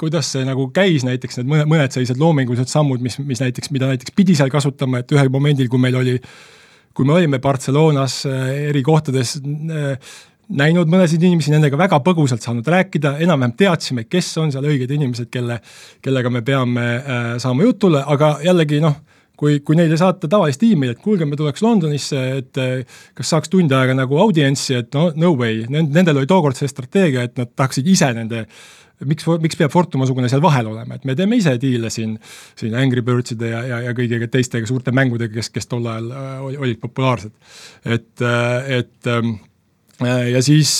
kuidas 0.00 0.32
see 0.34 0.42
nagu 0.46 0.66
käis 0.74 1.04
näiteks 1.06 1.38
need 1.38 1.48
mõned, 1.50 1.70
mõned 1.70 1.94
sellised 1.94 2.18
loomingulised 2.20 2.70
sammud, 2.70 3.02
mis, 3.04 3.16
mis 3.22 3.40
näiteks, 3.40 3.70
mida 3.74 3.88
näiteks 3.92 4.14
pidi 4.16 4.34
seal 4.36 4.50
kasutama, 4.52 5.00
et 5.00 5.14
ühel 5.14 5.30
momendil, 5.32 5.68
kui 5.70 5.80
meil 5.80 5.96
oli, 6.00 6.16
kui 6.94 7.06
me 7.06 7.14
olime 7.14 7.38
Barcelonas 7.42 8.24
äh, 8.26 8.48
eri 8.72 8.82
kohtades 8.86 9.36
äh, 9.38 9.94
näinud 10.52 10.90
mõnesid 10.90 11.22
inimesi, 11.24 11.52
nendega 11.54 11.78
väga 11.78 12.00
põgusalt 12.04 12.44
saanud 12.44 12.66
rääkida, 12.68 13.14
enam-vähem 13.24 13.54
teadsime, 13.58 14.04
kes 14.10 14.32
on 14.42 14.52
seal 14.52 14.66
õiged 14.68 14.90
inimesed, 14.92 15.30
kelle, 15.32 15.60
kellega 16.04 16.32
me 16.32 16.42
peame 16.44 16.88
äh, 16.98 17.28
saama 17.42 17.64
jutule, 17.68 18.02
aga 18.02 18.34
jällegi 18.44 18.82
noh, 18.84 18.98
kui, 19.40 19.58
kui 19.66 19.76
neile 19.78 19.98
saata 19.98 20.28
tavalist 20.30 20.62
emaili, 20.66 20.94
et 20.94 21.02
kuulge, 21.02 21.26
me 21.26 21.38
tuleks 21.38 21.62
Londonisse, 21.64 22.22
et 22.38 22.62
kas 23.18 23.34
saaks 23.34 23.50
tund 23.52 23.72
aega 23.74 23.96
nagu 23.96 24.18
audientsi, 24.22 24.78
et 24.78 24.94
no 24.94 25.08
no 25.18 25.34
way, 25.38 25.64
nendel 25.70 26.22
oli 26.22 26.30
tookord 26.30 26.58
see 26.58 26.70
strateegia, 26.70 27.26
et 27.26 27.36
nad 27.40 27.50
tahaksid 27.50 27.88
ise 27.90 28.12
nende 28.14 28.44
miks, 29.08 29.26
miks 29.42 29.58
peab 29.58 29.72
Fortuma-sugune 29.74 30.30
seal 30.30 30.42
vahel 30.44 30.70
olema, 30.70 30.98
et 30.98 31.06
me 31.08 31.16
teeme 31.18 31.38
ise 31.40 31.56
diile 31.60 31.90
siin, 31.92 32.14
siin 32.58 32.76
Angry 32.78 33.02
Birdside 33.06 33.50
ja, 33.50 33.64
ja, 33.66 33.80
ja 33.88 33.96
kõigiga 33.96 34.28
teistega 34.30 34.68
suurte 34.70 34.94
mängudega, 34.94 35.34
kes, 35.34 35.50
kes 35.54 35.70
tol 35.70 35.86
ajal 35.90 36.10
äh, 36.14 36.46
olid 36.54 36.80
populaarsed. 36.82 37.34
et, 37.84 38.12
äh, 38.22 38.70
et 38.80 39.12
ja 40.04 40.42
siis 40.42 40.74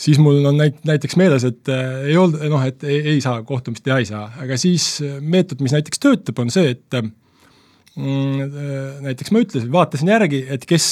siis 0.00 0.18
mul 0.22 0.44
on 0.48 0.56
näit-, 0.56 0.82
näiteks 0.86 1.16
meeles, 1.20 1.44
et 1.44 1.68
ei 1.70 2.16
olnud, 2.16 2.42
noh, 2.48 2.62
et 2.64 2.84
ei, 2.88 3.00
ei 3.14 3.20
saa, 3.20 3.42
kohtumist 3.46 3.84
teha 3.84 3.98
ei 4.00 4.06
saa, 4.08 4.30
aga 4.40 4.56
siis 4.58 5.02
meetod, 5.20 5.60
mis 5.60 5.74
näiteks 5.76 6.00
töötab, 6.00 6.38
on 6.40 6.52
see, 6.54 6.72
et 6.72 7.00
näiteks 7.98 9.32
ma 9.34 9.42
ütlesin, 9.42 9.70
vaatasin 9.72 10.10
järgi, 10.12 10.44
et 10.54 10.66
kes, 10.68 10.84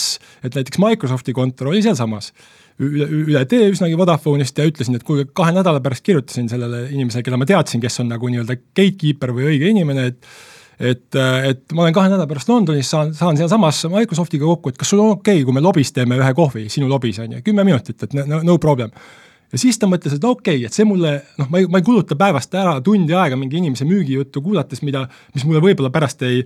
et 0.43 0.57
näiteks 0.59 0.81
Microsofti 0.83 1.35
kontor 1.37 1.71
oli 1.73 1.83
sealsamas. 1.85 2.33
Üle, 2.79 3.09
üle 3.11 3.41
tee 3.51 3.71
üsnagi 3.73 3.97
Vodafone'ist 3.99 4.59
ja 4.59 4.67
ütlesin, 4.67 4.95
et 4.99 5.07
kuulge, 5.07 5.27
kahe 5.35 5.51
nädala 5.55 5.81
pärast 5.83 6.05
kirjutasin 6.07 6.47
sellele 6.51 6.85
inimesele, 6.93 7.25
kelle 7.27 7.41
ma 7.41 7.47
teadsin, 7.49 7.83
kes 7.83 7.99
on 8.03 8.11
nagu 8.13 8.31
nii-öelda 8.31 8.55
gatekeeper 8.59 9.35
või 9.35 9.51
õige 9.53 9.73
inimene, 9.75 10.07
et 10.13 10.31
et, 10.79 11.17
et 11.49 11.73
ma 11.75 11.83
olen 11.85 11.95
kahe 11.95 12.11
nädala 12.11 12.29
pärast 12.31 12.51
Londonis, 12.51 12.91
saan, 12.93 13.11
saan 13.15 13.39
sealsamas 13.39 13.81
Microsoftiga 13.91 14.47
kokku, 14.47 14.71
et 14.71 14.79
kas 14.79 14.93
sul 14.93 15.03
on 15.03 15.17
okei 15.17 15.41
okay,, 15.41 15.47
kui 15.47 15.57
me 15.57 15.63
lobis 15.65 15.91
teeme 15.95 16.19
ühe 16.21 16.35
kohvi, 16.39 16.69
sinu 16.71 16.87
lobis 16.91 17.19
on 17.23 17.35
ju, 17.35 17.43
kümme 17.47 17.65
minutit, 17.67 18.05
et 18.07 18.15
no, 18.15 18.39
no 18.47 18.59
problem. 18.63 18.95
Ja 19.51 19.59
siis 19.59 19.79
ta 19.81 19.89
mõtles, 19.91 20.15
et 20.15 20.25
okei 20.25 20.61
okay,, 20.61 20.69
et 20.69 20.77
see 20.77 20.87
mulle, 20.87 21.17
noh, 21.41 21.51
ma 21.51 21.63
ei, 21.63 21.67
ma 21.67 21.81
ei 21.81 21.87
kuluta 21.87 22.19
päevast 22.21 22.55
ära 22.55 22.77
tundi 22.85 23.17
aega 23.17 23.37
mingi 23.41 23.59
inimese 23.59 23.89
müügijuttu 23.89 24.43
kuulates, 24.45 24.85
mida, 24.87 25.07
mis 25.35 25.47
mulle 25.49 25.65
võib-olla 25.65 25.91
pärast 25.95 26.23
ei, 26.29 26.45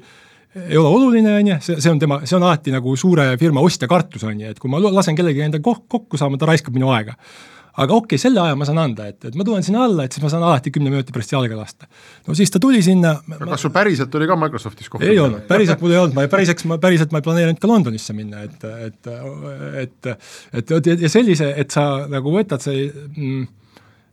ei 0.57 0.77
ole 0.77 0.89
oluline, 0.89 1.37
on 1.39 1.49
ju, 1.53 1.57
see, 1.65 1.81
see 1.81 1.93
on 1.93 2.01
tema, 2.03 2.21
see 2.27 2.37
on 2.37 2.45
alati 2.45 2.75
nagu 2.75 2.93
suure 3.01 3.31
firma 3.41 3.63
ostja 3.65 3.89
kartus, 3.91 4.25
on 4.29 4.41
ju, 4.41 4.53
et 4.53 4.61
kui 4.61 4.71
ma 4.73 4.81
lasen 4.83 5.17
kellegi 5.17 5.45
enda 5.47 5.63
kokku 5.65 6.21
saama, 6.21 6.41
ta 6.41 6.49
raiskab 6.51 6.77
minu 6.77 6.93
aega. 6.93 7.17
aga 7.73 7.95
okei 7.97 8.19
okay,, 8.19 8.21
selle 8.21 8.41
aja 8.43 8.57
ma 8.59 8.67
saan 8.69 8.83
anda, 8.83 9.07
et, 9.09 9.17
et 9.31 9.37
ma 9.39 9.47
tulen 9.49 9.65
sinna 9.65 9.87
alla, 9.87 10.05
et 10.05 10.13
siis 10.13 10.21
ma 10.21 10.29
saan 10.29 10.45
alati 10.45 10.69
kümne 10.75 10.91
minuti 10.93 11.15
pärast 11.15 11.33
jalga 11.33 11.57
lasta. 11.57 11.89
no 12.27 12.37
siis 12.37 12.53
ta 12.53 12.61
tuli 12.61 12.83
sinna 12.85 13.15
aga 13.23 13.47
ma... 13.47 13.55
kas 13.55 13.65
sul 13.65 13.73
päriselt 13.73 14.19
oli 14.19 14.29
ka 14.29 14.37
Microsoftis 14.37 14.93
kohta? 14.93 15.09
ei 15.09 15.17
olnud, 15.23 15.47
päriselt 15.49 15.81
mul 15.81 15.97
ei 15.97 16.03
olnud, 16.03 16.19
ma 16.19 16.27
päriseks, 16.35 16.69
ma 16.69 16.77
päriselt 16.83 17.17
ma 17.17 17.23
ei 17.23 17.27
planeerinud 17.31 17.63
ka 17.63 17.73
Londonisse 17.73 18.17
minna, 18.17 18.45
et, 18.45 18.69
et, 18.91 19.11
et, 19.87 20.13
et, 20.53 20.77
et 20.77 20.93
ja 21.07 21.13
sellise, 21.13 21.49
et 21.65 21.73
sa 21.73 21.87
nagu 22.13 22.37
võtad 22.37 22.61
see 22.61 22.91
mm, 22.93 23.49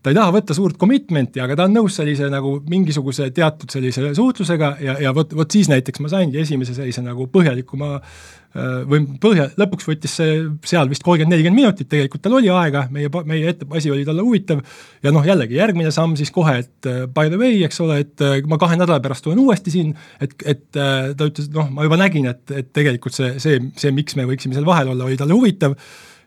ta 0.03 0.11
ei 0.11 0.17
taha 0.17 0.33
võtta 0.33 0.55
suurt 0.55 0.79
commitment'i, 0.79 1.41
aga 1.43 1.57
ta 1.59 1.67
on 1.67 1.75
nõus 1.75 1.97
sellise 1.99 2.29
nagu 2.31 2.57
mingisuguse 2.71 3.29
teatud 3.35 3.71
sellise 3.73 4.13
suhtlusega 4.15 4.73
ja, 4.83 4.97
ja 5.03 5.13
vot, 5.15 5.33
vot 5.35 5.51
siis 5.51 5.69
näiteks 5.71 6.03
ma 6.03 6.11
saingi 6.11 6.39
esimese 6.39 6.75
sellise 6.77 7.03
nagu 7.03 7.27
põhjalikuma 7.33 7.89
äh, 7.97 8.79
või 8.87 9.03
põhja, 9.21 9.49
lõpuks 9.59 9.89
võttis 9.89 10.15
see 10.21 10.37
seal 10.71 10.91
vist 10.91 11.03
kolmkümmend, 11.03 11.35
nelikümmend 11.35 11.61
minutit, 11.61 11.89
tegelikult 11.91 12.23
tal 12.23 12.37
oli 12.39 12.51
aega, 12.53 12.85
meie, 12.95 13.11
meie 13.27 13.51
ette, 13.51 13.67
asi 13.75 13.91
oli 13.91 14.07
talle 14.07 14.23
huvitav 14.23 14.63
ja 15.03 15.13
noh, 15.15 15.25
jällegi 15.27 15.59
järgmine 15.59 15.91
samm 15.95 16.15
siis 16.19 16.31
kohe, 16.35 16.61
et 16.63 16.89
äh, 16.89 17.01
by 17.11 17.27
the 17.27 17.39
way, 17.41 17.59
eks 17.67 17.83
ole, 17.83 17.99
et 18.05 18.23
äh, 18.23 18.39
ma 18.47 18.59
kahe 18.61 18.79
nädala 18.79 19.03
pärast 19.03 19.27
tulen 19.27 19.41
uuesti 19.43 19.73
siin, 19.75 19.91
et, 20.23 20.37
et 20.47 20.63
ta 20.71 21.27
ütles, 21.27 21.49
et 21.49 21.59
noh, 21.59 21.67
ma 21.75 21.87
juba 21.87 21.99
nägin, 21.99 22.29
et, 22.31 22.45
et 22.55 22.71
tegelikult 22.75 23.19
see, 23.19 23.35
see, 23.43 23.59
see, 23.75 23.91
miks 23.95 24.15
me 24.15 24.27
võiksime 24.29 24.55
seal 24.55 24.67
vahel 24.67 24.93
olla, 24.95 25.09
oli 25.09 25.19
talle 25.19 25.35
huvitav 25.35 25.75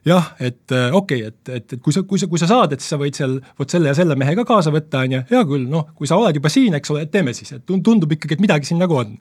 jah, 0.07 0.33
et 0.43 0.73
äh, 0.75 0.91
okei 0.95 1.23
okay,, 1.23 1.31
et, 1.31 1.49
et, 1.49 1.73
et 1.77 1.81
kui 1.83 1.95
sa, 1.95 2.03
kui 2.03 2.19
sa, 2.19 2.27
kui 2.31 2.41
sa 2.41 2.49
saad, 2.51 2.75
et 2.75 2.83
siis 2.83 2.91
sa 2.95 2.99
võid 2.99 3.17
seal 3.17 3.39
vot 3.59 3.71
selle 3.71 3.93
ja 3.93 3.95
selle 3.97 4.17
mehe 4.19 4.35
ka 4.41 4.45
kaasa 4.49 4.73
võtta, 4.75 5.05
on 5.07 5.17
ju, 5.17 5.23
hea 5.31 5.43
küll, 5.47 5.69
noh, 5.71 5.93
kui 5.99 6.11
sa 6.11 6.19
oled 6.19 6.39
juba 6.39 6.51
siin, 6.51 6.75
eks 6.79 6.91
ole, 6.95 7.05
et 7.07 7.13
teeme 7.15 7.35
siis, 7.37 7.55
et 7.55 7.65
tundub 7.67 8.11
ikkagi, 8.11 8.35
et 8.35 8.43
midagi 8.43 8.71
siin 8.71 8.83
nagu 8.83 8.99
on. 8.99 9.15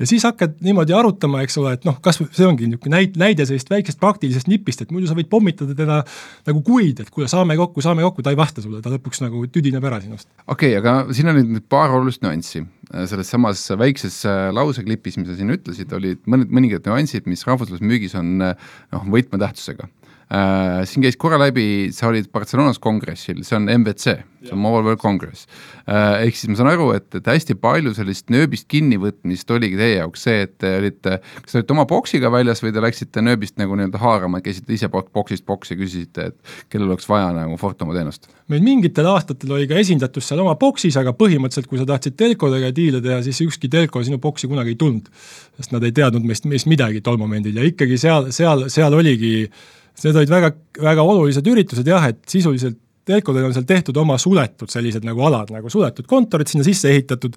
ja 0.00 0.08
siis 0.08 0.24
hakkad 0.24 0.56
niimoodi 0.64 0.96
arutama, 0.96 1.42
eks 1.44 1.58
ole, 1.60 1.74
et 1.76 1.84
noh, 1.84 1.98
kas 2.02 2.22
see 2.22 2.48
ongi 2.48 2.70
niisugune 2.70 2.96
näit-, 2.96 3.18
näide 3.20 3.44
sellisest 3.44 3.70
väiksest 3.74 4.00
praktilisest 4.00 4.48
nipist, 4.48 4.80
et 4.82 4.94
muidu 4.94 5.10
sa 5.10 5.16
võid 5.18 5.28
pommitada 5.32 5.76
teda 5.76 6.00
nagu 6.48 6.64
kuid, 6.64 7.04
et 7.04 7.12
kuule, 7.12 7.28
saame 7.28 7.58
kokku, 7.60 7.84
saame 7.84 8.06
kokku, 8.06 8.24
ta 8.24 8.32
ei 8.32 8.40
vasta 8.40 8.64
sulle, 8.64 8.80
ta 8.80 8.92
lõpuks 8.94 9.20
nagu 9.26 9.44
tüdineb 9.52 9.84
ära 9.84 10.00
sinust. 10.00 10.30
okei 10.46 10.78
okay,, 10.78 10.80
aga 10.80 11.12
siin 11.12 11.28
on 11.28 11.42
nüüd 11.44 11.68
paar 11.68 11.92
olulist 11.92 12.24
nüanssi. 12.24 12.64
selles 13.08 13.28
samas 13.28 13.60
väikses 13.78 14.22
äh, 14.28 14.48
lauseklipis, 14.52 15.20
mis 15.20 15.28
sa 15.28 15.36
siin 15.36 15.52
ütlesid, 15.52 15.92
olid 15.96 16.24
mõned, 16.28 16.50
mõningad 16.52 16.88
nüansid, 16.88 17.28
mis 17.28 17.44
rahvusvahelises 17.46 17.84
müügis 17.84 18.16
on 18.18 18.38
noh, 18.40 19.06
võtmetähtsusega 19.12 19.88
äh,. 20.32 20.82
siin 20.88 21.04
käis 21.04 21.18
korra 21.20 21.38
läbi, 21.40 21.90
sa 21.94 22.08
olid 22.08 22.28
Barcelonas 22.32 22.80
kongressil, 22.82 23.42
see 23.46 23.56
on 23.58 23.68
MWC, 23.70 24.14
see 24.42 24.54
on 24.54 24.60
Mobile 24.62 24.86
World 24.86 25.00
Congress 25.02 25.46
äh,. 25.84 26.24
ehk 26.26 26.38
siis 26.38 26.50
ma 26.52 26.58
saan 26.60 26.72
aru, 26.72 26.90
et, 26.96 27.08
et 27.18 27.28
hästi 27.28 27.56
palju 27.60 27.92
sellist 27.96 28.32
nööbist 28.32 28.68
kinnivõtmist 28.72 29.50
oligi 29.52 29.78
teie 29.80 29.98
jaoks 29.98 30.24
see, 30.28 30.46
et 30.46 30.54
te 30.62 30.74
olite, 30.78 31.18
kas 31.42 31.54
te 31.54 31.60
olite 31.60 31.76
oma 31.76 31.86
boksiga 31.90 32.32
väljas 32.32 32.62
või 32.64 32.72
te 32.74 32.84
läksite 32.84 33.24
nööbist 33.24 33.58
nagu 33.60 33.76
nii-öelda 33.78 34.00
haarama, 34.02 34.40
käisite 34.44 34.72
ise 34.76 34.88
boksist 34.92 35.46
boksi, 35.48 35.76
küsisite, 35.78 36.30
et 36.32 36.56
kellel 36.72 36.92
oleks 36.92 37.08
vaja 37.10 37.28
nagu 37.36 37.58
Fortuma 37.60 37.96
teenust? 37.96 38.30
meil 38.52 38.64
mingitel 38.64 39.06
aastatel 39.12 39.52
oli 39.56 39.68
ka 39.68 39.78
esindatus 39.80 40.26
seal 40.28 40.42
oma 40.44 40.56
boksis, 40.60 40.96
aga 41.00 41.14
põhimõtteliselt, 41.16 41.68
kui 41.70 41.80
sa 41.80 41.86
tahtsid 41.88 42.16
telkodega 42.20 42.72
diile 42.74 43.00
teha, 43.04 43.20
siis 43.24 43.40
ükski 43.44 43.70
telko 43.72 44.02
sinu 44.04 44.18
boksi 44.22 44.48
kunagi 44.50 44.74
ei 44.74 44.80
tulnud. 44.80 45.08
sest 45.56 45.72
nad 45.72 45.84
ei 45.84 45.92
teadnud 45.92 46.24
meist, 46.24 46.44
meist 46.48 46.68
midagi 46.68 47.00
tol 47.04 47.18
momendil 47.20 47.56
ja 47.56 47.64
ikkagi 47.68 47.96
seal, 48.00 48.28
seal, 48.34 48.66
seal 48.72 48.94
oligi 48.96 49.32
äh, 49.44 49.70
need 50.02 50.16
olid 50.16 50.32
väga, 50.32 50.52
väga 50.82 51.04
olulised 51.04 51.46
üritused 51.52 51.88
jah, 51.88 52.08
et 52.10 52.22
sisuliselt 52.30 52.80
telkodel 53.08 53.48
on 53.48 53.54
seal 53.54 53.66
tehtud 53.66 53.96
oma 53.98 54.16
suletud 54.20 54.70
sellised 54.70 55.04
nagu 55.06 55.24
alad, 55.26 55.50
nagu 55.54 55.70
suletud 55.72 56.06
kontorid 56.10 56.50
sinna 56.50 56.64
sisse 56.66 56.90
ehitatud, 56.92 57.34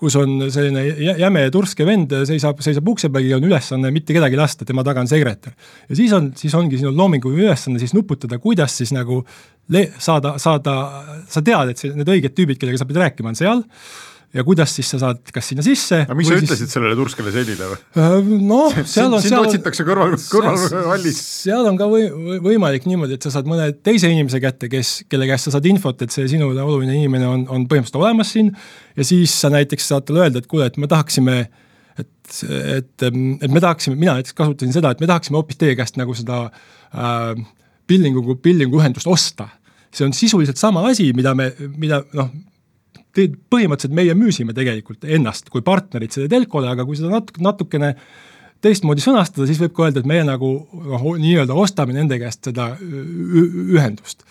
kus 0.00 0.16
on 0.18 0.48
selline 0.50 0.82
jäme 1.20 1.44
turske 1.54 1.86
vend, 1.86 2.12
seisab, 2.26 2.58
seisab 2.64 2.88
ukse 2.90 3.10
peal 3.14 3.28
ja 3.28 3.38
on 3.38 3.46
ülesanne 3.46 3.92
mitte 3.94 4.16
kedagi 4.16 4.38
lasta, 4.38 4.66
tema 4.66 4.82
taga 4.86 5.04
on 5.04 5.10
sekretär. 5.10 5.54
ja 5.88 5.96
siis 5.96 6.12
on, 6.16 6.32
siis 6.36 6.54
ongi 6.58 6.80
sinu 6.80 6.90
loominguline 6.96 7.46
ülesanne 7.46 7.78
siis 7.82 7.94
nuputada, 7.94 8.40
kuidas 8.42 8.74
siis 8.80 8.92
nagu 8.96 9.22
le-, 9.70 9.92
saada, 9.98 10.34
saada, 10.42 10.74
sa 11.30 11.42
tead, 11.42 11.70
et 11.70 11.84
see, 11.84 11.94
need 11.94 12.10
õiged 12.10 12.34
tüübid, 12.34 12.58
kellega 12.58 12.82
sa 12.82 12.88
pead 12.90 13.00
rääkima, 13.04 13.30
on 13.30 13.38
seal 13.38 13.62
ja 14.34 14.44
kuidas 14.46 14.72
siis 14.74 14.88
sa 14.90 14.98
saad 15.00 15.20
kas 15.34 15.50
sinna 15.50 15.64
sisse 15.64 16.00
aga 16.04 16.16
miks 16.18 16.30
sa 16.30 16.38
siis... 16.38 16.46
ütlesid 16.48 16.72
sellele 16.72 16.96
turskele 16.98 17.32
sellile 17.34 17.68
või? 17.70 18.38
Noh, 18.42 18.78
seal 18.94 19.12
on 19.14 19.22
sind 19.22 19.38
otsitakse 19.38 19.86
kõrval, 19.86 20.16
kõrvalhallis. 20.18 21.20
seal 21.44 21.68
on 21.70 21.78
ka 21.80 21.88
või, 21.90 22.08
võimalik 22.44 22.88
niimoodi, 22.90 23.18
et 23.18 23.26
sa 23.26 23.32
saad 23.36 23.48
mõne 23.50 23.70
teise 23.86 24.10
inimese 24.10 24.40
kätte, 24.42 24.70
kes, 24.72 24.94
kelle 25.10 25.28
käest 25.30 25.48
sa 25.48 25.56
saad 25.56 25.68
infot, 25.70 26.02
et 26.02 26.14
see 26.14 26.26
sinule 26.30 26.62
oluline 26.64 26.96
inimene 26.98 27.28
on, 27.30 27.44
on 27.46 27.68
põhimõtteliselt 27.70 28.00
olemas 28.02 28.32
siin 28.34 28.50
ja 28.98 29.06
siis 29.06 29.34
sa 29.44 29.52
näiteks 29.54 29.92
saad 29.92 30.08
talle 30.08 30.26
öelda, 30.26 30.42
et 30.42 30.50
kuule, 30.50 30.66
et 30.70 30.80
me 30.82 30.90
tahaksime 30.90 31.44
et, 31.94 32.40
et, 32.74 33.04
et 33.06 33.50
me 33.50 33.62
tahaksime, 33.62 33.94
mina 33.98 34.16
näiteks 34.18 34.34
kasutasin 34.34 34.74
seda, 34.74 34.90
et 34.90 35.02
me 35.02 35.06
tahaksime 35.10 35.38
hoopis 35.38 35.60
teie 35.60 35.76
käest 35.78 35.98
nagu 36.00 36.16
seda 36.18 36.48
äh, 36.48 37.44
billingu, 37.90 38.34
billingu 38.42 38.80
ühendust 38.80 39.06
osta. 39.10 39.48
see 39.94 40.02
on 40.08 40.12
sisuliselt 40.12 40.58
sama 40.58 40.82
asi, 40.90 41.12
mida 41.14 41.36
me, 41.38 41.52
mida 41.78 42.00
noh, 42.18 42.32
põhimõtteliselt 43.14 43.94
meie 43.94 44.14
müüsime 44.18 44.54
tegelikult 44.56 45.04
ennast 45.06 45.50
kui 45.52 45.62
partnerit 45.64 46.14
selle 46.14 46.30
telkole, 46.32 46.68
aga 46.70 46.86
kui 46.86 46.98
seda 46.98 47.12
natuke, 47.12 47.42
natukene 47.44 47.94
teistmoodi 48.64 49.04
sõnastada, 49.04 49.46
siis 49.48 49.60
võib 49.60 49.74
ka 49.76 49.86
öelda, 49.86 50.02
et 50.02 50.08
meie 50.08 50.24
nagu 50.26 50.50
noh, 50.72 51.06
nii-öelda 51.20 51.56
ostame 51.58 51.96
nende 51.96 52.18
käest 52.20 52.48
seda 52.48 52.72
ühendust. 52.80 54.24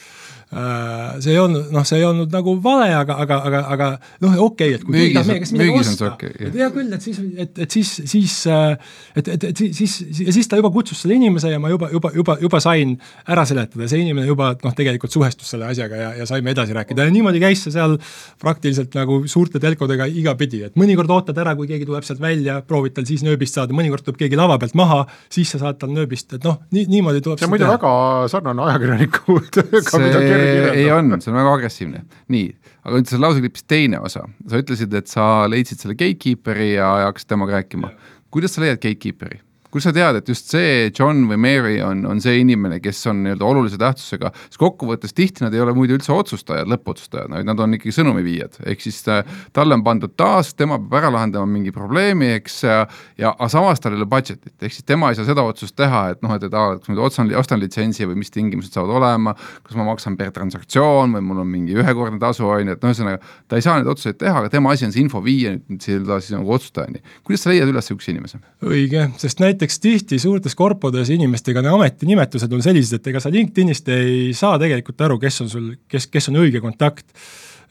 Äh, 0.53 1.21
see 1.23 1.33
ei 1.33 1.39
olnud, 1.41 1.71
noh, 1.73 1.85
see 1.87 1.97
ei 1.97 2.03
olnud 2.05 2.33
nagu 2.33 2.53
vale, 2.61 2.91
aga, 2.93 3.15
aga, 3.23 3.37
aga, 3.47 3.61
aga 3.73 3.87
noh, 4.21 4.35
okei 4.45 4.75
okay,, 4.75 4.77
et 4.77 4.83
kui 4.85 4.97
keegi 4.99 5.15
tahab 5.15 5.29
meie 5.31 5.41
käest 5.41 5.55
midagi 5.55 5.79
osta, 5.79 6.09
okay, 6.13 6.49
hea 6.53 6.67
küll, 6.75 6.91
et 6.93 7.07
siis, 7.07 7.21
et, 7.41 7.61
et 7.65 7.77
siis, 7.77 7.93
siis 8.11 8.35
äh, 8.53 8.75
et, 9.17 9.31
et, 9.33 9.47
et 9.49 9.61
siis, 9.63 9.95
ja 10.19 10.35
siis 10.35 10.49
ta 10.51 10.59
juba 10.59 10.69
kutsus 10.75 11.01
selle 11.01 11.17
inimese 11.17 11.49
ja 11.49 11.61
ma 11.61 11.71
juba, 11.73 11.89
juba, 11.93 12.11
juba, 12.13 12.35
juba 12.43 12.61
sain 12.61 12.93
ära 13.33 13.45
seletada, 13.49 13.87
see 13.89 14.03
inimene 14.03 14.27
juba 14.29 14.51
noh, 14.59 14.75
tegelikult 14.77 15.15
suhestus 15.15 15.55
selle 15.55 15.71
asjaga 15.71 16.01
ja, 16.03 16.11
ja 16.19 16.27
saime 16.29 16.53
edasi 16.53 16.77
rääkida. 16.77 17.07
Ja 17.07 17.15
niimoodi 17.15 17.41
käis 17.41 17.65
see 17.65 17.73
seal 17.73 17.97
praktiliselt 18.41 18.93
nagu 18.99 19.23
suurte 19.31 19.61
telkodega 19.63 20.05
igapidi, 20.11 20.61
et 20.67 20.77
mõnikord 20.77 21.15
ootad 21.17 21.41
ära, 21.41 21.55
kui 21.57 21.71
keegi 21.71 21.89
tuleb 21.89 22.05
sealt 22.05 22.21
välja, 22.21 22.59
proovid 22.67 22.97
tal 22.99 23.09
siis 23.09 23.25
nööbist 23.25 23.57
saada, 23.57 23.73
mõnikord 23.73 24.05
tuleb 24.05 24.21
keegi 24.21 24.37
lava 24.37 24.59
pealt 24.61 24.77
maha, 24.77 25.01
siis 25.33 25.55
sa 25.55 25.63
saad 25.65 25.81
tal 25.81 25.93
nööbist, 25.97 26.29
et 26.37 26.45
noh, 26.45 26.61
nii, 26.75 26.85
niimoodi 26.93 27.25
tuleb 27.25 27.41
see 27.41 27.49
on 27.49 27.55
muidu 27.55 27.73
väga 27.73 27.93
sarnane 28.29 28.69
ajakirjaniku 28.69 29.41
tööga, 29.57 30.03
mida 30.05 30.23
ei 30.43 30.89
on, 30.93 31.13
see 31.21 31.32
on 31.32 31.39
väga 31.39 31.56
agressiivne. 31.60 32.03
nii, 32.34 32.49
aga 32.84 32.99
nüüd 32.99 33.12
selle 33.12 33.27
lauseklippis 33.27 33.65
teine 33.69 34.01
osa, 34.03 34.25
sa 34.49 34.62
ütlesid, 34.62 34.93
et 34.97 35.12
sa 35.12 35.47
leidsid 35.51 35.84
selle 35.84 35.97
gatekeeper'i 35.99 36.73
ja 36.75 36.91
hakkasid 37.08 37.34
temaga 37.34 37.60
rääkima. 37.60 37.93
kuidas 38.34 38.56
sa 38.56 38.65
leiad 38.65 38.82
gatekeeper'i? 38.84 39.41
Kus 39.73 39.88
sa 39.88 39.93
tead, 39.95 40.19
et 40.19 40.29
just 40.29 40.51
see 40.53 40.91
John 40.93 41.25
või 41.29 41.39
Mary 41.41 41.79
on, 41.81 42.03
on 42.09 42.21
see 42.21 42.38
inimene, 42.43 42.77
kes 42.83 43.01
on 43.09 43.23
nii-öelda 43.25 43.47
olulise 43.47 43.79
tähtsusega, 43.81 44.29
sest 44.45 44.59
kokkuvõttes 44.62 45.15
tihti 45.17 45.45
nad 45.45 45.55
ei 45.55 45.63
ole 45.63 45.73
muidu 45.77 45.97
üldse 45.97 46.13
otsustajad, 46.13 46.69
lõppotsustajad, 46.69 47.31
vaid 47.33 47.49
nad 47.49 47.63
on 47.63 47.73
ikkagi 47.77 47.95
sõnumiviijad, 47.95 48.59
ehk 48.69 48.86
siis 48.86 49.01
äh, 49.12 49.23
talle 49.55 49.77
on 49.77 49.86
pandud 49.86 50.13
task, 50.19 50.57
tema 50.59 50.77
peab 50.81 50.99
ära 51.01 51.12
lahendama 51.17 51.49
mingi 51.49 51.73
probleemi, 51.73 52.36
eks, 52.38 52.59
ja 52.63 53.33
aga 53.33 53.49
samas 53.51 53.81
tal 53.81 53.95
ei 53.95 54.01
ole 54.01 54.07
budget'it, 54.09 54.53
ehk 54.62 54.75
siis 54.75 54.86
tema 54.88 55.09
ei 55.12 55.17
saa 55.17 55.27
seda 55.27 55.45
otsust 55.47 55.75
teha, 55.79 56.03
et 56.13 56.21
noh, 56.25 56.36
et, 56.38 56.45
et 56.45 56.57
aa, 56.57 56.77
kas 56.77 56.93
ma 56.93 57.07
otsan, 57.07 57.33
ostan 57.39 57.62
litsentsi 57.63 58.07
või 58.09 58.21
mis 58.21 58.31
tingimused 58.33 58.75
saavad 58.75 58.93
olema, 58.99 59.33
kas 59.65 59.77
ma 59.79 59.88
maksan 59.89 60.17
per 60.19 60.31
transaktsioon 60.36 61.17
või 61.17 61.25
mul 61.31 61.41
on 61.43 61.49
mingi 61.49 61.77
ühekordne 61.79 62.21
tasu, 62.21 62.45
on 62.47 62.69
ju, 62.69 62.77
et 62.77 62.86
noh, 62.86 62.93
ühesõnaga 62.93 63.21
ta 63.49 63.57
ei 63.57 63.65
saa 63.65 63.79
neid 63.79 63.89
otsuseid 63.89 64.21
teha, 64.21 64.43
aga 64.43 64.53
tema 64.53 64.73
asi 64.73 64.88
on 64.88 64.93
see 64.93 65.03
info 65.03 65.23
viia 65.25 65.55
nüüd 65.57 65.81
siis 65.83 66.33
nagu 66.36 66.53
otsustajani. 66.53 67.01
kuidas 67.25 67.45
sa 67.45 67.51
leiad 67.51 67.71
üles 67.71 67.88
niisuguse 67.88 68.13
inimese? 68.13 68.39
õige, 68.63 69.07
sest 69.21 69.41
näiteks 69.43 69.62
näiteks 69.63 69.80
tihti 69.80 70.17
suurtes 70.19 70.56
korpodes 70.60 71.08
inimestega 71.13 71.62
need 71.63 71.71
ametinimetused 71.71 72.52
on 72.52 72.62
sellised, 72.63 72.99
et 72.99 73.08
ega 73.13 73.21
sa 73.23 73.30
LinkedInist 73.32 73.88
ei 73.95 74.34
saa 74.36 74.58
tegelikult 74.60 74.99
aru, 75.06 75.15
kes 75.21 75.39
on 75.45 75.52
sul, 75.52 75.69
kes, 75.88 76.10
kes 76.12 76.28
on 76.32 76.41
õige 76.41 76.60
kontakt. 76.60 77.08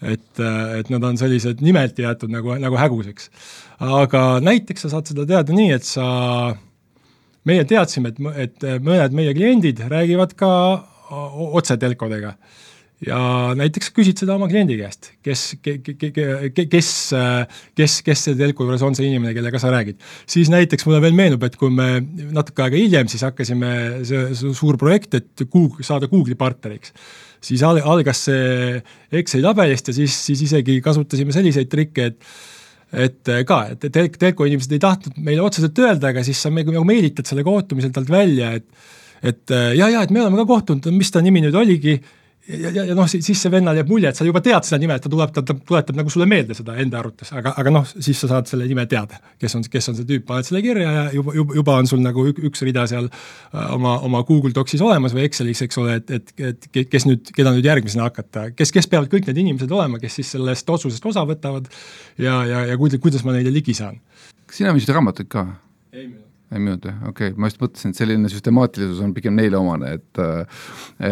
et, 0.02 0.40
et 0.78 0.88
nad 0.90 1.04
on 1.04 1.18
sellised 1.18 1.60
nimelt 1.62 1.98
jäetud 1.98 2.32
nagu, 2.32 2.56
nagu 2.58 2.78
häguseks. 2.80 3.28
aga 3.78 4.40
näiteks 4.40 4.86
sa 4.86 4.88
saad 4.94 5.12
seda 5.12 5.26
teada 5.28 5.52
nii, 5.52 5.68
et 5.76 5.84
sa, 5.84 6.06
meie 7.44 7.64
teadsime, 7.68 8.08
et, 8.08 8.56
et 8.64 8.82
mõned 8.82 9.12
meie 9.12 9.34
kliendid 9.36 9.84
räägivad 9.92 10.32
ka 10.34 10.50
otse 11.52 11.76
telkodega 11.76 12.38
ja 13.02 13.18
näiteks 13.58 13.90
küsid 13.94 14.20
seda 14.22 14.36
oma 14.36 14.46
kliendi 14.50 14.76
käest, 14.78 15.10
kes, 15.24 15.42
kes, 15.62 16.92
kes, 17.78 17.96
kes 18.06 18.22
selle 18.28 18.38
telku 18.38 18.66
juures 18.66 18.84
on 18.86 18.96
see 18.98 19.08
inimene, 19.08 19.34
kellega 19.36 19.58
sa 19.62 19.72
räägid. 19.74 19.98
siis 20.30 20.50
näiteks 20.52 20.86
mulle 20.86 21.02
veel 21.02 21.16
meenub, 21.18 21.42
et 21.46 21.58
kui 21.58 21.72
me 21.74 21.88
natuke 22.34 22.66
aega 22.66 22.78
hiljem 22.78 23.10
siis 23.10 23.24
hakkasime, 23.26 23.72
see 24.06 24.54
suur 24.54 24.78
projekt, 24.80 25.18
et 25.18 25.44
Google, 25.48 25.86
saada 25.86 26.10
Google'i 26.10 26.38
partneriks, 26.38 26.94
siis 27.42 27.64
al-, 27.66 27.82
algas 27.82 28.24
see 28.28 28.78
Exceli 29.18 29.44
tabelist 29.48 29.90
ja 29.90 29.98
siis, 29.98 30.16
siis 30.30 30.46
isegi 30.46 30.78
kasutasime 30.84 31.34
selliseid 31.34 31.70
trikke, 31.72 32.10
et 32.12 32.32
et 32.92 33.28
ka, 33.48 33.62
et 33.72 33.86
tel-, 33.88 34.10
telko 34.20 34.44
inimesed 34.44 34.74
ei 34.76 34.80
tahtnud 34.82 35.20
meile 35.24 35.40
otseselt 35.40 35.78
öelda, 35.80 36.10
aga 36.12 36.20
siis 36.26 36.42
sa 36.44 36.50
nagu 36.52 36.82
meelitad 36.84 37.24
selle 37.24 37.40
kohtumisel 37.46 37.90
talt 37.94 38.10
välja, 38.12 38.52
et 38.60 38.68
et 39.22 39.54
ja, 39.78 39.86
ja 39.86 40.02
et 40.02 40.10
me 40.10 40.20
oleme 40.20 40.42
ka 40.42 40.44
kohtunud, 40.50 40.90
mis 40.92 41.10
ta 41.14 41.22
nimi 41.22 41.40
nüüd 41.40 41.54
oligi 41.56 41.94
ja, 42.48 42.70
ja, 42.70 42.84
ja 42.88 42.94
noh, 42.96 43.06
siis 43.10 43.26
see 43.38 43.50
vennal 43.52 43.76
jääb 43.78 43.90
mulje, 43.90 44.10
et 44.10 44.18
sa 44.18 44.26
juba 44.26 44.42
tead 44.44 44.66
seda 44.66 44.80
nime, 44.82 44.96
et 44.98 45.04
ta 45.04 45.10
tuleb, 45.12 45.32
ta, 45.34 45.44
ta 45.46 45.54
tuletab 45.54 45.98
nagu 45.98 46.12
sulle 46.12 46.26
meelde 46.30 46.56
seda 46.58 46.74
enda 46.82 46.98
arvates, 47.00 47.30
aga, 47.36 47.54
aga 47.60 47.72
noh, 47.74 47.86
siis 47.92 48.18
sa 48.22 48.30
saad 48.32 48.50
selle 48.50 48.66
nime 48.70 48.84
teada, 48.90 49.20
kes 49.40 49.54
on, 49.58 49.66
kes 49.72 49.90
on 49.92 49.98
see 49.98 50.08
tüüp, 50.08 50.24
paned 50.28 50.48
selle 50.48 50.62
kirja 50.64 50.94
ja 50.96 51.04
juba, 51.14 51.36
juba, 51.38 51.58
juba 51.60 51.76
on 51.82 51.90
sul 51.90 52.02
nagu 52.04 52.24
üks 52.32 52.64
rida 52.66 52.86
seal 52.90 53.06
äh, 53.10 53.68
oma, 53.76 53.98
oma 54.08 54.24
Google 54.28 54.54
Docsis 54.56 54.82
olemas 54.84 55.14
või 55.16 55.26
Excelis, 55.28 55.62
eks 55.66 55.80
ole, 55.82 56.00
et, 56.00 56.10
et, 56.18 56.34
et 56.52 56.90
kes 56.90 57.06
nüüd, 57.08 57.30
keda 57.36 57.54
nüüd 57.54 57.68
järgmisena 57.68 58.08
hakata, 58.10 58.48
kes, 58.58 58.74
kes 58.74 58.90
peavad 58.90 59.12
kõik 59.12 59.30
need 59.30 59.42
inimesed 59.44 59.72
olema, 59.72 60.02
kes 60.02 60.18
siis 60.20 60.34
sellest 60.36 60.74
otsusest 60.74 61.06
osa 61.12 61.26
võtavad 61.28 61.70
ja, 62.18 62.42
ja, 62.48 62.66
ja 62.72 62.80
kuidas, 62.80 63.02
kuidas 63.02 63.26
ma 63.26 63.36
neile 63.36 63.54
ligi 63.54 63.76
saan. 63.78 64.02
kas 64.46 64.62
sina 64.62 64.74
müüsid 64.74 64.94
raamatuid 64.94 65.30
ka? 65.32 65.46
ei 65.92 66.06
müünud 66.08 66.31
ei 66.52 66.60
müünud 66.60 66.86
jah, 66.86 66.96
okei 67.08 67.30
okay., 67.30 67.38
ma 67.40 67.48
just 67.48 67.60
mõtlesin, 67.62 67.92
et 67.92 67.98
selline 67.98 68.30
süstemaatilisus 68.32 69.00
on 69.04 69.12
pigem 69.16 69.36
neile 69.38 69.58
omane, 69.58 69.94
et 69.98 70.20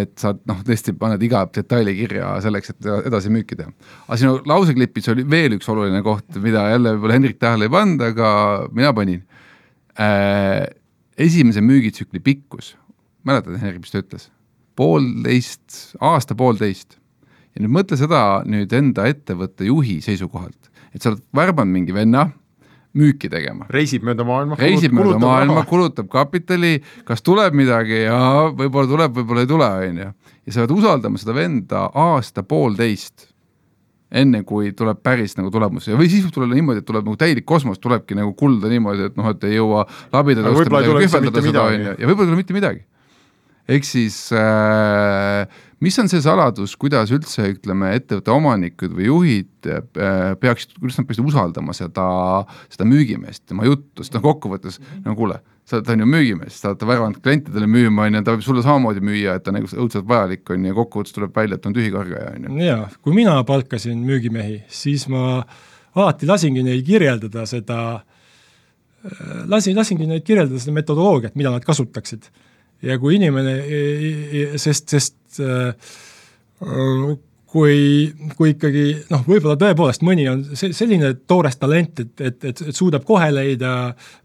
et 0.00 0.12
sa 0.20 0.32
noh, 0.36 0.60
tõesti 0.66 0.94
paned 0.98 1.22
iga 1.24 1.42
detaili 1.54 1.94
kirja 1.98 2.34
selleks, 2.44 2.74
et 2.74 2.90
edasi 3.10 3.32
müüki 3.32 3.58
teha. 3.58 3.72
aga 4.06 4.18
sinu 4.20 4.40
lauseklipis 4.48 5.10
oli 5.14 5.24
veel 5.28 5.56
üks 5.56 5.70
oluline 5.72 6.02
koht, 6.06 6.28
mida 6.42 6.66
jälle 6.72 6.94
võib-olla 6.96 7.18
Hendrik 7.18 7.40
tähele 7.40 7.68
ei 7.68 7.74
pannud, 7.76 8.04
aga 8.10 8.32
mina 8.76 8.92
panin 8.96 9.22
äh,. 9.96 10.66
esimese 11.20 11.64
müügitsükli 11.64 12.20
pikkus, 12.24 12.74
mäletad, 13.24 13.56
Hendrik, 13.60 13.84
mis 13.84 13.94
ta 13.94 14.04
ütles? 14.04 14.28
poolteist, 14.80 15.96
aasta-poolteist. 16.00 16.98
ja 17.54 17.64
nüüd 17.64 17.74
mõtle 17.80 17.96
seda 18.00 18.42
nüüd 18.48 18.72
enda 18.76 19.08
ettevõtte 19.10 19.66
juhi 19.68 19.98
seisukohalt, 20.04 20.70
et 20.94 21.02
sa 21.02 21.14
oled 21.14 21.24
värbanud 21.36 21.80
mingi 21.80 21.96
venna 21.96 22.28
müüki 22.96 23.30
tegema. 23.30 23.66
reisib 23.70 24.04
mööda 24.06 24.24
maailma. 24.26 24.58
reisib 24.58 24.94
mööda 24.96 25.18
maailma, 25.22 25.62
kulutab 25.68 26.10
kapitali, 26.10 26.78
kas 27.06 27.22
tuleb 27.22 27.54
midagi 27.56 28.04
ja 28.06 28.20
võib-olla 28.56 28.90
tuleb, 28.90 29.16
võib-olla 29.20 29.44
ei 29.44 29.50
tule, 29.50 29.68
on 29.88 30.00
ju. 30.04 30.08
ja 30.46 30.54
sa 30.54 30.64
pead 30.64 30.74
usaldama 30.74 31.20
seda 31.22 31.36
venda 31.36 31.84
aasta-poolteist, 31.94 33.28
enne 34.10 34.42
kui 34.46 34.72
tuleb 34.74 34.98
päris 35.06 35.36
nagu 35.38 35.52
tulemus 35.54 35.86
ja 35.86 35.98
või 35.98 36.10
siis 36.10 36.26
võib 36.26 36.34
tulla 36.34 36.50
niimoodi, 36.54 36.82
et 36.82 36.88
tuleb 36.88 37.06
nagu 37.06 37.18
täielik 37.20 37.46
kosmos, 37.46 37.78
tulebki 37.78 38.18
nagu 38.18 38.34
kulda 38.38 38.70
niimoodi, 38.72 39.10
et 39.12 39.18
noh, 39.20 39.30
et 39.30 39.46
ei 39.46 39.60
jõua 39.60 39.86
labida 40.10 40.42
tõsta 40.48 40.66
midagi, 40.66 40.96
kühveldada 41.06 41.44
seda, 41.46 41.66
on 41.70 41.86
ju, 41.86 41.94
ja 41.94 42.10
võib-olla 42.10 42.26
ei 42.26 42.32
tule 42.32 42.42
mitte 42.42 42.58
midagi. 42.58 42.82
ehk 43.70 43.86
siis 43.86 44.16
äh, 44.34 45.46
mis 45.80 45.96
on 46.00 46.10
see 46.12 46.20
saladus, 46.24 46.74
kuidas 46.80 47.12
üldse 47.14 47.46
ütleme, 47.54 47.94
ettevõtte 47.96 48.32
omanikud 48.34 48.92
või 48.96 49.06
juhid 49.06 49.68
äh, 49.70 50.34
peaksid, 50.40 50.74
kuidas 50.78 50.98
nad 51.00 51.08
peaksid 51.08 51.30
usaldama 51.30 51.74
seda, 51.76 52.06
seda 52.72 52.88
müügimeest, 52.88 53.46
tema 53.48 53.64
juttu, 53.68 54.04
sest 54.04 54.18
noh, 54.18 54.24
kokkuvõttes 54.26 54.78
mm 54.78 54.90
-hmm. 54.90 55.06
no 55.08 55.16
kuule, 55.16 55.38
sa, 55.64 55.80
ta 55.80 55.94
on 55.96 56.04
ju 56.04 56.10
müügimees, 56.10 56.60
te 56.60 56.68
olete 56.68 56.90
värvanud 56.90 57.22
klientidele 57.24 57.70
müüma, 57.70 58.08
on 58.08 58.18
ju, 58.18 58.22
ta 58.26 58.36
võib 58.36 58.44
sulle 58.44 58.64
samamoodi 58.66 59.04
müüa, 59.08 59.38
et 59.38 59.46
ta 59.46 59.54
on 59.54 59.58
nagu 59.60 59.72
õudselt 59.86 60.08
vajalik, 60.08 60.44
on 60.50 60.68
ju, 60.68 60.76
kokkuvõttes 60.82 61.16
tuleb 61.16 61.34
välja, 61.36 61.56
et 61.56 61.66
on 61.66 61.76
tühikargaja, 61.78 62.36
on 62.36 62.48
ju. 62.48 62.60
jaa, 62.66 62.86
kui 63.00 63.16
mina 63.16 63.38
palkasin 63.48 64.04
müügimehi, 64.04 64.62
siis 64.68 65.08
ma 65.08 65.42
alati 65.94 66.28
lasingi 66.28 66.62
neil 66.66 66.84
kirjeldada 66.84 67.46
seda, 67.46 67.80
äh, 69.04 69.42
lasin, 69.48 69.76
lasingi 69.76 70.06
neid 70.06 70.28
kirjeldada 70.28 70.60
seda 70.60 70.76
metodoloogiat, 70.76 71.34
mida 71.40 71.56
nad 71.56 71.64
kasutaksid 71.64 72.28
ja 72.82 72.98
kui 73.00 73.18
inimene, 73.18 73.56
sest, 74.60 74.88
sest 74.92 75.40
äh, 75.40 75.74
kui, 77.50 78.10
kui 78.38 78.52
ikkagi 78.52 78.82
noh, 79.10 79.24
võib-olla 79.26 79.56
tõepoolest 79.58 80.04
mõni 80.06 80.26
on 80.30 80.42
see, 80.54 80.70
selline 80.76 81.10
toores 81.28 81.56
talent, 81.58 82.02
et, 82.04 82.12
et, 82.22 82.36
et, 82.46 82.60
et 82.70 82.76
suudab 82.76 83.02
kohe 83.06 83.26
leida 83.32 83.72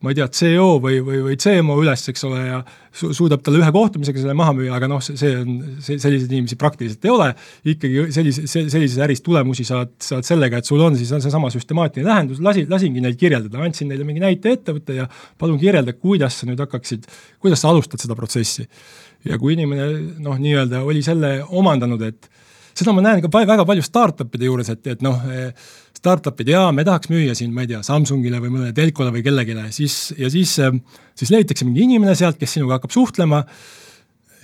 ma 0.05 0.11
ei 0.11 0.17
tea, 0.19 0.27
CO 0.29 0.75
või, 0.83 0.99
või, 1.05 1.21
või 1.25 1.37
CMO 1.41 1.79
üles, 1.81 2.03
eks 2.11 2.25
ole, 2.27 2.43
ja 2.45 2.59
su-, 2.93 3.09
suudab 3.17 3.41
talle 3.45 3.63
ühe 3.63 3.71
kohtumisega 3.73 4.21
selle 4.21 4.35
maha 4.37 4.53
müüa, 4.57 4.75
aga 4.77 4.89
noh, 4.91 5.01
see, 5.05 5.17
see 5.17 5.33
on, 5.39 5.55
see, 5.79 5.97
selliseid 6.03 6.35
inimesi 6.35 6.59
praktiliselt 6.61 7.07
ei 7.07 7.13
ole, 7.15 7.31
ikkagi 7.73 8.05
sellise, 8.13 8.45
sellises 8.51 8.99
äris 9.07 9.25
tulemusi 9.25 9.65
saad, 9.65 9.95
saad 10.05 10.27
sellega, 10.27 10.61
et 10.61 10.69
sul 10.69 10.85
on 10.85 10.99
siis 10.99 11.15
on 11.15 11.25
seesama 11.25 11.49
süstemaatiline 11.53 12.09
lähendus, 12.11 12.43
lasi, 12.45 12.67
lasingi 12.69 13.01
neil 13.01 13.17
kirjeldada, 13.17 13.63
andsin 13.65 13.89
neile 13.89 14.05
mingi 14.05 14.21
näite 14.21 14.53
ettevõtte 14.59 14.99
ja 15.01 15.09
palun 15.41 15.57
kirjelda, 15.61 15.97
kuidas 15.97 16.37
sa 16.41 16.51
nüüd 16.51 16.61
hakkaksid, 16.61 17.09
kuidas 17.41 17.65
sa 17.65 17.73
alustad 17.73 18.05
seda 18.05 18.17
protsessi. 18.17 18.69
ja 19.25 19.41
kui 19.41 19.57
inimene 19.57 19.89
noh, 20.21 20.37
nii-öelda 20.37 20.85
oli 20.85 21.01
selle 21.01 21.39
omandanud, 21.49 22.05
et 22.05 22.29
seda 22.75 22.93
ma 22.95 23.03
näen 23.05 23.23
ka 23.23 23.31
väga 23.31 23.65
palju 23.67 23.85
startup'ide 23.85 24.49
juures, 24.49 24.69
et, 24.73 24.83
et 24.95 25.03
noh, 25.05 25.21
startup'id, 25.95 26.51
jaa, 26.51 26.67
me 26.75 26.85
tahaks 26.87 27.09
müüa 27.11 27.35
siin, 27.37 27.53
ma 27.55 27.63
ei 27.63 27.71
tea, 27.71 27.81
Samsungile 27.85 28.41
või 28.43 28.53
mõnele 28.53 28.75
telkole 28.75 29.13
või 29.15 29.23
kellelegi, 29.25 29.57
siis, 29.75 29.97
ja 30.19 30.29
siis, 30.33 30.57
siis 31.17 31.33
leitakse 31.33 31.67
mingi 31.67 31.85
inimene 31.87 32.15
sealt, 32.17 32.39
kes 32.41 32.57
sinuga 32.57 32.77
hakkab 32.79 32.93
suhtlema 32.93 33.43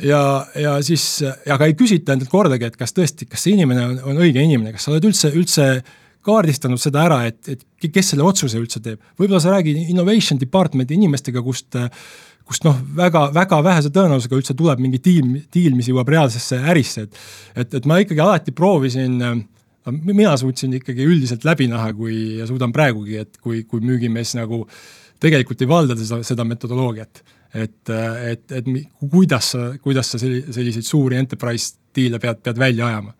ja, 0.02 0.22
ja 0.58 0.78
siis, 0.86 1.06
aga 1.52 1.70
ei 1.70 1.76
küsita 1.78 2.16
endalt 2.16 2.32
kordagi, 2.32 2.70
et 2.72 2.80
kas 2.80 2.96
tõesti, 2.98 3.28
kas 3.30 3.46
see 3.46 3.56
inimene 3.58 3.86
on, 3.88 3.98
on 4.14 4.24
õige 4.24 4.44
inimene, 4.44 4.74
kas 4.76 4.88
sa 4.88 4.96
oled 4.96 5.12
üldse, 5.12 5.34
üldse 5.38 5.68
kaardistanud 6.26 6.82
seda 6.82 7.06
ära, 7.08 7.22
et, 7.30 7.40
et 7.50 7.92
kes 7.94 8.14
selle 8.14 8.26
otsuse 8.26 8.60
üldse 8.62 8.82
teeb. 8.84 9.02
võib-olla 9.18 9.42
sa 9.42 9.56
räägid 9.56 9.90
innovation 9.90 10.40
department'i 10.42 10.98
inimestega, 10.98 11.42
kust 11.46 11.78
äh, 11.80 11.90
kust 12.52 12.68
noh, 12.68 12.78
väga, 12.98 13.30
väga 13.36 13.62
vähese 13.64 13.94
tõenäosusega 13.96 14.38
üldse 14.38 14.56
tuleb 14.60 14.84
mingi 14.84 15.00
tiim, 15.04 15.34
diil, 15.54 15.74
mis 15.78 15.88
jõuab 15.90 16.12
reaalsesse 16.12 16.60
ärisse, 16.74 17.08
et 17.08 17.22
et, 17.64 17.80
et 17.80 17.90
ma 17.90 18.02
ikkagi 18.04 18.24
alati 18.24 18.54
proovisin 18.56 19.18
mina 19.90 20.38
suutsin 20.38 20.74
ikkagi 20.78 21.06
üldiselt 21.10 21.46
läbi 21.48 21.68
näha, 21.72 21.92
kui 21.98 22.16
ja 22.40 22.48
suudan 22.50 22.74
praegugi, 22.74 23.18
et 23.24 23.38
kui, 23.42 23.64
kui 23.64 23.82
müügimees 23.82 24.36
nagu 24.38 24.66
tegelikult 25.22 25.62
ei 25.62 25.70
valda 25.70 25.98
seda, 25.98 26.22
seda 26.26 26.46
metodoloogiat. 26.46 27.24
et, 27.54 27.90
et, 27.90 28.52
et 28.52 28.68
kuidas 29.12 29.50
sa, 29.52 29.74
kuidas 29.84 30.14
sa 30.14 30.20
selliseid 30.22 30.86
suuri 30.88 31.18
enterprise 31.20 31.81
diile 31.96 32.20
pead, 32.20 32.42
pead 32.44 32.60
välja 32.60 32.88
ajama. 32.88 33.14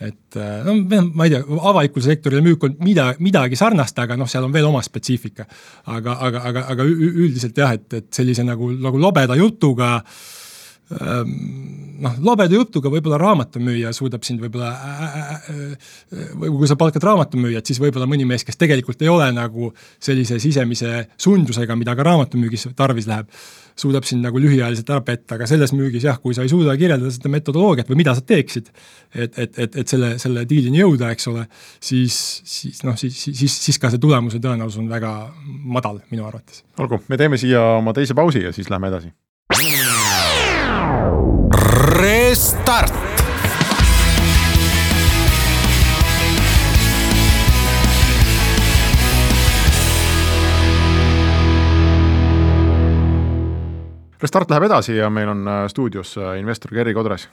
et 0.00 0.36
äh, 0.36 0.64
no 0.64 0.76
ma 1.14 1.26
ei 1.26 1.32
tea, 1.34 1.42
avalikule 1.58 2.04
sektorile 2.04 2.42
müük 2.44 2.64
on 2.64 2.76
mida, 2.86 3.10
midagi 3.18 3.58
sarnast, 3.58 3.98
aga 3.98 4.16
noh, 4.16 4.28
seal 4.30 4.46
on 4.46 4.52
veel 4.54 4.68
oma 4.68 4.82
spetsiifika. 4.82 5.46
aga, 5.86 6.18
aga, 6.28 6.42
aga, 6.50 6.66
aga 6.74 6.88
üldiselt 6.88 7.58
jah, 7.58 7.74
et, 7.74 7.92
et 7.92 8.10
sellise 8.14 8.46
nagu, 8.46 8.70
nagu 8.72 9.00
lobeda 9.00 9.36
jutuga 9.38 9.96
ähm, 9.98 10.47
noh, 10.88 12.18
lobeda 12.24 12.54
jutuga 12.54 12.90
võib-olla 12.92 13.18
raamatumüüja 13.20 13.92
suudab 13.96 14.24
sind 14.26 14.42
võib-olla 14.42 14.70
äh,, 14.72 15.38
äh, 15.52 15.94
või 16.38 16.52
kui 16.60 16.70
sa 16.70 16.78
palkad 16.80 17.04
raamatumüüjat, 17.04 17.68
siis 17.68 17.80
võib-olla 17.82 18.08
mõni 18.10 18.26
mees, 18.28 18.46
kes 18.46 18.60
tegelikult 18.60 19.02
ei 19.04 19.10
ole 19.12 19.28
nagu 19.36 19.72
sellise 20.00 20.38
sisemise 20.42 21.08
sundusega, 21.20 21.76
mida 21.78 21.96
ka 21.98 22.06
raamatumüügis 22.08 22.70
tarvis 22.78 23.08
läheb 23.10 23.32
suudab 23.78 24.06
sind 24.08 24.24
nagu 24.26 24.40
lühiajaliselt 24.42 24.88
ära 24.90 25.04
petta, 25.06 25.36
aga 25.36 25.46
selles 25.46 25.70
müügis 25.76 26.02
jah, 26.08 26.18
kui 26.22 26.34
sa 26.34 26.42
ei 26.42 26.50
suuda 26.50 26.74
kirjeldada 26.78 27.12
seda 27.14 27.30
metodoloogiat 27.30 27.90
või 27.90 28.00
mida 28.00 28.14
sa 28.16 28.24
teeksid, 28.26 28.72
et, 29.14 29.38
et, 29.38 29.52
et, 29.54 29.78
et 29.82 29.92
selle, 29.94 30.16
selle 30.18 30.42
diilini 30.50 30.82
jõuda, 30.82 31.12
eks 31.14 31.30
ole, 31.30 31.46
siis, 31.78 32.18
siis 32.48 32.82
noh, 32.86 32.98
siis, 32.98 33.14
siis, 33.28 33.46
siis 33.68 33.78
ka 33.78 33.92
see 33.92 34.02
tulemuse 34.02 34.42
tõenäosus 34.42 34.82
on 34.82 34.90
väga 34.90 35.14
madal 35.46 36.02
minu 36.10 36.26
arvates. 36.26 36.64
olgu, 36.78 37.04
me 37.06 37.20
teeme 37.20 37.38
siia 37.38 37.62
oma 37.78 37.94
teise 37.94 38.18
pausi 38.18 38.42
ja 38.48 38.54
siis 38.56 38.70
lähme 38.72 38.90
edasi. 38.90 39.14
Restart 41.98 43.08
Restart 54.18 54.50
läheb 54.50 54.66
edasi 54.66 54.96
ja 54.96 55.06
meil 55.14 55.30
on 55.30 55.44
äh, 55.46 55.64
stuudios 55.70 56.16
äh, 56.18 56.38
investor 56.40 56.74
Gerri 56.74 56.94
Kodres. 56.94 57.28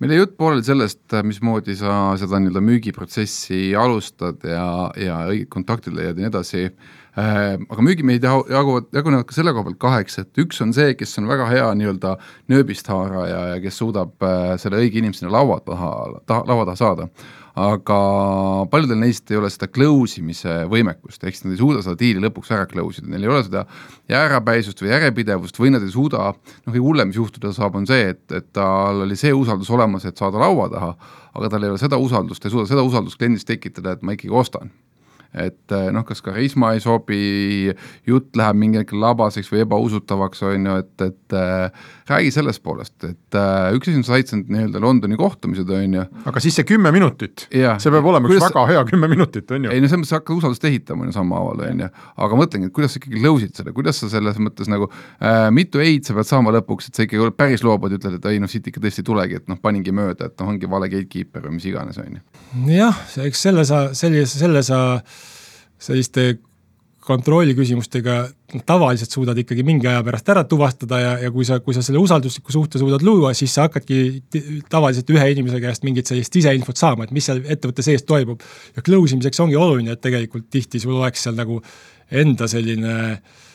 meil 0.00 0.12
jäi 0.12 0.18
jutt 0.20 0.36
pooleli 0.36 0.62
sellest, 0.64 1.02
äh, 1.12 1.24
mismoodi 1.24 1.76
sa 1.76 2.14
seda 2.20 2.40
nii-öelda 2.40 2.60
müügiprotsessi 2.64 3.70
alustad 3.76 4.44
ja, 4.44 4.90
ja 5.00 5.22
õiged 5.32 5.48
kontaktid 5.52 5.96
leiad 5.96 6.18
ja 6.18 6.26
nii 6.26 6.28
edasi 6.28 6.66
aga 7.18 7.82
müügimehed 7.82 8.22
jaguvad, 8.22 8.86
jagunevad 8.94 9.26
ka 9.26 9.34
selle 9.34 9.54
koha 9.54 9.66
pealt 9.66 9.80
kaheks, 9.82 10.20
et 10.22 10.40
üks 10.44 10.60
on 10.62 10.72
see, 10.76 10.94
kes 10.98 11.18
on 11.18 11.26
väga 11.30 11.48
hea 11.50 11.66
nii-öelda 11.80 12.14
nööbist 12.52 12.86
haaraja 12.90 13.42
ja 13.54 13.60
kes 13.62 13.80
suudab 13.82 14.14
selle 14.62 14.78
õige 14.84 15.00
inimese 15.02 15.24
sinna 15.24 15.34
laua 15.34 15.58
taha, 15.64 15.92
taha, 16.26 16.46
laua 16.46 16.66
taha 16.68 16.78
saada. 16.78 17.08
Aga 17.60 17.96
paljudel 18.70 19.00
neist 19.00 19.30
ei 19.32 19.36
ole 19.40 19.48
seda 19.50 19.66
close 19.66 20.20
imise 20.20 20.52
võimekust, 20.70 21.18
ehk 21.26 21.34
siis 21.34 21.48
nad 21.48 21.56
ei 21.56 21.58
suuda 21.58 21.80
seda 21.82 21.98
diili 21.98 22.22
lõpuks 22.22 22.52
ära 22.54 22.68
close 22.70 23.02
ida, 23.02 23.10
neil 23.10 23.26
ei 23.26 23.32
ole 23.32 23.40
seda 23.42 23.64
jäärapäisust 24.08 24.78
või 24.80 24.92
järjepidevust 24.92 25.58
või 25.58 25.72
nad 25.74 25.82
ei 25.82 25.90
suuda, 25.90 26.28
noh 26.30 26.70
kõige 26.70 26.84
hullem, 26.84 27.10
mis 27.10 27.18
juhtuda 27.18 27.50
saab, 27.56 27.74
on 27.80 27.88
see, 27.90 28.12
et, 28.14 28.22
et 28.38 28.46
tal 28.54 29.02
oli 29.02 29.18
see 29.18 29.34
usaldus 29.34 29.72
olemas, 29.74 30.06
et 30.06 30.22
saada 30.22 30.38
laua 30.40 30.68
taha, 30.70 30.92
aga 31.34 31.50
tal 31.50 31.66
ei 31.66 31.74
ole 31.74 31.82
seda 31.82 31.98
usaldust, 32.00 32.46
ei 32.46 32.54
suuda 32.54 32.70
seda 32.70 32.86
usaldust 32.86 33.18
kliendis 33.18 33.44
tekitada, 33.50 33.98
et 33.98 34.06
ma 34.06 34.14
ikkagi 34.14 34.30
ostan 34.30 34.70
et 35.30 35.74
eh, 35.74 35.88
noh, 35.94 36.02
kas 36.06 36.22
karisma 36.24 36.72
ei 36.74 36.80
sobi, 36.82 37.70
jutt 38.08 38.34
läheb 38.38 38.58
mingi 38.58 38.80
hetkel 38.80 38.98
labaseks 39.02 39.50
või 39.52 39.62
ebausutavaks, 39.62 40.42
on 40.48 40.66
ju, 40.66 40.78
et, 40.82 41.04
et 41.06 41.36
äh, 41.38 41.84
räägi 42.10 42.32
sellest 42.34 42.62
poolest, 42.66 42.96
et 43.06 43.38
äh, 43.38 43.70
üks 43.76 43.90
asi 43.90 44.00
on, 44.00 44.06
sa 44.06 44.16
said 44.16 44.32
sind 44.32 44.50
nii-öelda 44.50 44.82
Londoni 44.82 45.18
kohtumised, 45.20 45.70
on 45.70 45.94
ju. 46.00 46.06
aga 46.26 46.42
siis 46.42 46.58
see 46.58 46.66
kümme 46.66 46.90
minutit, 46.94 47.46
see 47.46 47.92
peab 47.94 48.08
olema 48.10 48.26
kuidas... 48.26 48.42
üks 48.42 48.48
väga 48.48 48.64
hea 48.72 48.82
kümme 48.90 49.10
minutit, 49.12 49.46
on 49.54 49.68
ju. 49.68 49.74
ei 49.74 49.82
no 49.82 49.90
selles 49.90 50.02
mõttes 50.02 50.14
sa 50.16 50.18
hakkad 50.18 50.40
usaldust 50.40 50.66
ehitama, 50.66 51.06
on 51.06 51.12
ju, 51.12 51.16
sammhaaval, 51.20 51.62
on 51.68 51.84
ju, 51.84 51.90
aga 52.26 52.40
mõtlengi, 52.42 52.70
et 52.72 52.76
kuidas 52.80 52.96
sa 52.96 53.02
ikkagi 53.02 53.22
lõusid 53.22 53.54
selle, 53.60 53.76
kuidas 53.76 54.02
sa 54.02 54.10
selles 54.10 54.42
mõttes 54.42 54.70
nagu 54.72 54.90
äh,, 54.90 55.46
mitu 55.54 55.82
ei-d 55.82 56.10
sa 56.10 56.18
pead 56.18 56.30
saama 56.32 56.56
lõpuks, 56.58 56.90
et 56.90 56.98
sa 56.98 57.06
ikkagi 57.06 57.30
päris 57.38 57.62
loobud, 57.66 57.94
ütled, 58.00 58.18
et 58.18 58.30
ei 58.32 58.42
noh, 58.42 58.50
siit 58.50 58.66
ikka 58.66 58.82
tõesti 58.82 59.04
ei 59.04 59.10
tulegi, 59.12 59.38
et 59.38 59.46
noh, 59.50 59.62
paningi 59.62 59.94
mööda, 59.94 60.26
et 60.26 60.42
noh, 60.42 60.50
ongi 60.50 60.70
vale 60.70 60.90
gatekeeper 60.90 61.46
või 61.46 61.60
mis 61.60 61.70
iganes, 61.70 62.02
on 62.02 62.18
ju. 62.18 62.24
jah, 62.74 62.98
eks 63.22 63.46
selle 63.46 63.64
sa, 63.68 63.86
sellise, 63.94 64.40
selle 64.40 64.66
sa 64.66 64.80
selliste 65.80 66.34
kontrolliküsimustega 67.00 68.14
tavaliselt 68.68 69.14
suudad 69.14 69.38
ikkagi 69.40 69.64
mingi 69.64 69.88
aja 69.88 70.02
pärast 70.04 70.28
ära 70.30 70.42
tuvastada 70.44 70.98
ja, 71.00 71.12
ja 71.24 71.30
kui 71.32 71.46
sa, 71.48 71.56
kui 71.64 71.74
sa 71.74 71.82
selle 71.82 72.02
usaldusliku 72.02 72.52
suhte 72.52 72.78
suudad 72.78 73.02
luua, 73.06 73.32
siis 73.34 73.54
sa 73.56 73.64
hakkadki 73.66 74.20
tavaliselt 74.70 75.10
ühe 75.10 75.30
inimese 75.32 75.62
käest 75.64 75.86
mingit 75.88 76.10
sellist 76.10 76.36
siseinfot 76.36 76.76
saama, 76.76 77.08
et 77.08 77.14
mis 77.16 77.24
seal 77.30 77.40
ettevõtte 77.40 77.84
sees 77.86 78.04
toimub. 78.04 78.44
ja 78.76 78.84
close 78.84 79.16
imiseks 79.16 79.40
ongi 79.40 79.56
oluline, 79.56 79.96
et 79.96 80.04
tegelikult 80.04 80.50
tihti 80.52 80.82
sul 80.82 81.00
oleks 81.00 81.24
seal 81.24 81.40
nagu 81.40 81.62
enda 82.10 82.50
selline 82.50 82.98
Äh, 83.00 83.49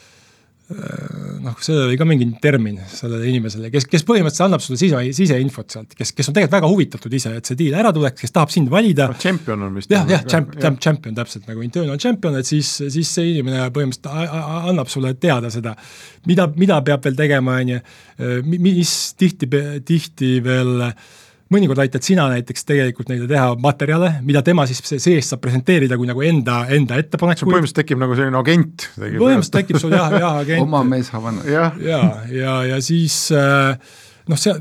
noh, 0.66 1.54
sellel 1.62 1.92
oli 1.92 1.98
ka 2.00 2.06
mingi 2.10 2.26
termin 2.42 2.80
sellele 2.90 3.28
inimesele, 3.30 3.70
kes, 3.74 3.86
kes 3.90 4.06
põhimõtteliselt 4.08 4.48
annab 4.48 4.64
sulle 4.64 4.80
sise, 4.82 5.02
siseinfot 5.14 5.76
sealt, 5.76 5.94
kes, 5.98 6.14
kes 6.18 6.32
on 6.32 6.38
tegelikult 6.38 6.58
väga 6.58 6.72
huvitatud 6.72 7.14
ise, 7.14 7.34
et 7.38 7.50
see 7.52 7.60
diil 7.60 7.76
ära 7.78 7.92
tuleks, 7.94 8.18
kes 8.24 8.34
tahab 8.34 8.54
sind 8.54 8.72
valida 8.74 9.12
no,. 9.12 9.18
Champion 9.22 9.68
on 9.68 9.78
vist. 9.78 9.94
jah, 9.94 10.08
jah, 10.10 10.24
champ-, 10.26 10.58
champion 10.82 11.18
täpselt 11.18 11.46
nagu 11.52 11.62
internal 11.66 12.00
champion, 12.02 12.40
et 12.40 12.50
siis, 12.50 12.72
siis 12.82 13.12
see 13.20 13.36
inimene 13.36 13.68
põhimõtteliselt 13.76 14.10
annab 14.72 14.90
sulle 14.90 15.14
teada 15.22 15.54
seda, 15.54 15.76
mida, 16.26 16.50
mida 16.58 16.82
peab 16.88 17.06
veel 17.06 17.20
tegema, 17.20 17.60
on 17.62 17.76
ju, 17.76 17.84
mis 18.50 18.96
tihti, 19.22 19.52
tihti 19.86 20.40
veel 20.46 20.90
äh, 20.90 20.98
mõnikord 21.54 21.82
aitad 21.84 22.06
sina 22.06 22.26
näiteks 22.32 22.66
tegelikult 22.66 23.12
neile 23.12 23.28
teha 23.30 23.52
materjale, 23.62 24.16
mida 24.26 24.42
tema 24.46 24.66
siis 24.70 24.82
sees 24.82 25.30
saab 25.30 25.44
presenteerida 25.44 25.98
kui 26.00 26.10
nagu 26.10 26.24
enda, 26.26 26.64
enda 26.74 26.98
ettepanekuid. 27.02 27.46
põhimõtteliselt 27.46 27.82
tekib 27.84 28.02
nagu 28.02 28.18
selline 28.18 28.40
agent. 28.40 28.88
põhimõtteliselt 28.98 29.60
tekib 29.60 29.80
sul 29.82 29.94
jah, 29.94 30.10
jah 30.16 30.42
agent. 30.42 30.66
oma 30.66 30.82
mees 30.88 31.12
Havannas. 31.14 31.46
ja, 31.50 31.70
ja, 31.82 32.02
ja, 32.34 32.58
ja 32.72 32.82
siis 32.84 33.20
äh, 33.36 33.78
noh, 34.32 34.42
see 34.42 34.56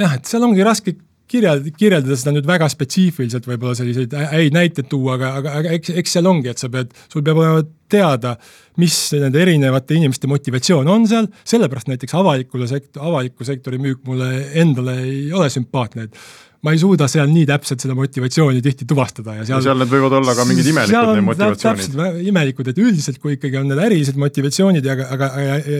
jah, 0.00 0.16
et 0.16 0.30
seal 0.30 0.48
ongi 0.48 0.64
raske 0.66 0.96
kirjeld-, 1.30 1.70
kirjeldada 1.78 2.18
seda 2.18 2.34
nüüd 2.34 2.48
väga 2.48 2.68
spetsiifiliselt, 2.72 3.46
võib-olla 3.48 3.76
selliseid 3.78 4.14
häid 4.32 4.56
näiteid 4.56 4.90
tuua, 4.90 5.16
aga, 5.18 5.34
aga, 5.40 5.54
aga 5.60 5.76
eks, 5.78 5.94
eks 6.02 6.16
seal 6.16 6.30
ongi, 6.30 6.50
et 6.52 6.62
sa 6.62 6.70
pead, 6.72 6.92
sul 7.12 7.24
peab 7.26 7.40
olema 7.42 7.64
teada, 7.90 8.36
mis 8.80 8.96
nende 9.18 9.40
erinevate 9.42 9.96
inimeste 9.98 10.30
motivatsioon 10.30 10.88
on 10.90 11.08
seal, 11.10 11.26
sellepärast 11.48 11.90
näiteks 11.90 12.14
avalikule 12.18 12.68
sekt-, 12.70 13.00
avaliku 13.00 13.46
sektori 13.46 13.80
müük 13.82 14.04
mulle 14.08 14.30
endale 14.62 15.00
ei 15.06 15.26
ole 15.36 15.50
sümpaatne, 15.52 16.08
et 16.08 16.22
ma 16.60 16.74
ei 16.74 16.80
suuda 16.80 17.06
seal 17.08 17.30
nii 17.32 17.46
täpselt 17.48 17.80
seda 17.80 17.94
motivatsiooni 17.96 18.60
tihti 18.64 18.84
tuvastada 18.88 19.38
ja 19.38 19.44
seal, 19.48 19.62
seal 19.64 19.78
need 19.80 19.92
võivad 19.92 20.16
olla 20.18 20.34
ka 20.36 20.44
mingid 20.48 20.66
imelikud 20.68 21.08
need 21.16 21.26
motivatsioonid. 21.30 21.96
imelikud, 22.28 22.68
et 22.72 22.80
üldiselt, 22.82 23.20
kui 23.22 23.38
ikkagi 23.38 23.56
on 23.60 23.70
need 23.70 23.80
ärilised 23.80 24.18
motivatsioonid 24.20 24.84
ja 24.84 24.96
aga, 24.96 25.06
aga 25.16 25.30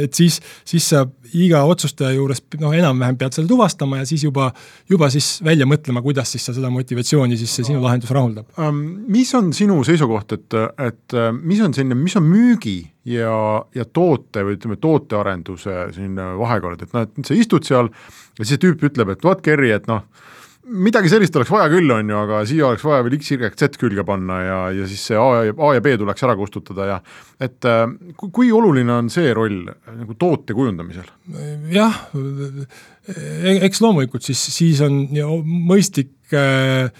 et 0.07 0.17
siis, 0.17 0.39
siis 0.65 0.87
sa 0.95 1.05
iga 1.37 1.63
otsustaja 1.69 2.15
juures 2.17 2.41
noh, 2.63 2.73
enam-vähem 2.77 3.19
pead 3.21 3.37
selle 3.37 3.51
tuvastama 3.51 4.01
ja 4.01 4.09
siis 4.09 4.25
juba, 4.25 4.49
juba 4.89 5.11
siis 5.13 5.29
välja 5.45 5.69
mõtlema, 5.69 6.01
kuidas 6.05 6.33
siis 6.33 6.49
sa 6.49 6.57
seda 6.57 6.73
motivatsiooni 6.73 7.37
siis 7.41 7.59
see 7.59 7.69
sinu 7.73 7.85
lahendus 7.85 8.15
rahuldab 8.17 8.49
mis 9.11 9.35
on 9.37 9.53
sinu 9.57 9.83
seisukoht, 9.85 10.33
et, 10.39 10.59
et 10.81 11.19
mis 11.43 11.61
on 11.65 11.77
selline, 11.77 11.99
mis 11.99 12.17
on 12.17 12.25
müügi 12.25 12.79
ja, 13.11 13.37
ja 13.77 13.85
toote 13.85 14.47
või 14.47 14.57
ütleme, 14.57 14.81
tootearenduse 14.81 15.77
selline 15.95 16.33
vahekord, 16.41 16.89
et 16.89 16.97
noh, 16.97 17.05
et 17.05 17.29
sa 17.29 17.37
istud 17.37 17.69
seal 17.69 17.93
ja 17.93 18.43
siis 18.43 18.57
see 18.57 18.65
tüüp 18.65 18.89
ütleb, 18.91 19.13
et 19.13 19.25
vot 19.25 19.41
Kerri, 19.45 19.73
et 19.77 19.89
noh, 19.91 20.07
midagi 20.71 21.11
sellist 21.13 21.37
oleks 21.37 21.51
vaja 21.53 21.69
küll, 21.73 21.91
on 21.95 22.11
ju, 22.11 22.17
aga 22.21 22.41
siia 22.49 22.67
oleks 22.69 22.85
vaja 22.87 23.05
veel 23.07 23.17
X, 23.19 23.33
Y, 23.35 23.51
Z 23.59 23.79
külge 23.81 24.05
panna 24.07 24.41
ja, 24.45 24.59
ja 24.81 24.89
siis 24.91 25.05
see 25.11 25.19
A 25.19 25.45
ja, 25.49 25.55
A 25.55 25.73
ja 25.77 25.85
B 25.85 25.95
tuleks 26.01 26.27
ära 26.27 26.37
kustutada 26.39 26.89
ja 26.89 26.99
et 27.43 27.69
äh, 27.69 27.87
kui, 28.17 28.31
kui 28.39 28.53
oluline 28.55 28.95
on 28.97 29.11
see 29.13 29.33
roll 29.37 29.65
nagu 29.69 30.19
toote 30.21 30.57
kujundamisel? 30.57 31.09
jah, 31.73 32.03
eks 33.67 33.83
loomulikult 33.83 34.27
siis, 34.27 34.43
siis 34.55 34.83
on 34.87 35.03
mõistlik 35.45 36.35
äh, 36.37 36.91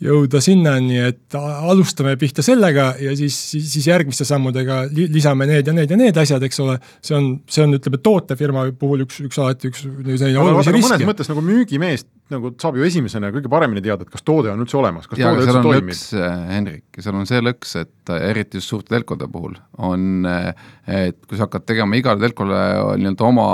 jõuda 0.00 0.40
sinnani, 0.44 0.96
et 1.10 1.36
alustame 1.36 2.14
pihta 2.20 2.44
sellega 2.44 2.94
ja 3.00 3.12
siis, 3.18 3.36
siis, 3.52 3.66
siis 3.74 3.88
järgmiste 3.90 4.24
sammudega 4.28 4.82
lisame 4.90 5.48
need 5.50 5.68
ja 5.68 5.74
need 5.76 5.92
ja 5.92 5.98
need 6.00 6.20
asjad, 6.22 6.44
eks 6.46 6.62
ole, 6.64 6.78
see 7.04 7.16
on, 7.18 7.28
see 7.50 7.64
on, 7.66 7.76
ütleme, 7.76 8.00
tootefirma 8.04 8.64
puhul 8.80 9.04
üks, 9.06 9.20
üks 9.26 9.40
alati 9.42 9.72
üks 9.72 9.84
selline 9.84 10.40
olulisi 10.40 10.74
riske. 10.74 10.88
mõnes 10.88 11.10
mõttes 11.12 11.30
nagu 11.32 11.44
müügimeest 11.44 12.08
nagu 12.30 12.52
saab 12.62 12.78
ju 12.78 12.86
esimesena 12.86 13.30
kõige 13.34 13.50
paremini 13.50 13.82
teada, 13.84 14.06
et 14.06 14.12
kas 14.12 14.22
toode 14.26 14.52
on 14.52 14.62
üldse 14.62 14.78
olemas, 14.78 15.08
kas 15.10 15.18
ja, 15.18 15.30
toode 15.30 15.46
üldse 15.46 15.62
toimib. 15.64 16.02
Äh, 16.20 16.42
Henrik, 16.54 17.00
seal 17.02 17.18
on 17.18 17.26
see 17.28 17.40
lõks, 17.42 17.74
et 17.80 18.12
äh, 18.14 18.26
eriti 18.30 18.60
just 18.60 18.70
suurte 18.70 18.94
telkode 18.94 19.26
puhul 19.32 19.56
on, 19.82 20.28
äh, 20.30 20.52
et 20.86 21.18
kui 21.26 21.38
sa 21.38 21.48
hakkad 21.48 21.66
tegema 21.68 21.98
igale 21.98 22.22
telkole 22.22 22.60
nii-öelda 23.00 23.26
oma, 23.26 23.48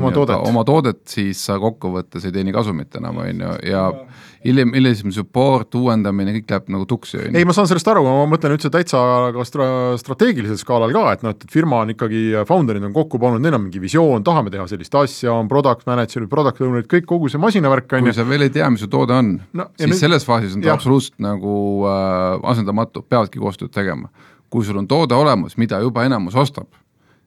oma, 0.00 0.12
toodet. 0.16 0.36
oma 0.50 0.66
toodet, 0.68 1.04
siis 1.10 1.44
sa 1.46 1.60
kokkuvõttes 1.62 2.26
ei 2.26 2.34
teeni 2.34 2.54
kasumit 2.56 2.98
enam, 3.00 3.22
on 3.22 3.46
ju, 3.46 3.54
ja, 3.70 3.86
ja 3.86 4.28
hiljem, 4.44 4.72
hiljem 4.74 5.12
support, 5.14 5.74
uuendamine, 5.76 6.32
kõik 6.38 6.52
läheb 6.52 6.70
nagu 6.72 6.86
tuksi. 6.88 7.20
ei, 7.28 7.44
ma 7.48 7.54
saan 7.56 7.68
sellest 7.68 7.88
aru, 7.92 8.02
ma 8.06 8.24
mõtlen 8.30 8.54
üldse 8.56 8.70
täitsa 8.72 9.00
ka 9.34 9.44
stra-, 9.46 9.98
strateegilisel 10.00 10.58
skaalal 10.60 10.94
ka, 10.96 11.04
et 11.14 11.24
noh, 11.26 11.34
et 11.36 11.44
firma 11.52 11.82
on 11.84 11.92
ikkagi, 11.94 12.22
founder'id 12.48 12.86
on 12.88 12.94
kokku 12.96 13.20
pannud, 13.22 13.42
neil 13.44 13.58
on 13.58 13.64
mingi 13.66 13.82
visioon, 13.82 14.24
tahame 14.26 14.52
teha 14.54 14.66
sellist 14.70 14.96
asja, 15.02 15.34
on 15.34 15.50
product 15.50 15.86
manager'id, 15.90 16.30
product 16.32 16.62
owner'id, 16.64 16.88
kõik, 16.90 17.08
kogu 17.10 17.30
see 17.32 17.42
masinavärk 17.42 17.96
on 17.98 18.04
ju. 18.04 18.10
kui 18.10 18.18
sa 18.20 18.26
veel 18.28 18.48
ei 18.48 18.54
tea, 18.54 18.68
mis 18.72 18.84
su 18.84 18.90
toode 18.92 19.16
on 19.16 19.34
no,, 19.38 19.70
siis 19.76 19.92
nüüd... 19.92 20.02
selles 20.06 20.28
faasis 20.28 20.56
on 20.56 20.64
ta 20.64 20.74
absoluutselt 20.74 21.18
nagu 21.24 21.54
äh, 21.90 22.50
asendamatu, 22.54 23.04
peavadki 23.08 23.42
koostööd 23.42 23.74
tegema. 23.76 24.08
kui 24.50 24.64
sul 24.66 24.80
on 24.80 24.88
toode 24.90 25.14
olemas, 25.14 25.54
mida 25.60 25.78
juba 25.78 26.02
enamus 26.08 26.34
ostab, 26.34 26.66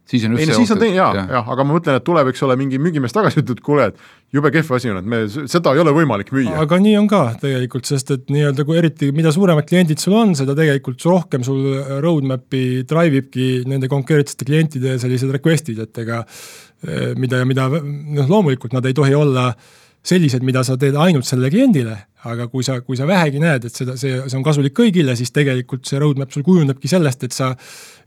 siis 0.10 0.26
on 0.28 0.36
just 0.36 0.44
ei 0.44 0.50
no 0.50 0.58
siis 0.58 0.72
on 0.74 0.82
teine, 0.82 0.98
jaa, 0.98 1.26
jah, 1.30 1.50
aga 1.54 1.66
ma 1.66 1.78
mõtlen, 1.78 1.98
et 2.00 2.06
tuleb, 2.08 2.30
eks 2.32 2.44
ole, 2.48 2.58
mingi 2.60 2.80
müügimees 2.82 3.16
tagasi, 3.16 3.42
ütleb, 3.42 3.60
et 3.60 3.66
kuule, 3.66 3.88
et 3.92 4.36
jube 4.36 4.52
kehv 4.54 4.72
asi 4.78 4.92
on, 4.92 5.00
et 5.00 5.10
me, 5.10 5.22
seda 5.52 5.74
ei 5.76 5.84
ole 5.84 5.94
võimalik 5.96 6.34
müüa. 6.36 6.56
aga 6.64 6.80
nii 6.84 6.96
on 7.00 7.08
ka 7.12 7.22
tegelikult, 7.42 7.88
sest 7.90 8.12
et 8.16 8.26
nii-öelda 8.34 8.66
kui 8.68 8.80
eriti, 8.82 9.12
mida 9.16 9.32
suuremad 9.36 9.68
kliendid 9.70 10.04
sul 10.04 10.18
on, 10.20 10.34
seda 10.40 10.56
tegelikult 10.60 11.08
rohkem 11.08 11.46
sul 11.48 11.64
roadmap'i 12.04 12.84
drive 12.90 13.24
ibki 13.24 13.48
nende 13.70 13.92
konkreetsete 13.92 14.48
klientide 14.50 14.98
sellised 15.02 15.32
request'id, 15.38 15.80
et 15.88 16.04
ega 16.04 16.24
eh, 16.24 17.14
mida, 17.20 17.44
mida 17.48 17.70
noh, 17.72 18.28
loomulikult 18.28 18.76
nad 18.76 18.86
ei 18.90 18.98
tohi 18.98 19.16
olla 19.18 19.52
sellised, 20.04 20.44
mida 20.44 20.64
sa 20.68 20.76
teed 20.80 20.98
ainult 21.00 21.28
sellele 21.28 21.50
kliendile, 21.54 21.96
aga 22.28 22.48
kui 22.52 22.64
sa, 22.66 22.78
kui 22.84 22.98
sa 23.00 23.08
vähegi 23.08 23.40
näed, 23.40 23.68
et 23.68 23.76
seda, 23.76 23.96
see, 24.00 24.18
see 24.28 24.38
on 24.40 24.44
kasulik 24.46 24.76
kõigile, 24.76 25.16
siis 25.20 25.32
tegelikult 25.36 25.88
see 25.88 26.00
roadmap 26.02 26.32
sul 26.36 26.44
kujunebki 26.46 26.92
sellest, 26.92 27.24
et 27.28 27.36
sa, 27.36 27.52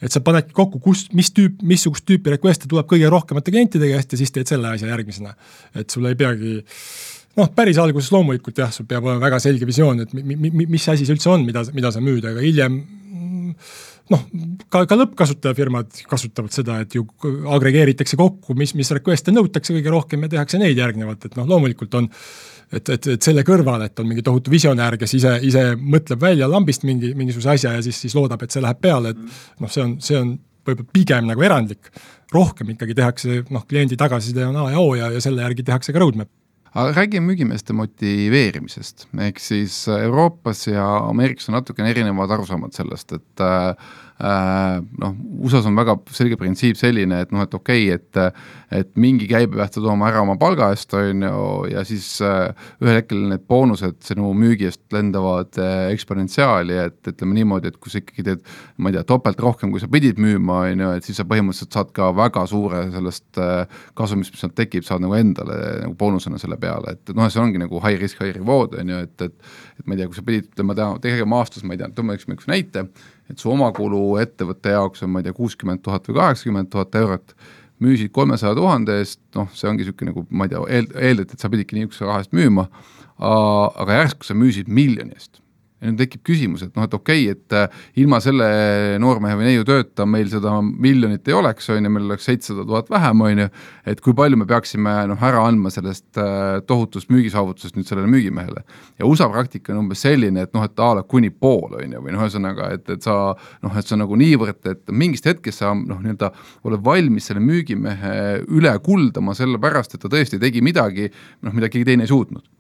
et 0.01 0.13
sa 0.13 0.23
panedki 0.25 0.53
kokku, 0.57 0.81
kus, 0.85 1.07
mis 1.17 1.33
tüüp, 1.37 1.63
missugust 1.65 2.07
tüüpi 2.09 2.37
request'e 2.37 2.69
tuleb 2.69 2.89
kõige 2.91 3.11
rohkemate 3.13 3.53
klientide 3.53 3.89
käest 3.93 4.13
ja 4.13 4.21
siis 4.21 4.33
teed 4.35 4.53
selle 4.53 4.73
asja 4.73 4.93
järgmisena. 4.93 5.35
et 5.75 5.91
sul 5.91 6.09
ei 6.09 6.17
peagi 6.17 6.59
noh, 7.37 7.51
päris 7.57 7.81
alguses 7.81 8.13
loomulikult 8.13 8.61
jah, 8.61 8.73
sul 8.73 8.89
peab 8.89 9.05
olema 9.05 9.25
väga 9.29 9.41
selge 9.43 9.69
visioon, 9.69 10.05
et 10.05 10.13
mi, 10.17 10.25
mi, 10.25 10.51
mi, 10.51 10.69
mis 10.77 10.89
asi 10.89 11.09
see 11.09 11.17
üldse 11.17 11.33
on, 11.33 11.45
mida, 11.49 11.65
mida 11.77 11.93
sa 11.93 12.05
müüd, 12.05 12.25
aga 12.29 12.45
hiljem 12.45 12.81
noh, 14.13 14.25
ka, 14.73 14.85
ka 14.89 14.99
lõppkasutajafirmad 14.99 16.03
kasutavad 16.11 16.55
seda, 16.55 16.81
et 16.85 16.95
ju 16.97 17.07
agregeeritakse 17.57 18.19
kokku, 18.21 18.57
mis, 18.59 18.75
mis 18.79 18.93
request'e 18.99 19.35
nõutakse 19.35 19.75
kõige 19.77 19.93
rohkem 19.93 20.27
ja 20.27 20.37
tehakse 20.37 20.61
neid 20.63 20.79
järgnevalt, 20.79 21.29
et 21.29 21.39
noh, 21.39 21.49
loomulikult 21.51 21.97
on 21.99 22.11
et, 22.73 22.89
et, 22.89 23.09
et 23.15 23.29
selle 23.29 23.45
kõrval, 23.47 23.87
et 23.87 24.03
on 24.03 24.09
mingi 24.09 24.25
tohutu 24.27 24.51
visionäär, 24.53 24.99
kes 25.01 25.17
ise, 25.19 25.37
ise 25.47 25.69
mõtleb 25.79 26.23
välja 26.23 26.49
lambist 26.51 26.87
mingi, 26.87 27.13
mingisuguse 27.19 27.55
asja 27.55 27.77
ja 27.77 27.85
siis, 27.85 28.01
siis 28.07 28.17
loodab, 28.19 28.43
et 28.43 28.55
see 28.55 28.65
läheb 28.65 28.81
peale, 28.83 29.15
et 29.15 29.63
noh, 29.63 29.71
see 29.71 29.85
on, 29.85 29.97
see 30.03 30.19
on 30.19 30.35
võib-olla 30.67 30.95
pigem 30.95 31.29
nagu 31.31 31.47
erandlik. 31.47 31.93
rohkem 32.35 32.73
ikkagi 32.73 32.95
tehakse, 32.99 33.45
noh, 33.55 33.63
kliendi 33.71 33.97
tagasiside 33.97 34.49
on 34.49 34.57
A 34.59 34.71
ja 34.73 34.81
O 34.83 34.95
ja, 34.99 35.13
ja 35.15 35.21
selle 35.23 35.45
järgi 35.45 35.63
tehakse 35.63 35.95
ka 35.95 36.03
roadmap 36.03 36.31
aga 36.77 36.93
räägime 36.93 37.31
müügimeeste 37.31 37.73
motiveerimisest, 37.77 39.07
ehk 39.27 39.41
siis 39.41 39.79
Euroopas 39.89 40.67
ja 40.69 40.85
Ameerikas 41.07 41.49
on 41.49 41.57
natukene 41.57 41.91
erinevad 41.95 42.35
arusaamad 42.37 42.77
sellest, 42.77 43.17
et 43.17 43.45
äh, 43.45 43.95
noh, 44.17 45.17
USA-s 45.45 45.67
on 45.69 45.77
väga 45.77 45.99
selge 46.17 46.39
printsiip 46.41 46.79
selline, 46.81 47.19
et 47.27 47.33
noh, 47.35 47.43
et 47.45 47.55
okei 47.55 47.91
okay,, 47.93 48.01
et 48.01 48.77
et 48.77 48.89
mingi 48.99 49.29
käibe 49.31 49.61
pead 49.61 49.77
sa 49.77 49.81
tooma 49.83 50.09
ära 50.09 50.23
oma 50.25 50.35
palga 50.41 50.73
eest, 50.75 50.91
on 50.99 51.23
ju, 51.23 51.43
ja 51.71 51.85
siis 51.87 52.07
äh, 52.25 52.49
ühel 52.83 52.99
hetkel 52.99 53.21
need 53.31 53.45
boonused 53.47 54.01
sinu 54.03 54.33
müügi 54.35 54.67
eest 54.67 54.83
lendavad 54.95 55.55
äh, 55.63 55.93
eksponentsiaali, 55.95 56.79
et 56.89 57.13
ütleme 57.13 57.37
niimoodi, 57.37 57.71
et 57.71 57.79
kui 57.79 57.93
sa 57.93 58.01
ikkagi 58.01 58.25
teed 58.27 58.43
ma 58.83 58.91
ei 58.91 58.97
tea, 58.97 59.05
topelt 59.07 59.43
rohkem, 59.45 59.71
kui 59.71 59.83
sa 59.83 59.91
pidid 59.93 60.19
müüma, 60.23 60.65
on 60.73 60.83
ju, 60.83 60.91
et 60.99 61.07
siis 61.07 61.21
sa 61.21 61.29
põhimõtteliselt 61.29 61.79
saad 61.79 61.93
ka 61.95 62.11
väga 62.17 62.43
suure 62.51 62.83
sellest 62.97 63.43
kasumist, 64.01 64.35
mis 64.35 64.43
sealt 64.43 64.57
tekib, 64.59 64.87
saad 64.89 65.05
nagu 65.05 65.15
endale 65.19 65.61
nagu 65.85 65.95
boonusena 66.01 66.41
selle 66.43 66.59
peale, 66.59 66.97
et 66.97 67.15
noh, 67.15 67.31
see 67.31 67.45
ongi 67.45 67.63
nagu 67.63 67.79
high 67.85 68.01
risk, 68.03 68.25
high 68.25 68.35
reward, 68.41 68.75
on 68.81 68.97
ju, 68.97 69.05
et, 69.07 69.29
et 69.29 69.55
et 69.77 69.85
ma 69.87 69.95
ei 69.95 70.01
tea, 70.01 70.09
kui 70.11 70.17
sa 70.19 70.25
pidid, 70.27 70.51
ütleme, 70.55 70.75
tegema 71.05 71.43
aastas, 71.43 71.63
ma 71.67 71.77
ei 71.77 71.81
tea, 71.81 71.93
tõmbame 71.95 72.19
üks 72.19 72.49
näite, 72.51 72.87
et 73.31 73.39
su 73.43 73.51
omakulu 73.51 74.03
ettevõtte 74.23 74.75
jaoks 74.75 75.05
on, 75.07 75.13
ma 75.13 75.23
ei 75.23 75.29
tea, 75.29 75.37
kuuskümmend 75.37 75.83
tuhat 75.85 76.09
või 76.09 76.19
kaheksakümmend 76.21 76.71
tuhat 76.73 76.95
eurot, 77.01 77.35
müüsid 77.83 78.13
kolmesaja 78.17 78.55
tuhande 78.57 79.01
eest, 79.01 79.21
noh, 79.37 79.49
see 79.55 79.69
ongi 79.71 79.85
niisugune 79.85 80.13
nagu 80.13 80.27
ma 80.31 80.47
ei 80.47 80.55
tea, 80.55 80.63
eel-, 80.79 80.93
eeldati, 81.11 81.37
et 81.37 81.43
sa 81.43 81.51
pididki 81.53 81.77
niisuguse 81.79 82.07
raha 82.09 82.23
eest 82.25 82.37
müüma, 82.37 82.69
aga 83.19 84.01
järsku 84.03 84.29
sa 84.29 84.37
müüsid 84.37 84.71
miljoni 84.73 85.17
eest 85.17 85.43
ja 85.77 85.91
nüüd 85.91 85.99
tekib 86.01 86.23
küsimus, 86.25 86.63
et 86.65 86.73
noh, 86.77 86.87
et 86.87 86.95
okei 86.97 87.27
okay,, 87.29 87.35
et 87.37 87.57
äh, 87.57 87.83
ilma 88.01 88.17
selle 88.25 88.47
noormehe 89.03 89.37
või 89.37 89.51
neiu 89.51 89.67
tööta 89.69 90.07
meil 90.09 90.31
seda 90.33 90.55
miljonit 90.65 91.29
ei 91.29 91.37
oleks, 91.37 91.69
on 91.73 91.85
ju, 91.85 91.93
meil 91.93 92.07
oleks 92.09 92.29
seitsesada 92.31 92.65
tuhat 92.65 92.89
vähem, 92.93 93.25
on 93.27 93.43
ju, 93.45 93.49
et 93.93 94.01
kui 94.05 94.17
palju 94.17 94.41
me 94.41 94.49
peaksime 94.49 94.95
noh, 95.11 95.21
ära 95.29 95.45
andma 95.45 95.73
sellest 95.75 96.21
äh, 96.23 96.63
tohutust 96.69 97.13
müügisaavutusest 97.13 97.77
nüüd 97.77 97.91
sellele 97.91 98.09
müügimehele. 98.13 98.65
ja 98.97 99.09
USA 99.09 99.29
praktika 99.33 99.75
on 99.75 99.85
umbes 99.85 100.07
selline, 100.07 100.47
et 100.49 100.57
noh, 100.57 100.65
et 100.65 100.81
a 100.81 100.91
la 100.97 101.05
kuni 101.05 101.31
pool, 101.31 101.77
on 101.77 101.97
ju, 101.99 102.03
või 102.09 102.17
noh, 102.17 102.25
ühesõnaga, 102.25 102.73
et, 102.79 102.89
et 102.97 103.05
sa 103.05 103.37
noh, 103.37 103.77
et 103.77 103.85
see 103.85 103.99
on 103.99 104.05
nagu 104.07 104.21
niivõrd, 104.25 104.65
et 104.73 104.97
mingist 104.97 105.29
hetkest 105.29 105.61
sa 105.61 105.75
noh, 105.77 106.01
nii-öelda 106.01 106.33
oled 106.65 106.85
valmis 106.89 107.29
selle 107.29 107.45
müügimehe 107.45 108.17
üle 108.49 108.73
kuldama, 108.85 109.37
sellepärast 109.37 109.97
et 109.97 110.07
ta 110.07 110.13
tõesti 110.13 110.41
tegi 110.41 110.65
midagi, 110.65 111.11
noh, 111.45 111.53
mida 111.53 111.69
keegi 111.69 111.93
teine 111.93 112.09
ei 112.09 112.17
suutnud 112.17 112.56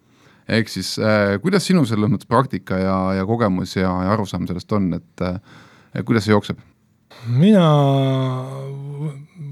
ehk 0.49 0.71
siis 0.71 0.95
äh, 1.03 1.37
kuidas 1.43 1.67
sinu 1.67 1.85
selles 1.89 2.11
mõttes 2.11 2.29
praktika 2.31 2.79
ja, 2.79 2.97
ja 3.19 3.27
kogemus 3.27 3.77
ja, 3.77 3.91
ja 4.07 4.15
arusaam 4.15 4.47
sellest 4.49 4.73
on, 4.77 4.93
et 4.99 5.25
äh, 5.27 5.39
kuidas 6.05 6.27
see 6.27 6.35
jookseb? 6.35 6.61
mina 7.33 7.65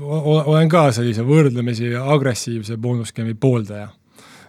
olen 0.04 0.68
ka 0.70 0.86
sellise 0.94 1.24
võrdlemisi 1.26 1.94
agressiivse 1.96 2.76
boonusskeemi 2.78 3.34
pooldaja. 3.40 3.88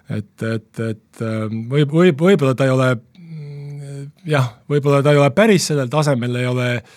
et, 0.09 0.35
et, 0.43 0.69
et 0.79 1.25
äh, 1.25 1.47
võib, 1.49 1.89
võib, 1.91 2.21
võib-olla 2.27 2.53
ta 2.57 2.67
ei 2.67 2.75
ole 2.75 2.91
jah, 4.29 4.51
võib-olla 4.69 5.01
ta 5.01 5.15
ei 5.15 5.21
ole 5.21 5.31
päris 5.33 5.71
sellel 5.71 5.89
tasemel, 5.89 6.37
ei 6.41 6.49
ole 6.49 6.69
äh, 6.75 6.93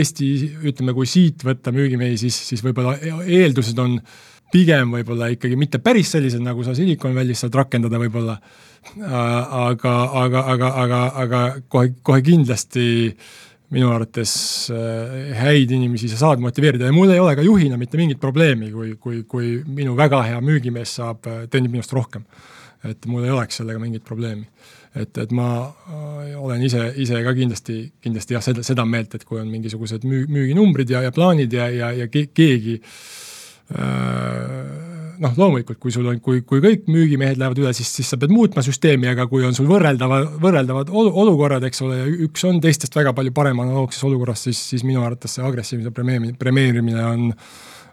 Eesti, 0.00 0.32
ütleme, 0.66 0.94
kui 0.96 1.06
siit 1.06 1.44
võtta 1.46 1.70
müügimehi, 1.74 2.18
siis, 2.18 2.38
siis 2.48 2.64
võib-olla 2.64 2.96
eeldused 3.26 3.78
on 3.78 3.98
äh, 4.00 4.18
pigem 4.52 4.96
võib-olla 4.96 5.30
ikkagi 5.34 5.58
mitte 5.58 5.80
päris 5.82 6.10
sellised, 6.14 6.42
nagu 6.44 6.64
sa 6.66 6.74
Silicon 6.76 7.14
Valley's 7.16 7.44
saad 7.44 7.54
rakendada 7.56 8.00
võib-olla, 8.00 8.38
aga, 9.04 9.94
aga, 10.24 10.42
aga, 10.54 10.72
aga, 10.84 11.04
aga 11.24 11.44
kohe, 11.68 11.92
kohe 12.02 12.24
kindlasti 12.26 12.88
minu 13.70 13.92
arvates 13.94 14.32
äh, 14.74 15.30
häid 15.38 15.70
inimesi 15.76 16.08
sa 16.10 16.18
saad 16.18 16.42
motiveerida 16.42 16.88
ja 16.88 16.94
mul 16.94 17.12
ei 17.14 17.20
ole 17.22 17.36
ka 17.38 17.44
juhina 17.46 17.78
mitte 17.78 18.00
mingit 18.00 18.18
probleemi, 18.18 18.72
kui, 18.74 18.96
kui, 18.98 19.22
kui 19.30 19.52
minu 19.66 19.94
väga 19.98 20.24
hea 20.26 20.40
müügimees 20.42 20.96
saab, 20.98 21.28
äh, 21.30 21.44
teenib 21.50 21.76
minust 21.76 21.94
rohkem. 21.94 22.26
et 22.80 23.04
mul 23.06 23.26
ei 23.26 23.30
oleks 23.30 23.60
sellega 23.60 23.78
mingit 23.78 24.02
probleemi. 24.04 24.46
et, 24.94 25.18
et 25.18 25.30
ma 25.30 25.50
äh, 25.70 26.34
olen 26.34 26.62
ise, 26.66 26.88
ise 26.96 27.22
ka 27.22 27.34
kindlasti, 27.36 27.78
kindlasti 28.02 28.34
jah, 28.34 28.42
seda, 28.42 28.66
seda 28.66 28.84
meelt, 28.84 29.14
et 29.14 29.24
kui 29.24 29.38
on 29.38 29.46
mingisugused 29.52 30.02
müü-, 30.02 30.26
müüginumbrid 30.26 30.90
ja, 30.90 31.04
ja 31.06 31.14
plaanid 31.14 31.52
ja, 31.52 31.70
ja, 31.70 31.92
ja 31.94 32.08
keegi 32.10 32.80
Äh, 32.80 33.29
noh, 35.20 35.34
loomulikult, 35.36 35.78
kui 35.80 35.92
sul 35.94 36.08
on, 36.10 36.20
kui, 36.24 36.42
kui 36.48 36.62
kõik 36.64 36.86
müügimehed 36.90 37.40
lähevad 37.40 37.60
üle, 37.60 37.72
siis, 37.76 37.90
siis 37.98 38.08
sa 38.10 38.18
pead 38.20 38.32
muutma 38.34 38.64
süsteemi, 38.66 39.10
aga 39.10 39.26
kui 39.30 39.44
on 39.46 39.56
sul 39.56 39.68
võrreldava, 39.70 40.22
võrreldavad 40.42 40.92
olukorrad, 40.92 41.66
eks 41.68 41.84
ole, 41.86 41.98
ja 42.00 42.06
üks 42.26 42.46
on 42.48 42.60
teistest 42.64 42.96
väga 42.96 43.12
palju 43.16 43.34
parem 43.36 43.60
analoogses 43.62 44.04
olukorras, 44.08 44.46
siis, 44.48 44.60
siis 44.72 44.86
minu 44.86 45.04
arvates 45.04 45.36
see 45.36 45.44
agressiivse 45.46 45.92
premeerimine, 45.94 46.36
premeerimine 46.40 47.04
on 47.04 47.28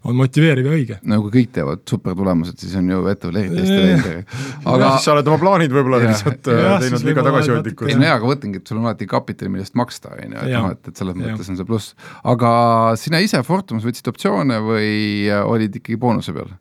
on 0.04 0.18
motiveeriv 0.18 0.68
ja 0.68 0.74
õige. 0.76 0.98
no 1.10 1.20
kui 1.24 1.34
kõik 1.38 1.54
teevad 1.56 1.82
supertulemused, 1.90 2.58
siis 2.62 2.76
on 2.80 2.90
ju 2.92 3.00
ettevõttel 3.12 3.40
eriti 3.42 3.64
hästi 3.64 3.80
läinud. 3.82 4.36
aga 4.74 4.92
siis 4.94 5.08
sa 5.08 5.16
oled 5.16 5.32
oma 5.32 5.42
plaanid 5.42 5.74
võib-olla 5.74 6.02
lihtsalt 6.04 6.52
äh, 6.54 6.70
teinud 6.84 7.08
liiga 7.08 7.26
tagasihoidlikud. 7.28 7.90
see 7.90 8.00
on 8.00 8.06
hea, 8.08 8.14
aga 8.20 8.32
mõtlengi, 8.32 8.62
et 8.62 8.72
sul 8.72 8.80
on 8.80 8.88
alati 8.88 9.10
kapitali, 9.10 9.52
millest 9.54 9.78
maksta, 9.80 10.14
on 10.14 10.38
ju, 10.38 10.46
et 10.46 10.56
noh, 10.56 10.70
et, 10.76 10.92
et 10.92 11.04
selles 11.04 11.18
mõttes 11.18 11.52
on 11.52 11.60
see 11.60 11.70
pluss. 11.72 11.98
aga 12.36 12.54
sina 13.00 13.22
ise 13.24 13.42
Fortumas 13.48 13.88
võtsid 13.88 14.10
optsioone 14.14 14.62
või 14.64 14.96
äh, 15.32 15.44
olid 15.44 15.82
ikkagi 15.82 16.00
boonuse 16.02 16.36
peal? 16.36 16.56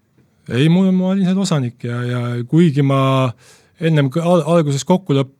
ei, 0.53 0.68
mul, 0.72 0.93
ma 0.95 1.12
olin 1.14 1.26
seal 1.26 1.41
osanik 1.43 1.87
ja, 1.87 2.03
ja 2.07 2.20
kuigi 2.49 2.84
ma 2.87 3.01
ennem 3.82 4.11
al 4.22 4.45
alguses 4.57 4.87
kokkulepp-, 4.89 5.34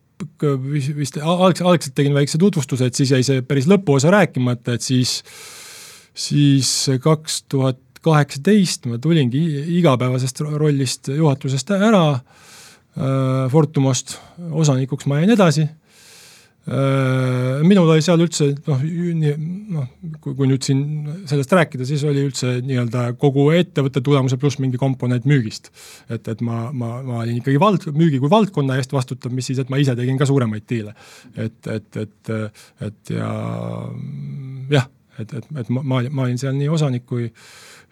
vist 0.97 1.19
alg-, 1.21 1.63
algselt 1.63 1.95
tegin 1.97 2.15
väikse 2.17 2.39
tutvustuse, 2.41 2.89
et 2.89 2.97
siis 2.97 3.13
jäi 3.15 3.23
see 3.25 3.45
päris 3.45 3.69
lõpuosa 3.69 4.11
rääkimata, 4.13 4.77
et 4.77 4.85
siis 4.85 5.21
siis 6.17 6.69
kaks 7.01 7.43
tuhat 7.51 7.77
kaheksateist 8.07 8.87
ma 8.89 9.01
tulingi 9.01 9.41
igapäevasest 9.79 10.45
rollist 10.47 11.11
juhatusest 11.13 11.75
ära 11.77 12.05
äh, 12.13 13.49
Fortumost, 13.51 14.17
osanikuks 14.51 15.09
ma 15.09 15.21
jäin 15.21 15.35
edasi 15.35 15.67
äh,. 15.67 17.61
minul 17.63 17.89
oli 17.93 18.03
seal 18.03 18.21
üldse 18.23 18.49
noh, 18.67 18.81
noh, 18.83 19.85
kui, 20.23 20.33
kui 20.33 20.49
nüüd 20.49 20.65
siin 20.67 20.81
sellest 21.29 21.53
rääkida, 21.55 21.87
siis 21.87 22.03
oli 22.07 22.25
üldse 22.27 22.57
nii-öelda 22.65 23.05
kogu 23.21 23.47
ettevõtte 23.55 24.03
tulemuse 24.03 24.39
pluss 24.41 24.59
mingi 24.63 24.79
komponent 24.81 25.27
müügist. 25.29 25.71
et, 26.09 26.27
et 26.27 26.43
ma, 26.43 26.67
ma, 26.73 26.97
ma 27.07 27.21
olin 27.23 27.39
ikkagi 27.39 27.61
vald, 27.61 27.87
müügi 27.95 28.19
kui 28.23 28.31
valdkonna 28.31 28.79
eest 28.81 28.93
vastutav, 28.95 29.31
mis 29.35 29.47
siis, 29.47 29.61
et 29.63 29.71
ma 29.71 29.79
ise 29.79 29.95
tegin 29.95 30.19
ka 30.19 30.27
suuremaid 30.27 30.67
diile. 30.69 30.93
et, 31.35 31.57
et, 31.71 32.03
et, 32.03 32.35
et 32.89 33.15
ja 33.15 33.31
jah, 34.75 34.91
et, 35.19 35.33
et, 35.33 35.49
et 35.63 35.69
ma, 35.73 35.83
ma, 35.83 36.03
ma 36.09 36.27
olin 36.27 36.39
seal 36.41 36.55
nii 36.57 36.69
osanik 36.73 37.07
kui 37.07 37.29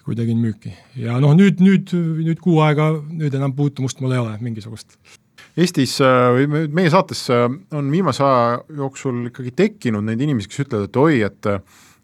kui 0.06 0.16
tegin 0.18 0.38
müüki. 0.38 0.72
Ja 1.02 1.18
noh, 1.22 1.34
nüüd, 1.38 1.62
nüüd, 1.66 1.92
nüüd 2.22 2.42
kuu 2.44 2.60
aega, 2.66 2.92
nüüd 3.10 3.34
enam 3.34 3.56
puutumust 3.58 4.02
mul 4.04 4.14
ei 4.14 4.22
ole 4.22 4.36
mingisugust. 4.46 5.00
Eestis 5.56 5.96
või 6.36 6.68
meie 6.68 6.92
saates 6.92 7.24
on 7.32 7.90
viimase 7.92 8.24
aja 8.26 8.60
jooksul 8.76 9.30
ikkagi 9.32 9.54
tekkinud 9.56 10.04
neid 10.06 10.22
inimesi, 10.22 10.52
kes 10.52 10.66
ütlevad, 10.66 10.90
et 10.90 11.00
oi, 11.00 11.22
et 11.26 11.50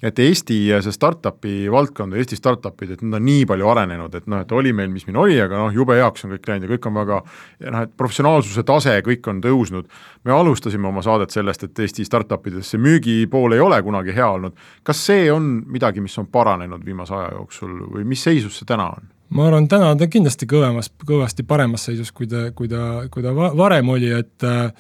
et 0.02 0.20
Eesti 0.20 0.58
see 0.82 0.94
startup'i 0.96 1.70
valdkond 1.72 2.16
Eesti 2.18 2.38
startup'id, 2.40 2.96
et 2.96 3.04
nad 3.06 3.20
on 3.20 3.26
nii 3.26 3.46
palju 3.50 3.70
arenenud, 3.74 4.16
et 4.18 4.28
noh, 4.32 4.42
et 4.42 4.56
oli 4.58 4.74
meil, 4.74 4.90
mis 4.94 5.06
meil 5.08 5.20
oli, 5.24 5.38
aga 5.42 5.60
noh, 5.64 5.76
jube 5.76 5.98
heaks 6.00 6.26
on 6.26 6.34
kõik 6.36 6.50
läinud 6.50 6.68
ja 6.68 6.74
kõik 6.74 6.90
on 6.90 6.98
väga 6.98 7.20
noh, 7.22 7.86
et 7.86 7.94
professionaalsuse 7.98 8.66
tase, 8.68 8.98
kõik 9.06 9.30
on 9.32 9.44
tõusnud. 9.46 9.88
me 10.24 10.34
alustasime 10.34 10.88
oma 10.88 11.02
saadet 11.06 11.32
sellest, 11.32 11.64
et 11.64 11.80
Eesti 11.86 12.06
startup 12.06 12.48
ides 12.48 12.74
see 12.74 12.82
müügipool 12.82 13.54
ei 13.54 13.64
ole 13.64 13.82
kunagi 13.82 14.16
hea 14.16 14.30
olnud. 14.30 14.58
kas 14.84 15.06
see 15.06 15.32
on 15.32 15.64
midagi, 15.68 16.02
mis 16.02 16.18
on 16.18 16.28
paranenud 16.28 16.86
viimase 16.86 17.14
aja 17.14 17.34
jooksul 17.38 17.80
või 17.94 18.06
mis 18.06 18.24
seisus 18.24 18.58
see 18.58 18.66
täna 18.66 18.90
on? 18.98 19.10
ma 19.32 19.48
arvan, 19.48 19.68
täna 19.72 19.94
ta 19.96 20.08
kindlasti 20.12 20.48
kõvemas, 20.50 20.92
kõvasti 21.08 21.46
paremas 21.48 21.86
seisus, 21.88 22.12
kui 22.12 22.28
ta, 22.28 22.50
kui 22.56 22.68
ta, 22.68 23.08
kui 23.12 23.24
ta 23.24 23.32
varem 23.34 23.90
oli, 23.94 24.12
et 24.12 24.44
äh, 24.44 24.74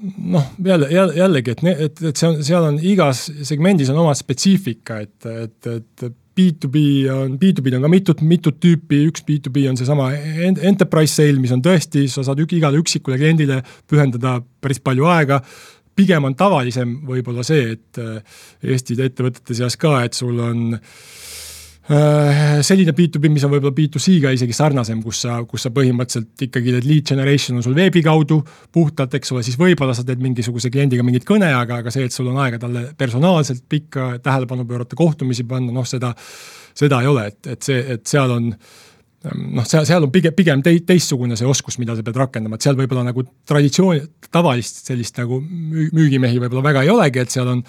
noh, 0.00 0.46
jälle, 0.64 0.88
jälle, 0.92 1.14
jällegi, 1.16 1.50
et, 1.50 1.64
et, 1.86 2.02
et 2.10 2.16
see 2.16 2.28
on, 2.28 2.40
seal 2.46 2.66
on 2.70 2.78
igas 2.82 3.26
segmendis 3.46 3.90
on 3.92 4.00
oma 4.04 4.14
spetsiifika, 4.18 5.00
et, 5.04 5.28
et, 5.28 5.70
et 5.74 6.08
B2B 6.38 6.82
on, 7.10 7.34
B2B-d 7.40 7.78
on 7.80 7.86
ka 7.86 7.90
mitut, 7.90 8.20
mitut 8.22 8.60
tüüpi, 8.62 9.02
üks 9.10 9.24
B2B 9.26 9.66
on 9.70 9.78
seesama 9.80 10.12
enterprise 10.46 11.18
sale, 11.18 11.40
mis 11.42 11.54
on 11.54 11.64
tõesti, 11.64 12.06
sa 12.12 12.22
saad 12.26 12.44
ük, 12.44 12.54
igale 12.54 12.78
üksikule 12.78 13.18
kliendile 13.18 13.62
pühendada 13.90 14.38
päris 14.62 14.78
palju 14.84 15.08
aega, 15.10 15.40
pigem 15.98 16.28
on 16.28 16.36
tavalisem 16.38 17.00
võib-olla 17.08 17.42
see, 17.46 17.74
et 17.74 17.98
Eesti 18.62 18.94
ettevõtete 19.02 19.56
seas 19.58 19.74
ka, 19.80 19.96
et 20.06 20.14
sul 20.14 20.38
on 20.38 20.78
Äh, 20.78 21.47
selline 21.88 22.92
B2B, 22.92 23.30
mis 23.32 23.44
on 23.46 23.52
võib-olla 23.54 23.72
B2C-ga 23.72 24.32
isegi 24.36 24.56
sarnasem, 24.56 24.98
kus 25.00 25.22
sa, 25.24 25.38
kus 25.48 25.64
sa 25.64 25.70
põhimõtteliselt 25.72 26.44
ikkagi 26.48 26.74
teed 26.74 26.88
lead 26.88 27.06
generation 27.08 27.56
on 27.56 27.64
sul 27.64 27.76
veebi 27.76 28.02
kaudu 28.04 28.42
puhtalt, 28.74 29.14
eks 29.16 29.32
ole, 29.32 29.44
siis 29.46 29.56
võib-olla 29.60 29.94
sa 29.96 30.04
teed 30.04 30.20
mingisuguse 30.20 30.68
kliendiga 30.74 31.06
mingit 31.06 31.24
kõne, 31.28 31.48
aga, 31.56 31.80
aga 31.80 31.92
see, 31.94 32.04
et 32.08 32.12
sul 32.12 32.28
on 32.28 32.36
aega 32.44 32.60
talle 32.60 32.90
personaalselt 32.98 33.64
pikka 33.72 34.10
tähelepanu 34.24 34.66
pöörata, 34.68 34.98
kohtumisi 35.00 35.46
panna, 35.48 35.72
noh 35.72 35.88
seda, 35.88 36.12
seda 36.76 37.00
ei 37.00 37.08
ole, 37.08 37.24
et, 37.32 37.40
et 37.54 37.70
see, 37.70 37.80
et 37.96 38.04
seal 38.10 38.36
on 38.36 38.50
noh, 39.24 39.64
seal, 39.64 39.86
seal 39.88 40.04
on 40.04 40.12
pigem, 40.12 40.34
pigem 40.36 40.64
tei-, 40.64 40.82
teistsugune 40.86 41.38
see 41.40 41.48
oskus, 41.48 41.78
mida 41.80 41.96
sa 41.96 42.04
pead 42.04 42.20
rakendama, 42.20 42.58
et 42.58 42.66
seal 42.68 42.76
võib-olla 42.78 43.06
nagu 43.08 43.24
traditsiooni, 43.48 44.04
tavalist 44.28 44.84
sellist 44.90 45.16
nagu 45.22 45.40
müügimehi 45.40 46.36
võib-olla 46.44 46.66
väga 46.68 46.84
ei 46.84 46.92
olegi, 46.92 47.24
et 47.24 47.32
seal 47.32 47.48
on 47.56 47.64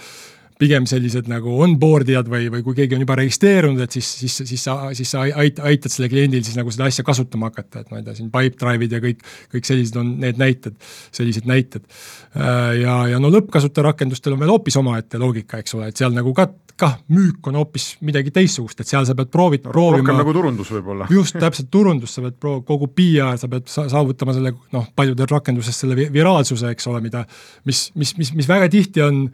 pigem 0.60 0.86
sellised 0.90 1.30
nagu 1.32 1.54
onboard 1.64 2.10
ijad 2.12 2.28
või, 2.32 2.50
või 2.52 2.64
kui 2.66 2.76
keegi 2.82 2.98
on 2.98 3.04
juba 3.06 3.16
registreerunud, 3.22 3.80
et 3.86 3.96
siis, 3.96 4.10
siis, 4.24 4.36
siis 4.50 4.64
sa, 4.68 4.76
siis 4.98 5.14
sa 5.16 5.24
ait-, 5.24 5.62
aitad 5.64 5.94
selle 5.94 6.10
kliendil 6.12 6.44
siis 6.44 6.58
nagu 6.60 6.72
seda 6.76 6.90
asja 6.90 7.06
kasutama 7.08 7.48
hakata, 7.48 7.86
et 7.86 7.94
ma 7.94 8.02
ei 8.02 8.08
tea, 8.08 8.18
siin 8.18 8.32
Pipedrive'id 8.34 8.96
ja 8.98 9.02
kõik, 9.04 9.24
kõik 9.54 9.70
sellised 9.70 10.00
on 10.02 10.18
need 10.20 10.42
näited, 10.42 10.76
sellised 11.16 11.48
näited. 11.50 11.86
Äh, 12.36 12.82
ja, 12.82 12.98
ja 13.14 13.22
no 13.24 13.32
lõppkasutaja 13.32 13.88
rakendustel 13.92 14.36
on 14.36 14.44
veel 14.44 14.52
hoopis 14.52 14.80
omaette 14.82 15.22
loogika, 15.22 15.62
eks 15.64 15.78
ole, 15.80 15.94
et 15.94 16.02
seal 16.02 16.12
nagu 16.16 16.36
ka 16.36 16.50
kah, 16.80 16.96
müük 17.12 17.48
on 17.50 17.58
hoopis 17.60 17.90
midagi 18.08 18.32
teistsugust, 18.36 18.80
et 18.80 18.88
seal 18.88 19.08
sa 19.08 19.16
pead 19.18 19.32
proovid 19.34 19.66
no,, 19.66 19.74
proovima. 19.74 20.04
rohkem 20.04 20.20
nagu 20.22 20.34
turundus 20.36 20.72
võib-olla. 20.72 21.08
just, 21.12 21.36
täpselt 21.40 21.68
turundus, 21.74 22.14
sa 22.16 22.24
pead 22.24 22.38
proov-, 22.40 22.64
kogu 22.68 22.88
PR, 22.96 23.36
sa 23.40 23.50
pead 23.52 23.68
sa 23.72 23.88
saavutama 23.92 24.36
selle 24.38 24.54
noh, 24.76 24.88
paljudel 24.96 25.30
rakenduses 25.32 25.80
selle 25.84 25.98
viraalsuse, 26.00 26.72
eks 26.76 26.88
ole, 26.92 27.04
mida, 27.04 27.26
mis, 27.68 27.90
mis, 28.00 28.16
mis, 28.20 28.32
mis 28.38 28.50
väga 28.50 28.70
tihti 28.72 29.04
on 29.04 29.26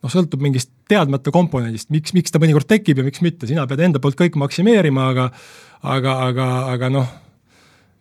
noh, 0.00 0.12
sõltub 0.12 0.42
mingist 0.44 0.72
teadmata 0.88 1.32
komponendist, 1.34 1.90
miks, 1.94 2.14
miks 2.16 2.32
ta 2.32 2.40
mõnikord 2.42 2.68
tekib 2.70 3.00
ja 3.00 3.06
miks 3.06 3.22
mitte, 3.24 3.48
sina 3.50 3.66
pead 3.70 3.84
enda 3.88 4.02
poolt 4.02 4.18
kõik 4.18 4.38
maksimeerima, 4.40 5.10
aga 5.12 5.30
aga, 5.80 6.14
aga, 6.28 6.46
aga 6.74 6.88
noh, 6.92 7.10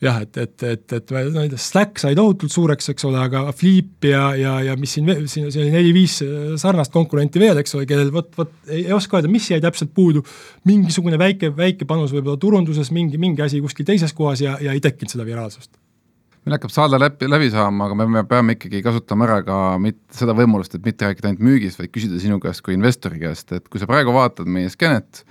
jah, 0.03 0.21
et, 0.23 0.37
et, 0.39 0.55
et, 0.63 0.93
et 0.95 1.11
tea, 1.11 1.59
Slack 1.59 1.99
sai 2.01 2.15
tohutult 2.17 2.53
suureks, 2.53 2.91
eks 2.93 3.07
ole, 3.09 3.19
aga 3.21 3.43
Flip 3.55 4.07
ja, 4.07 4.29
ja, 4.39 4.55
ja 4.69 4.77
mis 4.79 4.95
siin, 4.95 5.11
siin, 5.27 5.49
siin 5.51 5.65
oli 5.65 5.73
neli-viis 5.75 6.19
sarnast 6.61 6.93
konkurenti 6.95 7.41
veel, 7.41 7.59
eks 7.61 7.75
ole, 7.77 7.87
kellel 7.89 8.13
vot, 8.15 8.31
vot 8.39 8.55
ei, 8.69 8.85
ei 8.85 8.95
oska 8.95 9.19
öelda, 9.19 9.31
mis 9.31 9.49
jäi 9.51 9.61
täpselt 9.63 9.93
puudu, 9.95 10.23
mingisugune 10.69 11.19
väike, 11.19 11.51
väike 11.55 11.87
panus 11.89 12.15
võib-olla 12.15 12.39
turunduses, 12.39 12.93
mingi, 12.95 13.19
mingi 13.21 13.45
asi 13.45 13.61
kuskil 13.63 13.87
teises 13.87 14.15
kohas 14.15 14.43
ja, 14.45 14.57
ja 14.63 14.75
ei 14.75 14.83
tekkinud 14.83 15.15
seda 15.15 15.27
viraalsust 15.27 15.75
meil 16.45 16.55
hakkab 16.55 16.73
saade 16.73 16.99
läbi, 16.99 17.27
läbi 17.29 17.51
saama, 17.53 17.89
aga 17.89 18.07
me 18.07 18.23
peame 18.27 18.55
ikkagi 18.55 18.81
kasutama 18.85 19.27
ära 19.27 19.37
ka 19.45 19.59
mit-, 19.81 20.01
seda 20.15 20.35
võimalust, 20.37 20.75
et 20.77 20.87
mitte 20.87 21.09
rääkida 21.09 21.31
ainult 21.31 21.45
müügist, 21.45 21.79
vaid 21.81 21.93
küsida 21.93 22.19
sinu 22.21 22.39
käest 22.43 22.63
kui 22.65 22.77
investori 22.77 23.21
käest, 23.21 23.51
et 23.55 23.67
kui 23.69 23.81
sa 23.81 23.89
praegu 23.89 24.15
vaatad 24.15 24.49
meie 24.49 24.71
skeenet 24.71 25.23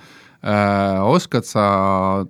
äh,, 0.43 1.01
oskad 1.09 1.49
sa 1.49 1.65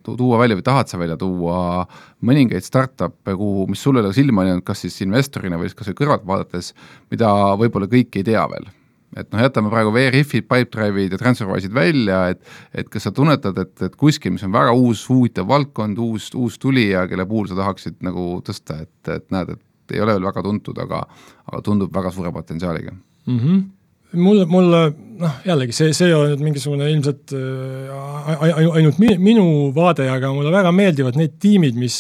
tuua 0.06 0.40
välja 0.40 0.58
või 0.60 0.66
tahad 0.70 0.90
sa 0.90 1.00
välja 1.00 1.18
tuua 1.20 1.84
mõningaid 2.24 2.66
startup'e, 2.66 3.34
kuhu, 3.34 3.68
mis 3.72 3.82
sul 3.82 3.98
ei 3.98 4.06
ole 4.06 4.14
silma 4.16 4.46
jäänud, 4.48 4.66
kas 4.66 4.86
siis 4.86 5.02
investorina 5.06 5.60
või 5.60 5.70
siis 5.70 5.78
kas 5.78 5.92
või 5.92 6.02
kõrvalt 6.04 6.26
vaadates, 6.28 6.74
mida 7.12 7.34
võib-olla 7.58 7.90
kõik 7.90 8.20
ei 8.20 8.30
tea 8.30 8.46
veel 8.54 8.70
et 9.16 9.30
noh, 9.32 9.40
jätame 9.40 9.70
praegu 9.72 9.92
VRIF-id, 9.94 10.44
Pipedrive'id 10.50 11.14
ja 11.14 11.20
TransferWise'id 11.20 11.74
välja, 11.74 12.26
et 12.34 12.42
et 12.74 12.90
kas 12.92 13.08
sa 13.08 13.14
tunnetad, 13.14 13.56
et, 13.62 13.74
et 13.86 13.96
kuskil, 13.96 14.34
mis 14.34 14.44
on 14.44 14.52
väga 14.52 14.74
uus, 14.76 15.06
huvitav 15.08 15.48
valdkond, 15.48 15.98
uus, 16.02 16.28
uus 16.36 16.58
tulija, 16.60 17.06
kelle 17.08 17.26
puhul 17.28 17.48
sa 17.48 17.58
tahaksid 17.58 17.98
nagu 18.04 18.42
tõsta, 18.44 18.82
et, 18.84 19.14
et 19.14 19.26
näed, 19.34 19.56
et 19.56 19.96
ei 19.96 20.04
ole 20.04 20.18
veel 20.18 20.28
väga 20.28 20.44
tuntud, 20.44 20.78
aga 20.84 21.02
aga 21.48 21.64
tundub 21.64 21.94
väga 21.94 22.12
suure 22.12 22.32
potentsiaaliga 22.32 22.92
mm? 22.92 23.38
-hmm 23.38 23.66
mulle, 24.12 24.46
mulle 24.48 24.80
noh, 25.20 25.40
jällegi 25.44 25.74
see, 25.76 25.92
see 25.96 26.14
on 26.16 26.30
nüüd 26.32 26.44
mingisugune 26.44 26.88
ilmselt 26.92 27.34
äh, 27.36 28.38
ainult 28.40 29.00
minu 29.00 29.44
vaade, 29.76 30.08
aga 30.10 30.30
mulle 30.32 30.52
väga 30.54 30.72
meeldivad 30.72 31.18
need 31.20 31.36
tiimid, 31.42 31.76
mis, 31.76 31.98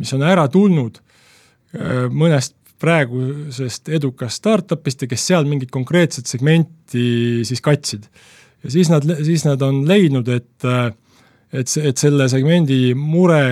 mis 0.00 0.14
on 0.16 0.24
ära 0.24 0.46
tulnud 0.52 1.00
äh, 1.76 2.06
mõnest 2.08 2.56
praegusest 2.80 3.90
edukast 3.92 4.40
startup'ist 4.40 5.04
ja 5.04 5.10
kes 5.10 5.26
seal 5.32 5.48
mingit 5.48 5.70
konkreetset 5.74 6.30
segmenti 6.30 7.44
siis 7.48 7.60
katsid. 7.64 8.08
ja 8.64 8.70
siis 8.70 8.90
nad, 8.92 9.06
siis 9.24 9.44
nad 9.44 9.62
on 9.62 9.84
leidnud, 9.88 10.28
et, 10.28 10.68
et 11.52 11.76
et 11.82 11.98
selle 11.98 12.28
segmendi 12.30 12.94
mure 12.94 13.44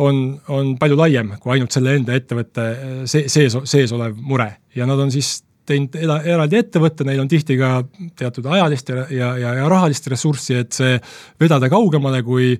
on, 0.00 0.18
on 0.48 0.74
palju 0.80 0.96
laiem 0.98 1.34
kui 1.40 1.54
ainult 1.54 1.72
selle 1.74 1.96
enda 1.98 2.16
ettevõtte 2.16 2.66
sees, 3.08 3.56
sees 3.64 3.92
olev 3.92 4.16
mure 4.16 4.48
ja 4.76 4.86
nad 4.88 5.00
on 5.00 5.12
siis 5.12 5.42
teinud 5.68 5.94
eraldi 6.00 6.58
ettevõtte, 6.58 7.04
neil 7.06 7.20
on 7.22 7.30
tihti 7.30 7.56
ka 7.60 7.82
teatud 8.18 8.46
ajalist 8.50 8.90
ja, 8.90 9.04
ja, 9.14 9.34
ja, 9.38 9.68
rahalist 9.70 10.08
ressurssi, 10.10 10.56
et 10.58 10.74
see 10.74 10.96
vedada 11.40 11.70
kaugemale 11.72 12.22
kui 12.26 12.56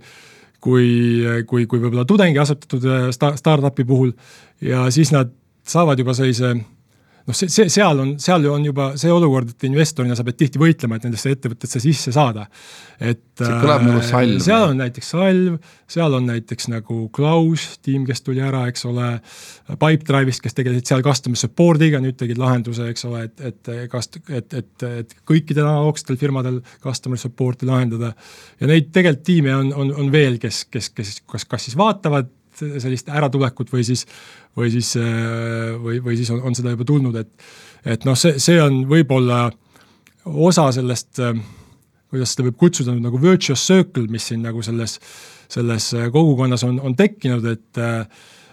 kui, 0.63 0.89
kui, 1.49 1.67
kui 1.67 1.81
võib-olla 1.83 2.07
tudengi 2.09 2.39
asutatud 2.43 2.87
sta-, 3.15 3.35
startup'i 3.39 3.87
puhul. 3.89 4.13
Ja 4.63 4.87
siis 4.95 5.11
nad 5.15 5.33
saavad 5.69 5.99
juba 5.99 6.15
sellise 6.15 6.55
noh, 7.29 7.37
see, 7.37 7.51
see, 7.53 7.68
seal 7.73 8.01
on, 8.03 8.14
seal 8.23 8.47
on 8.51 8.64
juba 8.66 8.93
see 9.01 9.12
olukord, 9.12 9.53
et 9.55 9.66
investorina 9.68 10.16
sa 10.18 10.25
pead 10.27 10.39
tihti 10.41 10.61
võitlema, 10.61 10.99
et 10.99 11.07
nendesse 11.07 11.33
ettevõtetesse 11.35 11.83
sisse 11.83 12.14
saada. 12.14 12.47
et 13.03 13.23
see 13.39 13.59
kõlab 13.62 13.85
nagu 13.87 14.03
salv. 14.07 14.39
seal 14.45 14.68
on 14.70 14.79
näiteks 14.79 15.09
Salv, 15.12 15.57
seal 15.91 16.14
on 16.18 16.29
näiteks 16.31 16.68
nagu 16.70 16.99
Klaus, 17.14 17.64
tiim, 17.83 18.05
kes 18.09 18.23
tuli 18.23 18.43
ära, 18.45 18.64
eks 18.70 18.87
ole, 18.89 19.09
Pipedrive'ist, 19.73 20.43
kes 20.45 20.57
tegelesid 20.59 20.93
seal 20.93 21.03
customer 21.05 21.41
support'iga, 21.41 22.01
nüüd 22.03 22.18
tegid 22.20 22.41
lahenduse, 22.41 22.87
eks 22.93 23.09
ole, 23.09 23.25
et, 23.29 23.43
et 23.51 23.73
kast-, 23.93 24.20
et, 24.29 24.55
et, 24.55 24.87
et 25.03 25.16
kõikidel 25.29 25.66
analoogsetel 25.66 26.20
firmadel 26.20 26.61
customer 26.85 27.20
support'i 27.20 27.68
lahendada. 27.68 28.12
ja 28.61 28.70
neid 28.70 28.93
tegelikult 28.95 29.27
tiime 29.27 29.57
on, 29.57 29.75
on, 29.75 29.93
on 30.05 30.12
veel, 30.14 30.39
kes, 30.43 30.64
kes, 30.70 30.93
kes 30.95 31.12
kas, 31.27 31.45
kas 31.49 31.68
siis 31.68 31.79
vaatavad 31.79 32.31
sellist 32.59 33.09
äratulekut 33.12 33.72
või 33.72 33.84
siis, 33.86 34.07
või 34.57 34.70
siis, 34.72 34.94
äh, 35.00 35.72
või, 35.80 36.00
või 36.05 36.16
siis 36.18 36.30
on, 36.34 36.42
on 36.48 36.57
seda 36.57 36.74
juba 36.74 36.86
tulnud, 36.88 37.16
et 37.16 37.50
et 37.84 38.05
noh, 38.07 38.14
see, 38.18 38.38
see 38.38 38.61
on 38.62 38.84
võib-olla 38.86 39.48
osa 40.24 40.68
sellest, 40.74 41.18
äh, 41.22 41.38
kuidas 42.12 42.34
seda 42.34 42.46
võib 42.46 42.61
kutsuda 42.61 42.94
nagu 42.94 43.20
virtuous 43.20 43.64
circle, 43.66 44.07
mis 44.12 44.28
siin 44.30 44.44
nagu 44.44 44.62
selles, 44.62 44.98
selles 45.50 45.88
äh, 45.96 46.07
kogukonnas 46.12 46.64
on, 46.68 46.78
on 46.80 46.96
tekkinud, 46.98 47.50
et 47.57 47.84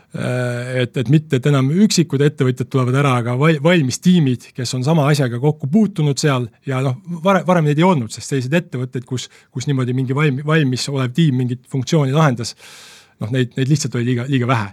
et, 0.10 0.96
et 0.98 1.10
mitte, 1.14 1.38
et 1.38 1.46
enam 1.46 1.68
üksikud 1.84 2.22
ettevõtjad 2.26 2.66
tulevad 2.74 2.96
ära, 2.98 3.12
aga 3.22 3.36
valmis 3.38 4.00
tiimid, 4.02 4.48
kes 4.58 4.74
on 4.74 4.82
sama 4.82 5.04
asjaga 5.12 5.38
kokku 5.38 5.70
puutunud 5.70 6.18
seal 6.18 6.48
ja 6.66 6.80
noh, 6.82 6.96
varem, 7.22 7.46
varem 7.46 7.68
neid 7.70 7.78
ei 7.78 7.86
olnud, 7.86 8.10
sest 8.10 8.34
selliseid 8.34 8.56
ettevõtteid, 8.58 9.06
kus, 9.06 9.28
kus 9.54 9.70
niimoodi 9.70 9.94
mingi 9.94 10.18
valmi-, 10.18 10.46
valmis 10.46 10.88
olev 10.90 11.14
tiim 11.14 11.38
mingit 11.38 11.62
funktsiooni 11.70 12.16
lahendas, 12.16 12.56
noh, 13.20 13.32
neid, 13.36 13.54
neid 13.58 13.72
lihtsalt 13.72 13.96
oli 14.00 14.12
liiga, 14.12 14.26
liiga 14.30 14.50
vähe. 14.50 14.72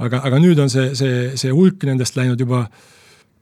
aga, 0.00 0.22
aga 0.24 0.40
nüüd 0.40 0.58
on 0.62 0.70
see, 0.72 0.94
see, 0.98 1.30
see 1.40 1.52
hulk 1.54 1.84
nendest 1.88 2.16
läinud 2.16 2.40
juba 2.40 2.64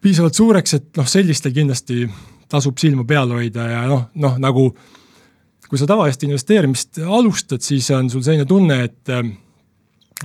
piisavalt 0.02 0.38
suureks, 0.38 0.74
et 0.78 0.88
noh, 0.98 1.06
sellistel 1.08 1.54
kindlasti 1.54 2.06
tasub 2.48 2.78
silma 2.80 3.04
peal 3.08 3.30
hoida 3.34 3.66
ja 3.68 3.82
noh, 3.90 4.08
noh 4.14 4.38
nagu 4.40 4.70
kui 5.68 5.78
sa 5.80 5.86
tavalist 5.88 6.22
investeerimist 6.24 7.00
alustad, 7.04 7.60
siis 7.64 7.90
on 7.92 8.08
sul 8.10 8.24
selline 8.24 8.48
tunne, 8.48 8.80
et 8.88 9.12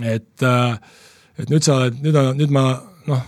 et, 0.02 0.46
et 1.38 1.52
nüüd 1.52 1.66
sa 1.66 1.78
oled, 1.82 2.00
nüüd 2.02 2.18
on, 2.18 2.32
nüüd 2.40 2.54
ma 2.54 2.64
noh, 3.10 3.26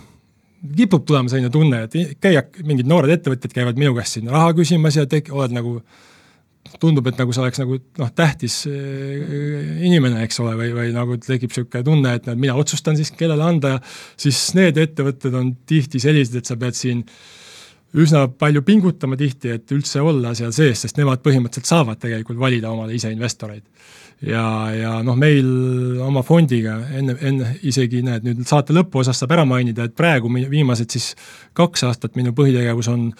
kipub 0.76 1.04
tulema 1.06 1.30
selline 1.30 1.52
tunne, 1.52 1.84
et 1.86 2.18
käia, 2.22 2.42
mingid 2.66 2.88
noored 2.90 3.12
ettevõtjad 3.18 3.54
käivad 3.54 3.78
minu 3.78 3.94
käest 3.98 4.16
siin 4.16 4.30
raha 4.32 4.54
küsimas 4.56 4.96
ja 4.98 5.06
te 5.10 5.22
oled 5.30 5.54
nagu 5.54 5.78
tundub, 6.80 7.06
et 7.10 7.18
nagu 7.20 7.34
see 7.34 7.42
oleks 7.44 7.60
nagu 7.62 7.78
noh, 8.00 8.12
tähtis 8.16 8.62
äh, 8.70 9.80
inimene, 9.86 10.22
eks 10.26 10.40
ole, 10.44 10.56
või, 10.58 10.72
või 10.76 10.92
nagu 10.96 11.18
tekib 11.22 11.52
niisugune 11.52 11.86
tunne, 11.86 12.14
et 12.18 12.28
näed, 12.28 12.42
mina 12.42 12.56
otsustan 12.58 12.98
siis, 12.98 13.12
kellele 13.16 13.44
anda 13.46 13.76
ja 13.76 13.80
siis 14.20 14.48
need 14.58 14.78
ettevõtted 14.80 15.34
on 15.38 15.54
tihti 15.68 16.02
sellised, 16.02 16.40
et 16.40 16.48
sa 16.48 16.58
pead 16.60 16.78
siin 16.78 17.04
üsna 17.96 18.26
palju 18.28 18.62
pingutama 18.66 19.16
tihti, 19.18 19.54
et 19.56 19.72
üldse 19.72 20.02
olla 20.04 20.34
seal 20.36 20.52
sees, 20.54 20.82
sest 20.84 20.98
nemad 21.00 21.22
põhimõtteliselt 21.24 21.70
saavad 21.70 22.00
tegelikult 22.02 22.40
valida 22.40 22.72
omale 22.72 22.96
ise 22.96 23.12
investoreid. 23.14 23.64
ja, 24.26 24.42
ja 24.72 24.92
noh, 25.04 25.16
meil 25.16 25.48
oma 26.00 26.22
fondiga 26.24 26.78
enne, 26.96 27.16
enne 27.20 27.50
isegi 27.68 28.00
näed, 28.04 28.24
nüüd 28.24 28.46
saate 28.48 28.72
lõpuosas 28.76 29.18
saab 29.20 29.34
ära 29.36 29.44
mainida, 29.48 29.84
et 29.84 29.96
praegu 29.96 30.32
viimased 30.32 30.90
siis 30.90 31.10
kaks 31.56 31.84
aastat 31.84 32.16
minu 32.16 32.32
põhitegevus 32.36 32.88
on 32.92 33.10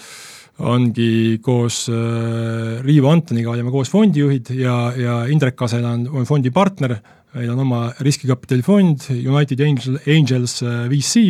ongi 0.65 1.39
koos 1.45 1.85
äh, 1.93 2.81
Riivo 2.85 3.11
Antoniga 3.13 3.53
olime 3.53 3.73
koos 3.75 3.91
fondijuhid 3.93 4.55
ja, 4.57 4.77
ja 4.97 5.19
Indrek 5.29 5.57
Kasela 5.59 5.93
on, 5.93 6.07
on 6.09 6.29
fondi 6.29 6.51
partner, 6.55 6.97
meil 7.37 7.53
on 7.53 7.61
oma 7.67 7.83
riskikapitali 8.01 8.65
fond 8.65 9.09
United 9.13 9.61
Angel, 9.61 10.01
Angels 10.17 10.63
äh, 10.65 10.87
VC, 10.89 11.29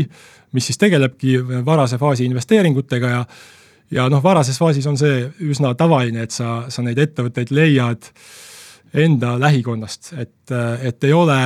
mis 0.55 0.71
siis 0.71 0.79
tegelebki 0.79 1.41
varase 1.67 1.99
faasi 1.99 2.29
investeeringutega 2.31 3.13
ja 3.13 3.23
ja 3.91 4.09
noh, 4.11 4.23
varases 4.23 4.59
faasis 4.59 4.87
on 4.91 4.99
see 4.99 5.21
üsna 5.47 5.73
tavaline, 5.79 6.25
et 6.27 6.35
sa, 6.35 6.65
sa 6.73 6.83
neid 6.83 6.99
ettevõtteid 6.99 7.53
leiad 7.55 8.09
enda 8.97 9.37
lähikonnast, 9.39 10.13
et, 10.19 10.55
et 10.83 11.05
ei 11.05 11.13
ole 11.15 11.39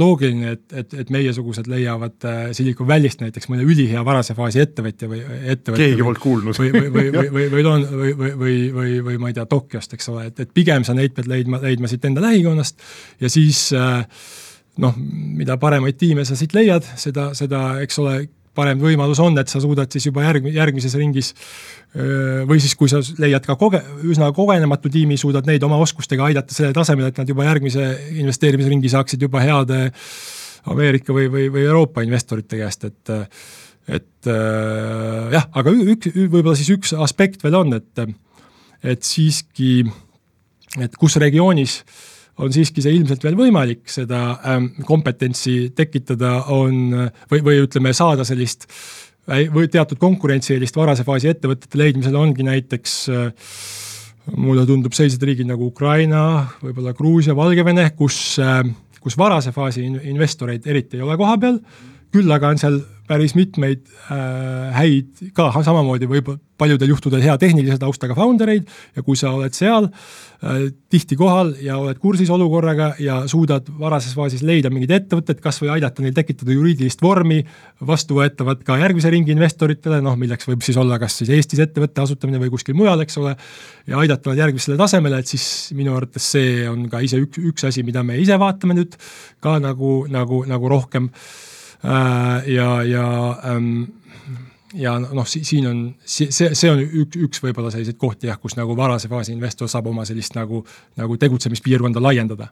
loogiline, 0.00 0.54
et, 0.56 0.64
et, 0.82 0.96
et 1.04 1.12
meiesugused 1.12 1.68
leiavad 1.70 2.26
äh, 2.28 2.40
Silicon 2.56 2.88
Valley'st 2.88 3.22
näiteks 3.24 3.50
mõne 3.52 3.66
ülihea 3.66 4.02
varase 4.06 4.36
faasi 4.38 4.62
ettevõtja 4.64 5.10
või 5.10 5.22
äh, 5.22 5.46
ettevõtja. 5.54 5.86
keegi 5.86 6.06
polnud 6.06 6.22
kuulnud. 6.22 6.60
või, 6.60 6.72
või, 6.74 6.90
või, 6.96 7.24
või, 7.36 7.48
või 7.54 7.64
Lon- 7.66 7.88
või, 7.90 8.12
või, 8.18 8.34
või, 8.42 8.58
või, 8.76 8.98
või 9.08 9.22
ma 9.22 9.32
ei 9.32 9.38
tea, 9.38 9.46
Tokyost, 9.50 9.96
eks 9.96 10.12
ole, 10.12 10.28
et, 10.32 10.44
et 10.46 10.54
pigem 10.56 10.86
sa 10.86 10.96
neid 10.96 11.16
pead 11.16 11.30
leidma, 11.30 11.62
leidma 11.62 11.90
siit 11.90 12.04
enda 12.08 12.24
lähikonnast 12.24 12.80
ja 13.20 13.32
siis 13.32 13.68
äh, 13.76 14.02
noh, 14.80 14.96
mida 15.40 15.56
paremaid 15.60 15.98
tiime 16.00 16.24
sa 16.28 16.38
siit 16.38 16.54
leiad, 16.56 16.86
seda, 17.00 17.30
seda, 17.38 17.64
eks 17.84 17.98
ole, 18.02 18.16
parem 18.56 18.80
võimalus 18.82 19.20
on, 19.22 19.38
et 19.40 19.50
sa 19.50 19.60
suudad 19.62 19.90
siis 19.92 20.08
juba 20.08 20.24
järg, 20.26 20.48
järgmises 20.54 20.94
ringis 20.98 21.32
või 22.46 22.60
siis, 22.62 22.76
kui 22.78 22.90
sa 22.90 23.00
leiad 23.22 23.46
ka 23.46 23.56
koge-, 23.58 23.82
üsna 24.06 24.30
kogenematu 24.34 24.90
tiimi, 24.92 25.18
suudad 25.18 25.48
neid 25.48 25.62
oma 25.66 25.78
oskustega 25.82 26.28
aidata 26.28 26.54
sellele 26.54 26.76
tasemele, 26.76 27.10
et 27.10 27.18
nad 27.18 27.30
juba 27.30 27.46
järgmise 27.48 27.86
investeerimisringi 28.20 28.92
saaksid 28.92 29.22
juba 29.26 29.42
heade 29.42 29.88
Ameerika 30.70 31.14
või, 31.16 31.26
või, 31.32 31.48
või 31.50 31.64
Euroopa 31.64 32.04
investorite 32.06 32.60
käest, 32.60 32.86
et 32.90 33.16
et 33.90 34.28
jah, 35.32 35.48
aga 35.56 35.72
üks, 35.72 36.12
võib-olla 36.14 36.54
siis 36.54 36.68
üks 36.76 36.92
aspekt 36.94 37.42
veel 37.42 37.58
on, 37.58 37.74
et 37.80 38.04
et 38.86 39.02
siiski, 39.04 39.82
et 40.78 40.94
kus 41.00 41.16
regioonis 41.20 41.80
äh, 41.80 42.19
on 42.40 42.52
siiski 42.54 42.82
see 42.84 42.96
ilmselt 42.96 43.24
veel 43.24 43.36
võimalik, 43.38 43.84
seda 43.90 44.22
ähm, 44.48 44.72
kompetentsi 44.88 45.70
tekitada 45.76 46.46
on 46.54 46.80
või, 47.30 47.44
või 47.44 47.62
ütleme, 47.66 47.92
saada 47.96 48.24
sellist 48.28 48.66
või 49.54 49.68
teatud 49.70 50.00
konkurentsieelist 50.00 50.76
varase 50.76 51.04
faasi 51.06 51.30
ettevõtete 51.30 51.78
leidmisel 51.78 52.16
ongi 52.18 52.46
näiteks 52.46 52.94
äh, 53.12 53.52
mulle 54.36 54.64
tundub 54.66 54.94
sellised 54.96 55.22
riigid 55.26 55.48
nagu 55.48 55.68
Ukraina, 55.70 56.22
võib-olla 56.62 56.94
Gruusia, 56.96 57.36
Valgevene, 57.36 57.90
kus 57.98 58.38
äh,, 58.42 58.64
kus 59.00 59.16
varase 59.18 59.52
faasi 59.52 59.86
investoreid 59.86 60.66
eriti 60.68 60.98
ei 60.98 61.04
ole 61.06 61.16
kohapeal, 61.16 61.60
küll 62.12 62.32
aga 62.34 62.50
on 62.52 62.60
seal 62.60 62.80
päris 63.10 63.34
mitmeid 63.34 63.82
äh, 64.12 64.70
häid 64.76 65.32
ka 65.34 65.50
samamoodi 65.66 66.06
võib 66.10 66.30
paljudel 66.60 66.92
juhtudel 66.92 67.22
hea 67.24 67.34
tehnilise 67.40 67.78
taustaga 67.80 68.14
founder 68.14 68.52
eid 68.52 68.68
ja 68.96 69.02
kui 69.02 69.18
sa 69.18 69.32
oled 69.34 69.56
seal 69.56 69.88
äh, 69.88 70.68
tihti 70.92 71.18
kohal 71.18 71.54
ja 71.64 71.78
oled 71.80 71.98
kursis 72.02 72.30
olukorraga 72.30 72.92
ja 73.02 73.22
suudad 73.30 73.66
varases 73.80 74.14
faasis 74.14 74.44
leida 74.46 74.70
mingid 74.70 74.92
ettevõtted, 74.94 75.40
kas 75.42 75.58
või 75.62 75.72
aidata 75.76 76.04
neil 76.04 76.14
tekitada 76.14 76.54
juriidilist 76.54 77.02
vormi, 77.02 77.40
vastuvõetavat 77.86 78.62
ka 78.66 78.78
järgmise 78.82 79.10
ringi 79.10 79.34
investoritele, 79.34 80.00
noh 80.04 80.18
milleks 80.20 80.46
võib 80.50 80.62
siis 80.66 80.78
olla 80.80 81.00
kas 81.02 81.18
siis 81.22 81.34
Eestis 81.34 81.64
ettevõtte 81.66 82.04
asutamine 82.04 82.42
või 82.42 82.54
kuskil 82.54 82.78
mujal, 82.78 83.02
eks 83.02 83.18
ole, 83.22 83.34
ja 83.90 84.00
aidata 84.04 84.30
nad 84.30 84.44
järgmisele 84.44 84.78
tasemele, 84.80 85.22
et 85.22 85.34
siis 85.34 85.46
minu 85.78 85.96
arvates 85.98 86.30
see 86.36 86.66
on 86.70 86.86
ka 86.92 87.02
ise 87.02 87.18
üks, 87.22 87.42
üks 87.52 87.70
asi, 87.72 87.86
mida 87.86 88.06
me 88.06 88.20
ise 88.22 88.38
vaatame 88.38 88.78
nüüd 88.78 88.98
ka 89.42 89.58
nagu, 89.62 90.04
nagu, 90.12 90.44
nagu 90.50 90.76
rohkem. 90.78 91.10
Äh, 91.10 91.49
ja, 91.82 92.68
ja 92.84 93.06
ähm, 93.44 93.84
ja 94.74 94.94
noh, 95.00 95.26
siin 95.26 95.66
on, 95.66 95.82
see, 96.04 96.30
see 96.30 96.70
on 96.70 96.80
üks, 96.82 97.18
üks 97.18 97.42
võib-olla 97.42 97.72
selliseid 97.74 97.98
kohti 98.00 98.30
jah, 98.30 98.38
kus 98.40 98.56
nagu 98.58 98.76
varase 98.78 99.10
faasi 99.10 99.34
investor 99.34 99.70
saab 99.70 99.90
oma 99.90 100.06
sellist 100.08 100.36
nagu, 100.38 100.64
nagu 101.00 101.16
tegutsemispiirkonda 101.20 102.02
laiendada. 102.02 102.50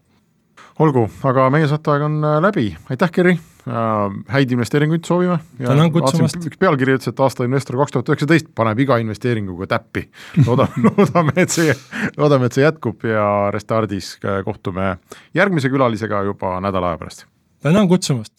olgu, 0.78 1.08
aga 1.26 1.48
meie 1.50 1.66
saateaeg 1.70 2.04
on 2.06 2.18
äh, 2.24 2.40
läbi, 2.42 2.66
aitäh, 2.90 3.10
Kerri 3.14 3.34
äh,, 3.34 4.18
häid 4.34 4.54
investeeringuid 4.54 5.06
soovime. 5.06 5.38
tänan 5.58 5.92
kutsumast. 5.94 6.40
üks 6.42 6.58
pealkiri 6.58 6.96
ütles, 6.98 7.12
et 7.12 7.22
aasta 7.22 7.46
investor 7.46 7.78
kaks 7.78 7.94
tuhat 7.94 8.12
üheksateist 8.14 8.50
paneb 8.54 8.82
iga 8.82 8.98
investeeringuga 9.02 9.70
täppi. 9.74 10.08
loodame 10.46 10.90
loodame, 10.98 11.36
et 11.36 11.54
see, 11.54 11.74
loodame, 12.16 12.50
et 12.50 12.58
see 12.58 12.66
jätkub 12.66 13.06
ja 13.06 13.28
Restardis 13.54 14.16
äh, 14.24 14.42
kohtume 14.46 14.96
järgmise 15.38 15.70
külalisega 15.70 16.24
juba 16.32 16.58
nädala 16.64 16.94
aja 16.94 17.04
pärast. 17.04 17.26
tänan 17.62 17.88
kutsumast 17.88 18.37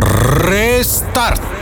Restart 0.00 1.59